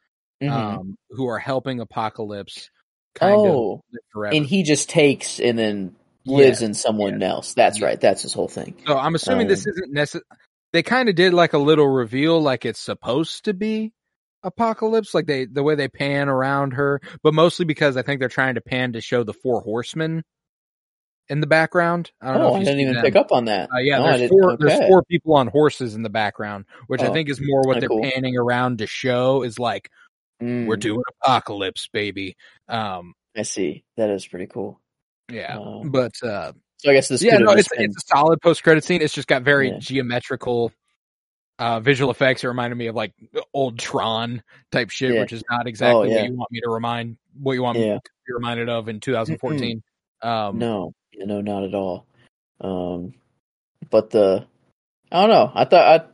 [0.43, 0.51] Mhm.
[0.51, 2.71] um, who are helping Apocalypse
[3.15, 3.83] kind oh,
[4.33, 5.95] and he just takes and then
[6.25, 7.55] lives Yes, in someone yes, else.
[7.55, 7.83] That's yes.
[7.85, 8.01] right.
[8.01, 8.75] That's his whole thing.
[8.87, 10.25] so I'm assuming this um, isn't necessary.
[10.73, 13.93] They kind of did like a little reveal, like it's supposed to be
[14.43, 18.29] Apocalypse, like they the way they pan around her, but mostly because I think they're
[18.29, 20.25] trying to pan to show the four horsemen
[21.29, 22.11] in the background.
[22.21, 23.05] I don't know Oh, if I didn't even them.
[23.05, 23.71] pick up on that.
[23.73, 24.57] Uh, yeah, No, there's four.
[24.59, 27.81] There's four people on horses in the background, which I Oh, think is more what
[27.81, 28.03] they're cool.
[28.03, 29.89] panning around to show is like
[30.43, 32.37] Mm, we're doing apocalypse, baby.
[32.69, 33.85] Um, I see.
[33.97, 34.81] That is pretty cool.
[35.31, 37.23] yeah, Um, but uh, So I guess this.
[37.23, 39.01] yeah, no, it's been- it's a solid post credit scene.
[39.03, 39.79] It's just got very Yeah.
[39.79, 40.73] geometrical
[41.59, 42.45] uh visual effects.
[42.45, 43.13] It reminded me of like
[43.55, 45.21] old Tron type shit, Yeah.
[45.21, 46.23] which is not exactly yeah.
[46.23, 49.01] what you want me to remind what you want me to be reminded of in
[49.01, 49.83] 2014.
[50.23, 52.07] um, No, yeah, no, not at all.
[52.61, 53.15] Um,
[53.91, 54.47] but the
[55.11, 55.53] I don't know.
[55.55, 56.13] I thought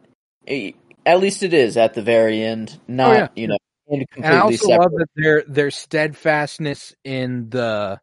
[0.49, 0.75] I,
[1.07, 3.29] at least it is at the very end, not Oh, yeah.
[3.37, 3.57] you know,
[3.89, 4.81] and And I completely also separate.
[4.83, 8.01] love that their their steadfastness in the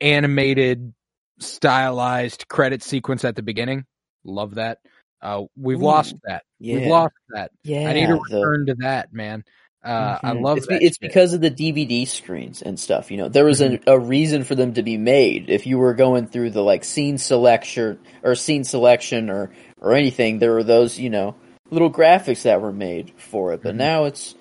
[0.00, 0.94] animated,
[1.38, 3.84] stylized credit sequence at the beginning.
[4.24, 4.78] Love that.
[5.26, 6.44] Uh, we've Ooh, lost that.
[6.60, 7.50] yeah, We've lost that.
[7.64, 7.88] yeah.
[7.90, 9.42] I need to the- return to that, man.
[9.84, 10.42] Uh, I Mhm.
[10.42, 10.82] love it's, that.
[10.82, 11.00] It's shit.
[11.00, 13.10] because of the DVD screens and stuff.
[13.10, 13.88] You know, there was Mm-hmm.
[13.88, 15.50] a, a reason for them to be made.
[15.50, 19.50] If you were going through the like scene selection or scene selection or
[19.80, 21.34] or anything, there were those you know
[21.70, 23.62] little graphics that were made for it.
[23.62, 23.78] But Mhm.
[23.78, 24.34] now it's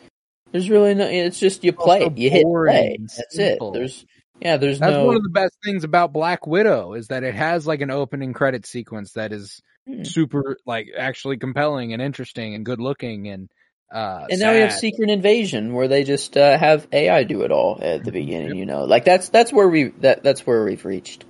[0.52, 1.08] there's really no.
[1.08, 2.98] It's just you play Also it, you hit play.
[3.00, 3.70] That's simple.
[3.72, 3.80] it.
[3.80, 4.06] There's
[4.42, 4.58] yeah.
[4.58, 5.06] There's That's no.
[5.06, 8.34] one of the best things about Black Widow is that it has like an opening
[8.34, 10.04] credit sequence that is Hmm.
[10.04, 13.50] super, like actually compelling and interesting and good looking and
[13.94, 14.26] uh.
[14.30, 14.74] and now we have.
[14.74, 18.14] Secret Invasion, where they just uh, have AI do it all at the Mhm.
[18.14, 18.48] beginning.
[18.50, 18.56] Yep.
[18.58, 21.24] You know, like that's that's where we that that's where we've reached.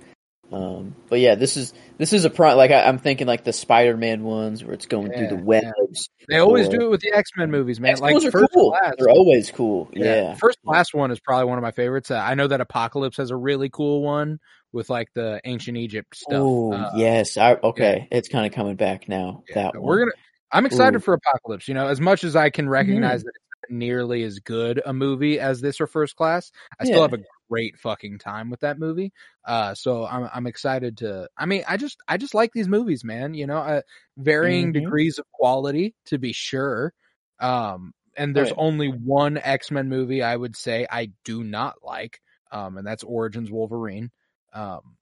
[0.52, 3.52] Um, but yeah, this is this is a pro like I, I'm thinking like the
[3.52, 6.08] Spider-Man ones where it's going through the webs.
[6.28, 7.90] They always or- do it with the X Men movies, man.
[7.92, 8.70] X-Men like first cool.
[8.70, 8.94] class.
[8.96, 9.90] They're always cool.
[9.92, 10.34] Yeah.
[10.34, 12.10] First class one is probably one of my favorites.
[12.12, 14.38] Uh, I know that Apocalypse has a really cool one
[14.72, 16.32] with like the ancient Egypt stuff.
[16.42, 18.08] Oh Uh, yes, I okay.
[18.10, 19.42] It's kind of coming back now.
[19.48, 19.82] yeah, that one.
[19.84, 20.12] we're gonna.
[20.52, 21.00] I'm excited Ooh.
[21.00, 21.66] for Apocalypse.
[21.68, 23.26] You know, as much as I can recognize Mm-hmm.
[23.26, 27.02] that it's not nearly as good a movie as this or First Class, I still
[27.02, 29.12] have a great fucking time with that movie.
[29.44, 31.28] Uh, so I'm I'm excited to.
[31.36, 33.34] I mean, I just I just like these movies, man.
[33.34, 33.80] You know, uh,
[34.16, 34.74] varying Mhm.
[34.84, 36.92] degrees of quality to be sure.
[37.40, 38.54] Um, and there's yeah.
[38.56, 42.20] only one X Men movie I would say I do not like,
[42.50, 44.10] um, and that's Origins Wolverine.
[44.56, 44.96] Um,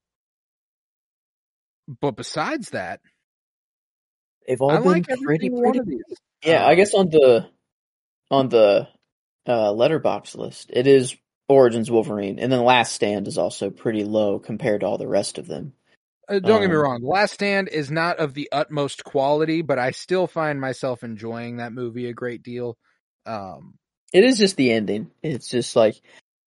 [2.00, 3.00] but besides that,
[4.48, 5.80] They've all I been like pretty pretty.
[6.44, 7.48] Yeah, I Um, guess on the
[8.30, 8.88] on the
[9.46, 11.16] uh, Letterboxd list, it is
[11.48, 15.38] Origins Wolverine, and then Last Stand is also pretty low compared to all the rest
[15.38, 15.74] of them.
[16.28, 17.02] Uh, don't get me Um, wrong.
[17.02, 21.72] Last Stand is not of the utmost quality, but I still find myself enjoying that
[21.72, 22.78] movie a great deal.
[23.26, 23.74] Um,
[24.12, 25.10] It is just the ending.
[25.22, 25.96] It's just like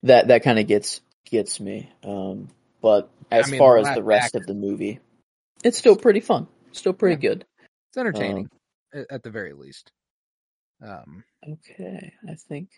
[0.04, 0.30] that.
[0.30, 1.92] That kind of gets gets me.
[2.04, 2.50] Um,
[2.82, 5.00] but as I mean, far as the rest act- of the movie,
[5.64, 6.48] it's still pretty fun.
[6.72, 7.46] Still pretty good.
[7.90, 8.50] it's entertaining
[8.96, 9.92] Um, at the very least.
[10.82, 12.70] Um, Okay, I think.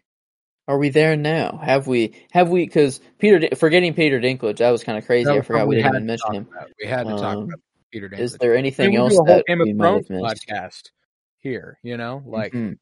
[0.67, 1.57] Are we there now?
[1.63, 2.13] Have we?
[2.31, 2.63] Have we?
[2.65, 5.25] Because Peter, forgetting Peter Dinklage, that was kind of crazy.
[5.25, 6.47] that I forgot something we didn't even mention him.
[6.51, 6.69] about.
[6.79, 7.59] We had to talk Um, about
[7.91, 8.19] Peter Dinklage.
[8.19, 10.47] Is there anything we else do a whole that Game of we might have missed?
[10.47, 10.91] podcast
[11.39, 11.79] here.
[11.81, 12.77] You know, like Mhm.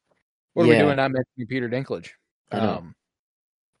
[0.52, 0.98] what are we doing?
[0.98, 2.10] I'm mentioning Peter Dinklage.
[2.52, 2.70] I know.
[2.74, 2.94] Um,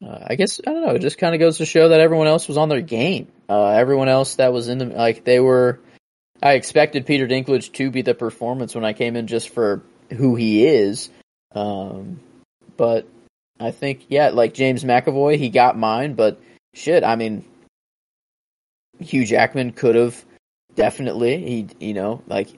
[0.04, 0.94] Uh, I guess I don't know.
[0.94, 3.28] It just kind of goes to show that everyone else was on their game.
[3.48, 5.80] Uh, everyone else that was in the like they were.
[6.40, 10.36] I expected Peter Dinklage to be the performance when I came in just for who
[10.36, 11.10] he is,
[11.52, 12.20] um,
[12.76, 13.08] but
[13.58, 16.14] I think yeah, like James McAvoy, he got mine.
[16.14, 16.40] But
[16.74, 17.44] shit, I mean,
[19.00, 20.24] Hugh Jackman could have
[20.76, 22.50] definitely he you know like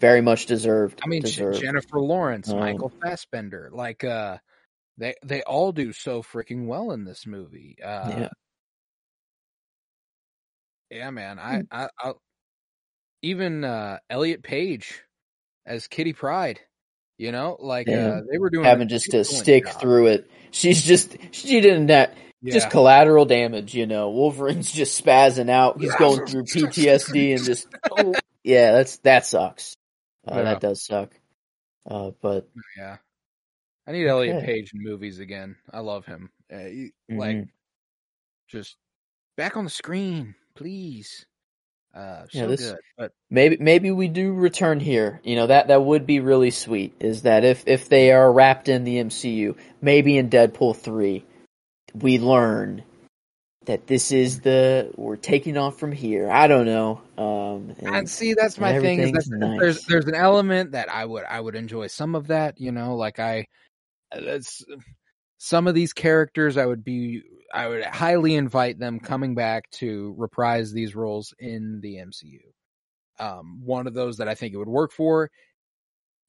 [0.00, 1.00] very much deserved.
[1.04, 1.60] I mean, deserved.
[1.60, 4.38] Jennifer Lawrence, Um, Michael Fassbender, like uh,
[4.98, 7.76] they they all do so freaking well in this movie.
[7.82, 8.28] Uh, Yeah.
[10.90, 11.38] yeah, man.
[11.38, 11.42] Hmm.
[11.72, 12.20] I I I'll,
[13.22, 15.02] even uh, Elliot Page
[15.66, 16.60] as Kitty Pryde.
[17.18, 18.08] You know, like Yeah.
[18.08, 19.80] uh, they were doing having just to stick job.
[19.80, 20.30] through it.
[20.52, 22.54] She's just she didn't that Yeah.
[22.54, 24.10] just collateral damage, you know.
[24.10, 25.80] Wolverine's just spazzing out.
[25.80, 28.14] He's going through PTSD and just oh,
[28.44, 29.74] yeah, that's that sucks.
[30.30, 30.42] Uh, Yeah.
[30.44, 31.10] That does suck.
[31.90, 32.98] Uh, but yeah.
[33.88, 34.44] I need Elliot.
[34.44, 35.56] Page in movies again.
[35.72, 36.30] I love him.
[36.52, 37.48] Uh, he- Like mhm.
[38.48, 38.76] just
[39.36, 41.24] back on the screen, please.
[41.94, 42.78] Uh, Yeah, this- good.
[42.98, 45.20] But maybe maybe we do return here.
[45.24, 46.94] You know that that would be really sweet.
[47.00, 51.24] Is that if if they are wrapped in the MCU, maybe in Deadpool three,
[51.94, 52.82] we learn
[53.64, 56.30] that this is the we're taking off from here.
[56.30, 57.00] I don't know.
[57.16, 59.58] Um, and- and see that's my thing is nice.
[59.60, 62.96] there's there's an element that I would I would enjoy some of that you know
[62.96, 63.46] like I
[64.12, 64.64] that's
[65.38, 67.22] some of these characters I would be
[67.52, 72.40] I would highly invite them coming back to reprise these roles in the MCU.
[73.18, 75.30] Um, one of those that I think it would work for.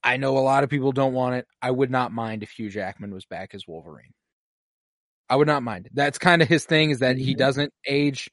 [0.03, 1.45] I know a lot of people don't want it.
[1.61, 4.14] I would not mind if Hugh Jackman was back as Wolverine.
[5.30, 5.89] I would not mind.
[5.93, 8.30] That's kind of his thing is that he doesn't age.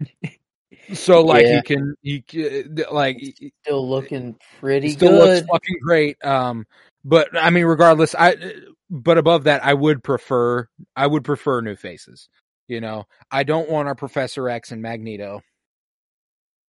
[0.92, 1.56] So like Yeah.
[1.56, 2.24] he can he
[2.90, 3.18] like
[3.62, 5.28] still looking pretty still good.
[5.36, 6.22] looks fucking great.
[6.24, 6.66] Um,
[7.04, 8.36] but I mean, regardless, I
[8.90, 12.28] but above that, I would prefer I would prefer new faces.
[12.68, 15.42] You know, I don't want our Professor X and Magneto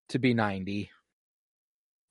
[0.09, 0.91] to be ninety.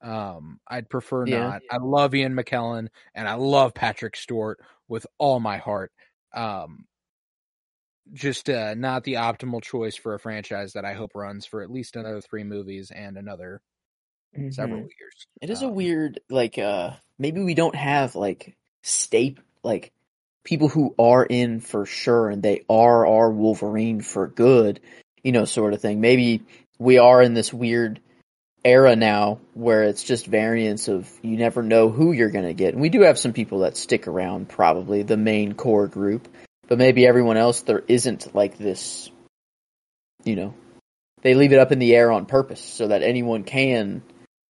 [0.03, 1.51] Um, I'd prefer Yeah.
[1.51, 1.63] not.
[1.71, 5.91] I love Ian McKellen and I love Patrick Stewart with all my heart.
[6.33, 6.87] Um,
[8.13, 11.71] just uh, not the optimal choice for a franchise that I hope runs for at
[11.71, 13.61] least another three movies and another
[14.37, 14.53] Mhm.
[14.55, 15.27] several years.
[15.43, 19.93] It is a Um, weird like uh maybe we don't have like state like
[20.45, 24.81] people who are in for sure and they are our Wolverine for good,
[25.23, 26.01] you know, sort of thing.
[26.01, 26.43] Maybe
[26.79, 28.01] we are in this weird
[28.65, 32.75] era now where it's just variants of you never know who you're going to get.
[32.75, 36.29] And we do have some people that stick around probably the main core group,
[36.67, 39.11] but maybe everyone else there isn't like this
[40.25, 40.55] you know,
[41.23, 44.03] they leave it up in the air on purpose so that anyone can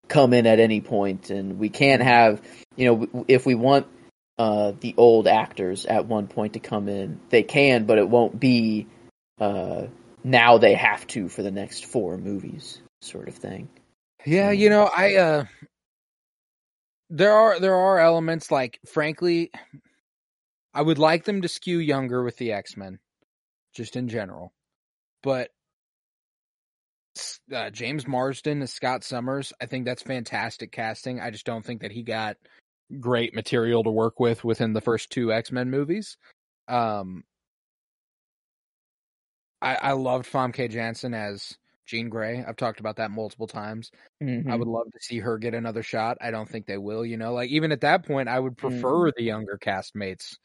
[0.09, 2.40] come in at any point and we can't have
[2.76, 3.86] you know if we want
[4.39, 8.39] uh the old actors at one point to come in they can but it won't
[8.39, 8.86] be
[9.40, 9.85] uh
[10.22, 13.68] now they have to for the next four movies sort of thing
[14.26, 15.44] Yeah, you know, I uh
[17.10, 19.51] there are there are elements like frankly
[20.72, 22.98] I would like them to skew younger with the X-Men
[23.74, 24.52] just in general.
[25.22, 25.51] But
[27.54, 29.52] uh, James Marsden as Scott Summers.
[29.60, 31.20] I think that's fantastic casting.
[31.20, 32.36] I just don't think that he got
[33.00, 36.16] great material to work with within the first two X Men movies.
[36.68, 37.24] Um,
[39.60, 42.44] I, I loved Famke Janssen as Jean Grey.
[42.46, 43.90] I've talked about that multiple times.
[44.22, 44.50] Mhm.
[44.50, 46.18] I would love to see her get another shot.
[46.20, 47.04] I don't think they will.
[47.04, 50.36] You know, like even at that point, I would prefer the younger castmates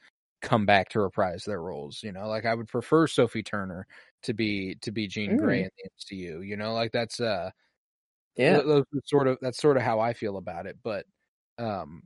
[0.41, 2.01] come back to reprise their roles.
[2.03, 3.87] You know, like I would prefer Sophie Turner
[4.23, 6.45] to be to be Jean Grey in the MCU.
[6.45, 7.51] You know, like that's uh
[8.35, 8.55] yeah.
[8.55, 10.77] th- those sort of that's sort of how I feel about it.
[10.83, 11.05] But
[11.57, 12.03] um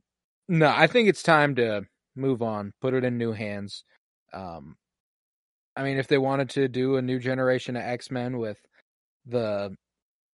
[0.47, 1.83] no, I think it's time to
[2.15, 3.83] move on, put it in new hands.
[4.33, 4.75] Um
[5.75, 8.57] I mean if they wanted to do a new generation of X-Men with
[9.25, 9.75] the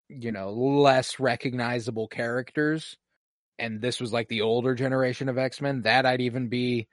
[0.09, 2.97] you know, less recognizable characters
[3.59, 6.87] and this was like the older generation of X-Men, that I'd even be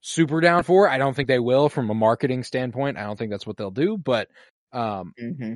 [0.00, 0.88] super down for.
[0.88, 2.96] I don't think they will from a marketing standpoint.
[2.98, 4.28] I don't think that's what they'll do, but
[4.72, 5.54] um hmm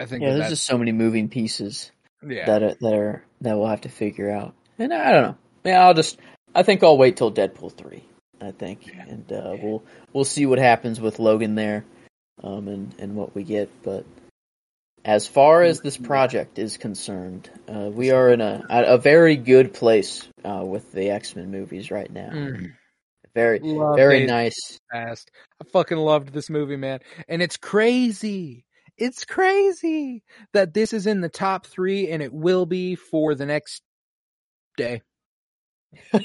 [0.00, 1.92] I think Yeah, that there's just so many moving pieces
[2.26, 2.46] yeah.
[2.46, 4.54] that are, that are that we'll have to figure out.
[4.78, 5.36] And I don't know.
[5.64, 6.18] Yeah, I'll just.
[6.54, 8.04] I think I'll wait till Deadpool three.
[8.40, 11.84] I think, and uh, we'll we'll see what happens with Logan there,
[12.42, 13.70] um, and and what we get.
[13.84, 14.04] But
[15.04, 19.72] as far as this project is concerned, uh, we are in a a very good
[19.72, 22.30] place uh, with the X Men movies right now.
[22.30, 22.72] Mm.
[23.34, 24.80] Very Love very Days nice.
[24.92, 25.30] Past.
[25.60, 27.00] I fucking loved this movie, man.
[27.28, 28.64] And it's crazy.
[28.98, 30.22] It's crazy
[30.52, 33.82] that this is in the top three and it will be for the next
[34.76, 35.02] day.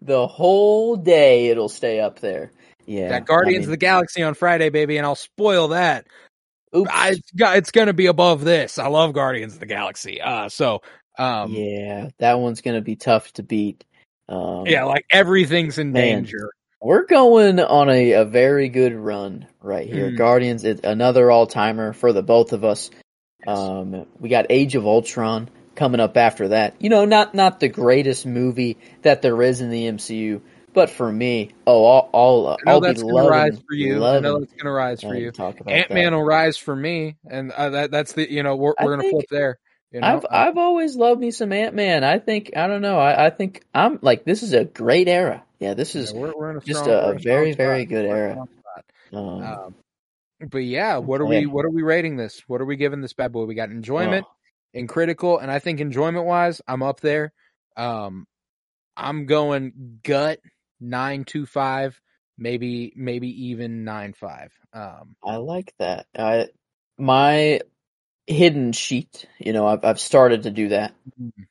[0.00, 2.52] The whole day it'll stay up there.
[2.86, 6.06] Yeah, That Guardians I of the Galaxy on Friday, baby, and I'll spoil that.
[6.74, 6.90] oops.
[6.92, 7.16] I,
[7.56, 8.78] it's, gonna be above this.
[8.78, 10.20] I love Guardians of the Galaxy.
[10.20, 10.80] Uh, so,
[11.18, 13.84] um, yeah, yeah, that one's gonna be tough to beat.
[14.28, 16.24] Um, yeah, like everything's in Man.
[16.24, 16.50] danger.
[16.80, 20.10] we're going on a, a very good run right here.
[20.10, 20.18] Mm.
[20.18, 22.90] Guardians, it's another all timer for the both of us.
[23.46, 26.74] Um, we got Age of Ultron coming up after that.
[26.80, 30.42] You know, not not the greatest movie that there is in the MCU,
[30.74, 34.04] but for me, oh, I'll I'll, uh, I'll that's be gonna loving, rise for you.
[34.04, 35.30] I know that's gonna rise for you.
[35.30, 38.42] to talk about Ant Man will rise for me, and uh, that that's the you
[38.42, 39.58] know we're we're gonna flip there.
[39.92, 42.04] You know, I've I've always loved me some Ant Man.
[42.04, 42.98] I think I don't know.
[42.98, 45.44] I, I think I'm like this is a great era.
[45.60, 48.06] Yeah, this Yeah, is we're, we're in a just strong, a- a very, very good
[48.06, 48.38] We're era.
[49.12, 49.76] um, Um,
[50.50, 51.26] but yeah, what are Okay.
[51.26, 52.42] we what are we rating this?
[52.48, 53.44] What are we giving this bad boy?
[53.44, 54.30] We got enjoyment oh,
[54.74, 57.32] and critical, and I think enjoyment wise, I'm up there.
[57.76, 58.26] Um,
[58.96, 60.40] I'm going gut
[60.80, 62.00] nine two five,
[62.38, 64.52] maybe maybe even nine five.
[64.72, 66.06] Um, I like that.
[66.18, 66.48] I
[66.98, 67.60] my
[68.28, 69.26] hidden sheet.
[69.38, 70.94] You know, I've I've started to do that.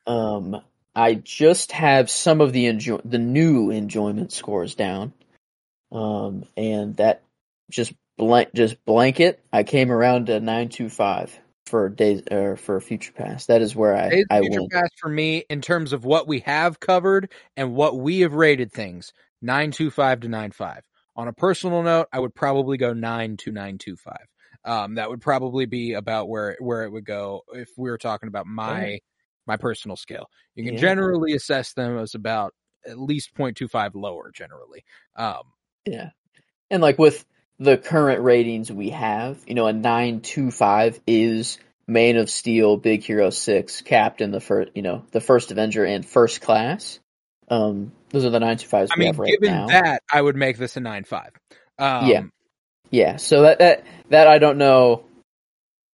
[0.06, 0.62] Um,
[0.96, 5.14] I just have some of the enjoy the new enjoyment scores down.
[5.92, 7.24] Um, and that
[7.70, 9.44] just blank just blanket.
[9.52, 13.48] I came around to nine two five for days or for future pass.
[13.48, 14.62] That is where I Days I Future.
[14.72, 18.72] Past for me in terms of what we have covered and what we have rated
[18.72, 20.84] things nine two five to nine five.
[21.16, 24.28] On a personal note, I would probably go nine to nine two five.
[24.68, 28.28] Um, that would probably be about where where it would go if we were talking
[28.28, 29.00] about my
[29.48, 30.30] my personal scale.
[30.56, 30.82] You can Yeah.
[30.82, 32.54] generally assess them as about
[32.86, 34.84] at least 0.25 lower generally.
[35.16, 35.42] Um,
[35.86, 36.10] Yeah.
[36.70, 37.26] And like with
[37.60, 41.58] the current ratings we have, you know, a 925 is
[41.88, 46.06] Man of Steel, Big Hero 6, Captain, the first, you know, the first Avenger and
[46.06, 47.00] First Class.
[47.48, 49.68] Um, those are the 925s I we mean, have right given now.
[49.68, 51.32] that, I would make this a nine five.
[51.80, 52.24] Um, Yeah.
[52.92, 53.18] Yeah.
[53.18, 55.06] So that, that, that I don't know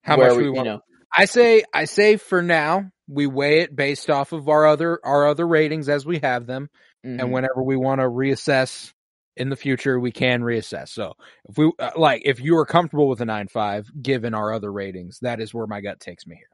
[0.01, 0.67] How much we, we you want?
[0.67, 0.79] know,
[1.15, 5.27] I say I say for now we weigh it based off of our other our
[5.27, 6.69] other ratings as we have them,
[7.05, 7.19] mhm.
[7.19, 8.93] and whenever we want to reassess
[9.35, 10.89] in the future, we can reassess.
[10.89, 11.13] So
[11.49, 14.71] if we uh, like, if you are comfortable with a nine five, given our other
[14.71, 16.47] ratings, that is where my gut takes me here.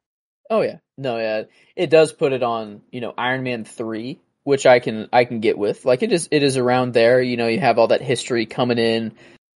[0.49, 1.43] Oh yeah, no, yeah,
[1.75, 2.81] it does put it on.
[2.91, 5.85] You know, Iron Man three, which I can I can get with.
[5.85, 7.21] Like it is it is around there.
[7.21, 9.13] You know, you have all that history coming in,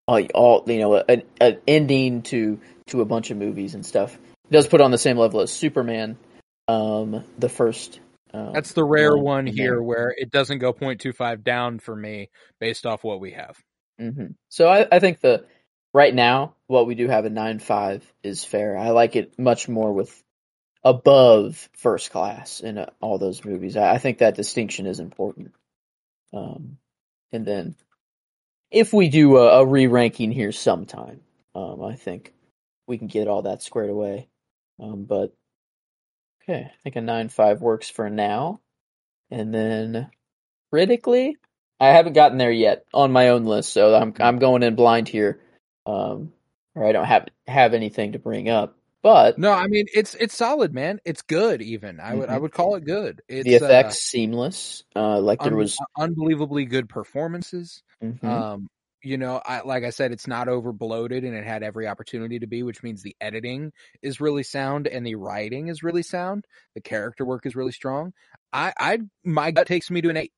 [0.07, 4.15] all, all you know, an, an ending to to a bunch of movies and stuff.
[4.15, 6.17] It does put on the same level as Superman,
[6.67, 7.99] um, the first.
[8.33, 12.29] Um, That's the rare one one here where it doesn't go 0.25 down for me
[12.59, 13.57] based off what we have.
[13.99, 15.45] hmm So I, I think the
[15.93, 18.77] right now what we do have a nine five is fair.
[18.77, 20.23] I like it much more with
[20.83, 23.77] above first class in uh, all those movies.
[23.77, 25.53] I, I think that distinction is important.
[26.33, 26.77] Um,
[27.31, 27.75] and then
[28.73, 31.21] if we do a, a re-ranking here sometime,
[31.55, 32.33] um, I think
[32.87, 34.27] we can get all that squared away.
[34.81, 35.33] Um, but
[36.43, 38.59] okay, I think a nine five works for now.
[39.31, 40.09] And then
[40.71, 41.37] critically,
[41.79, 45.07] I haven't gotten there yet on my own list, so I'm I'm going in blind
[45.07, 45.39] here.
[45.85, 46.33] Um,
[46.75, 48.75] or I don't have have anything to bring up.
[49.03, 50.99] But No, I mean it's it's solid, man.
[51.05, 51.61] It's good.
[51.61, 52.41] Even I would I Mhm.
[52.41, 53.21] would call it good.
[53.27, 54.83] It's the effects uh, seamless.
[54.95, 55.77] Uh, like there un- was.
[55.97, 57.83] unbelievably good performances.
[58.01, 58.23] Mhm.
[58.23, 58.67] Um,
[59.03, 62.39] you know, I like I said, it's not over bloated, and it had every opportunity
[62.39, 66.45] to be, which means the editing is really sound and the writing is really sound.
[66.73, 68.13] The character work is really strong.
[68.53, 70.31] I, I, my gut takes me to an eight.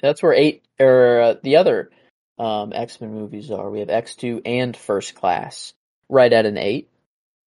[0.00, 1.90] That's where eight or uh, the other
[2.38, 3.68] um, X Men movies are.
[3.68, 5.74] We have X two and First Class,
[6.12, 6.88] right at an eight.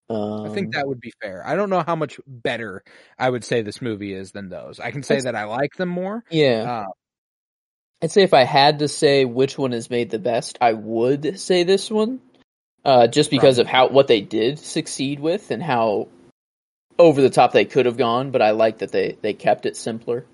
[0.10, 1.46] Um, I think that would be fair.
[1.46, 2.84] I don't know how much better
[3.18, 4.80] I would say this movie is than those.
[4.80, 6.24] I can say that I like them more.
[6.30, 6.92] Yeah, Uh,
[8.02, 11.40] I'd say if I had to say which one is made the best, I would
[11.40, 12.20] say this one,
[12.84, 16.10] uh, just because of how what they did succeed with and how
[17.00, 18.32] over the top they could have gone.
[18.32, 20.26] But I like that they they kept it simpler.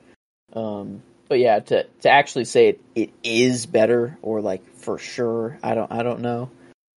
[0.51, 5.57] Um, but yeah, to to actually say it, it is better or like for sure,
[5.63, 6.49] I don't I don't know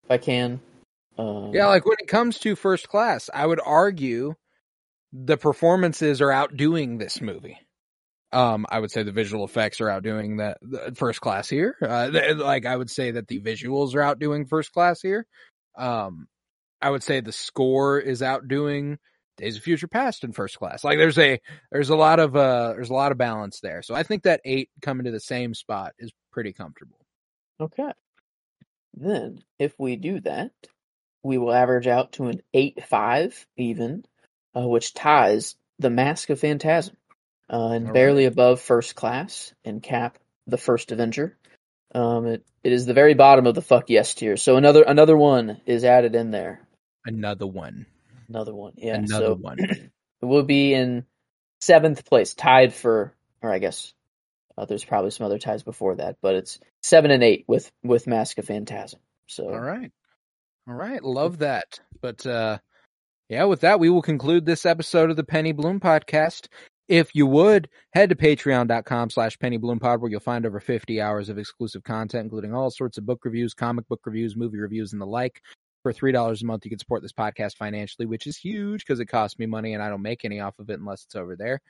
[0.04, 0.60] if I can.
[1.18, 4.34] Um, yeah, like when it comes to first class, I would argue
[5.12, 7.58] the performances are outdoing this movie.
[8.32, 11.76] Um, I would say the visual effects are outdoing the, the first class here.
[11.80, 15.24] Uh, th- like I would say that the visuals are outdoing first class here.
[15.78, 16.26] Um,
[16.82, 18.98] I would say the score is outdoing
[19.36, 20.84] Days of Future Past in first class.
[20.84, 21.40] Like there's a
[21.72, 23.82] there's a lot of uh there's a lot of balance there.
[23.82, 26.98] So I think that eight coming to the same spot is pretty comfortable.
[27.60, 27.92] Okay.
[28.94, 30.52] Then, if we do that,
[31.24, 34.04] we will average out to an 8 5 even,
[34.56, 36.96] uh, which ties The Mask of Phantasm
[37.50, 41.36] uh, and All barely above First Class and cap the first Avenger.
[41.94, 44.36] Um, it, it is the very bottom of the fuck yes tier.
[44.36, 46.60] So another another one is added in there.
[47.06, 47.86] Another one.
[48.28, 48.72] Another one.
[48.76, 48.96] Yeah.
[48.96, 49.58] Another so one.
[49.60, 49.90] it
[50.22, 51.04] will be in
[51.60, 53.94] seventh place, tied for, or I guess
[54.58, 58.06] uh, there's probably some other ties before that, but it's seven and eight with with
[58.06, 59.00] Mask of Phantasm.
[59.26, 59.92] So All right.
[60.66, 61.02] All right.
[61.02, 61.80] Love that.
[62.00, 62.58] But uh
[63.28, 66.48] yeah, with that we will conclude this episode of the Penny Bloom podcast.
[66.88, 71.38] If you would, head to patreon.com slash pennybloom.pod where you'll find over 50 hours of
[71.38, 75.06] exclusive content, including all sorts of book reviews, comic book reviews, movie reviews, and the
[75.06, 75.40] like.
[75.82, 79.06] For $3 a month, you can support this podcast financially, which is huge because it
[79.06, 81.60] costs me money and I don't make any off of it unless it's over there.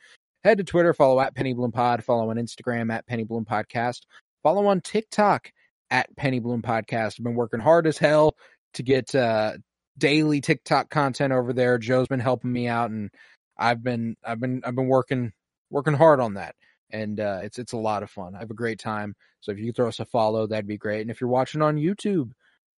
[0.44, 4.02] Head to Twitter, follow at PennyBloomPod, follow on Instagram at Penny Bloom PennyBloomPodcast,
[4.42, 5.50] follow on TikTok
[5.90, 7.18] at Penny Bloom Podcast.
[7.18, 8.36] I've been working hard as hell
[8.74, 9.52] to get uh,
[9.98, 11.78] daily TikTok content over there.
[11.78, 13.10] Joe's been helping me out, and
[13.58, 15.32] I've been I've been I've been working
[15.70, 16.54] working hard on that,
[16.90, 18.34] and uh, it's it's a lot of fun.
[18.34, 19.14] I have a great time.
[19.40, 21.02] So if you throw us a follow, that'd be great.
[21.02, 22.30] And if you're watching on YouTube,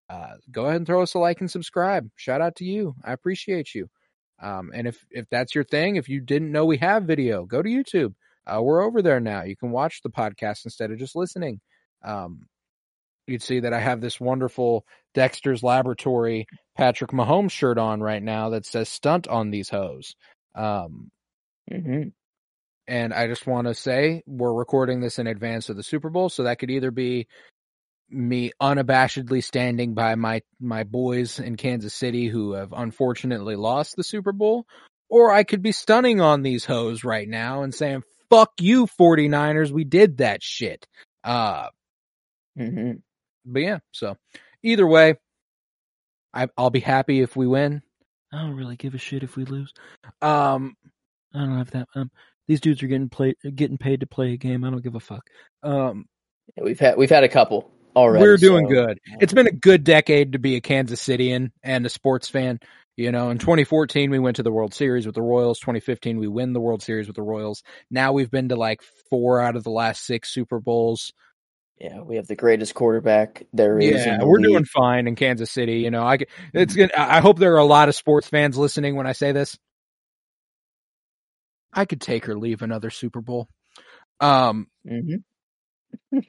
[0.08, 2.08] uh, go ahead and throw us a like and subscribe.
[2.16, 2.94] Shout out to you.
[3.04, 3.88] I appreciate you.
[4.40, 7.62] Um, and if if that's your thing, if you didn't know we have video, go
[7.62, 8.14] to YouTube.
[8.46, 9.42] Uh, we're over there now.
[9.42, 11.60] You can watch the podcast instead of just listening.
[12.04, 12.46] Um,
[13.26, 14.84] you'd see that I have this wonderful
[15.14, 16.46] Dexter's Laboratory
[16.76, 20.14] Patrick Mahomes shirt on right now that says stunt on these hoes.
[20.54, 21.10] Um,
[21.70, 22.12] mhm.
[22.88, 26.28] and I just want to say we're recording this in advance of the Super Bowl,
[26.28, 27.26] so that could either be
[28.08, 34.04] me unabashedly standing by my my boys in Kansas City who have unfortunately lost the
[34.04, 34.64] Super Bowl,
[35.08, 39.70] or I could be stunning on these hoes right now and saying fuck you 49ers,
[39.70, 40.86] we did that shit.
[41.24, 41.68] Uh
[42.58, 43.02] Mhm.
[43.46, 44.16] But yeah, so
[44.62, 45.14] either way,
[46.34, 47.82] I, I'll be happy if we win.
[48.32, 49.72] I don't really give a shit if we lose.
[50.20, 50.76] Um,
[51.34, 51.88] I don't have that.
[51.94, 52.10] Um,
[52.48, 54.64] these dudes are getting play, getting paid to play a game.
[54.64, 55.28] I don't give a fuck.
[55.62, 56.06] Um,
[56.60, 58.22] we've had we've had a couple already.
[58.22, 59.00] we're doing so- good.
[59.20, 62.60] It's been a good decade to be a Kansas Cityan and a sports fan.
[62.96, 65.58] You know, in 2014 we went to the World Series with the Royals.
[65.60, 67.62] 2015 we win the World Series with the Royals.
[67.90, 71.12] Now we've been to like four out of the last six Super Bowls.
[71.78, 74.06] Yeah, we have the greatest quarterback there is.
[74.06, 74.46] Yeah, we're league.
[74.46, 75.80] doing fine in Kansas City.
[75.80, 76.18] You know, I
[76.54, 76.92] it's good.
[76.92, 79.58] I hope there are a lot of sports fans listening when I say this.
[81.72, 83.48] I could take or leave another Super Bowl.
[84.20, 85.22] Um, Mhm.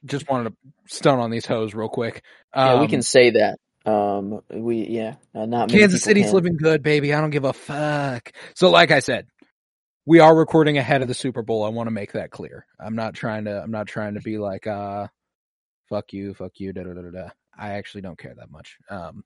[0.05, 0.55] just wanted to
[0.87, 2.23] stun on these hoes real quick.
[2.55, 3.59] Yeah, we Um, can say that.
[3.85, 6.33] Um, we yeah, uh, not Kansas City's can.
[6.33, 7.13] living good, baby.
[7.13, 8.33] I don't give a fuck.
[8.55, 9.27] So, like I said,
[10.05, 11.63] we are recording ahead of the Super Bowl.
[11.63, 12.65] I want to make that clear.
[12.79, 13.61] I'm not trying to.
[13.61, 15.07] I'm not trying to be like, uh,
[15.89, 17.11] fuck you, fuck you, da da da da.
[17.11, 17.29] da.
[17.57, 18.77] I actually don't care that much.
[18.89, 19.23] Um,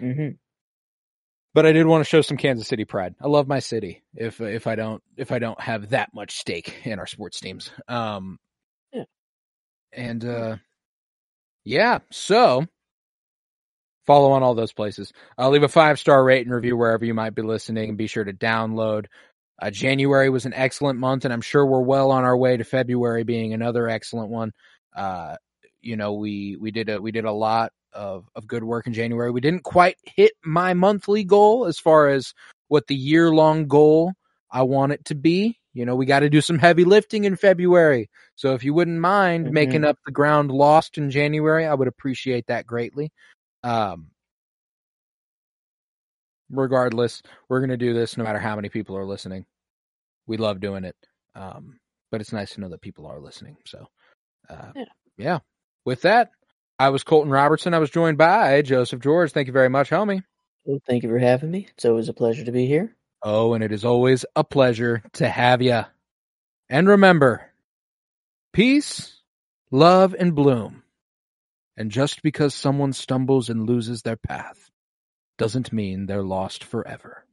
[0.00, 0.38] Mhm.
[1.54, 3.14] but I did want to show some Kansas City pride.
[3.20, 4.02] I love my city.
[4.14, 7.70] If if I don't if I don't have that much stake in our sports teams,
[7.88, 8.38] um,
[8.92, 9.04] Yeah.
[9.92, 10.56] and uh,
[11.64, 11.98] yeah.
[12.10, 12.66] So
[14.06, 15.12] follow on all those places.
[15.38, 18.06] Uh, leave a five star rate and review wherever you might be listening, and be
[18.06, 19.06] sure to download.
[19.60, 22.64] Uh, January was an excellent month, and I'm sure we're well on our way to
[22.64, 24.52] February being another excellent one.
[24.94, 25.36] Uh,
[25.82, 28.92] you know, we we did a we did a lot of, of good work in
[28.92, 29.30] January.
[29.30, 32.34] We didn't quite hit my monthly goal as far as
[32.68, 34.12] what the year long goal
[34.50, 35.58] I want it to be.
[35.72, 38.08] You know, we got to do some heavy lifting in February.
[38.34, 39.52] So if you wouldn't mind Mhm.
[39.52, 43.12] making up the ground lost in January, I would appreciate that greatly.
[43.62, 44.10] Um,
[46.50, 49.44] regardless, we're going to do this no matter how many people are listening.
[50.26, 50.96] We love doing it.
[51.34, 51.78] Um,
[52.10, 53.56] but it's nice to know that people are listening.
[53.66, 53.86] So,
[54.48, 54.84] uh, Yeah.
[55.16, 55.38] yeah.
[55.86, 56.32] With that,
[56.80, 57.72] I was Colton Robertson.
[57.72, 59.30] I was joined by Joseph George.
[59.30, 60.24] Thank you very much, homie.
[60.64, 61.68] Well, thank you for having me.
[61.70, 62.96] It's always a pleasure to be here.
[63.22, 65.82] Oh, and it is always a pleasure to have you.
[66.68, 67.52] And remember,
[68.52, 69.22] peace,
[69.70, 70.82] love, and bloom.
[71.76, 74.72] And just because someone stumbles and loses their path
[75.38, 77.25] doesn't mean they're lost forever.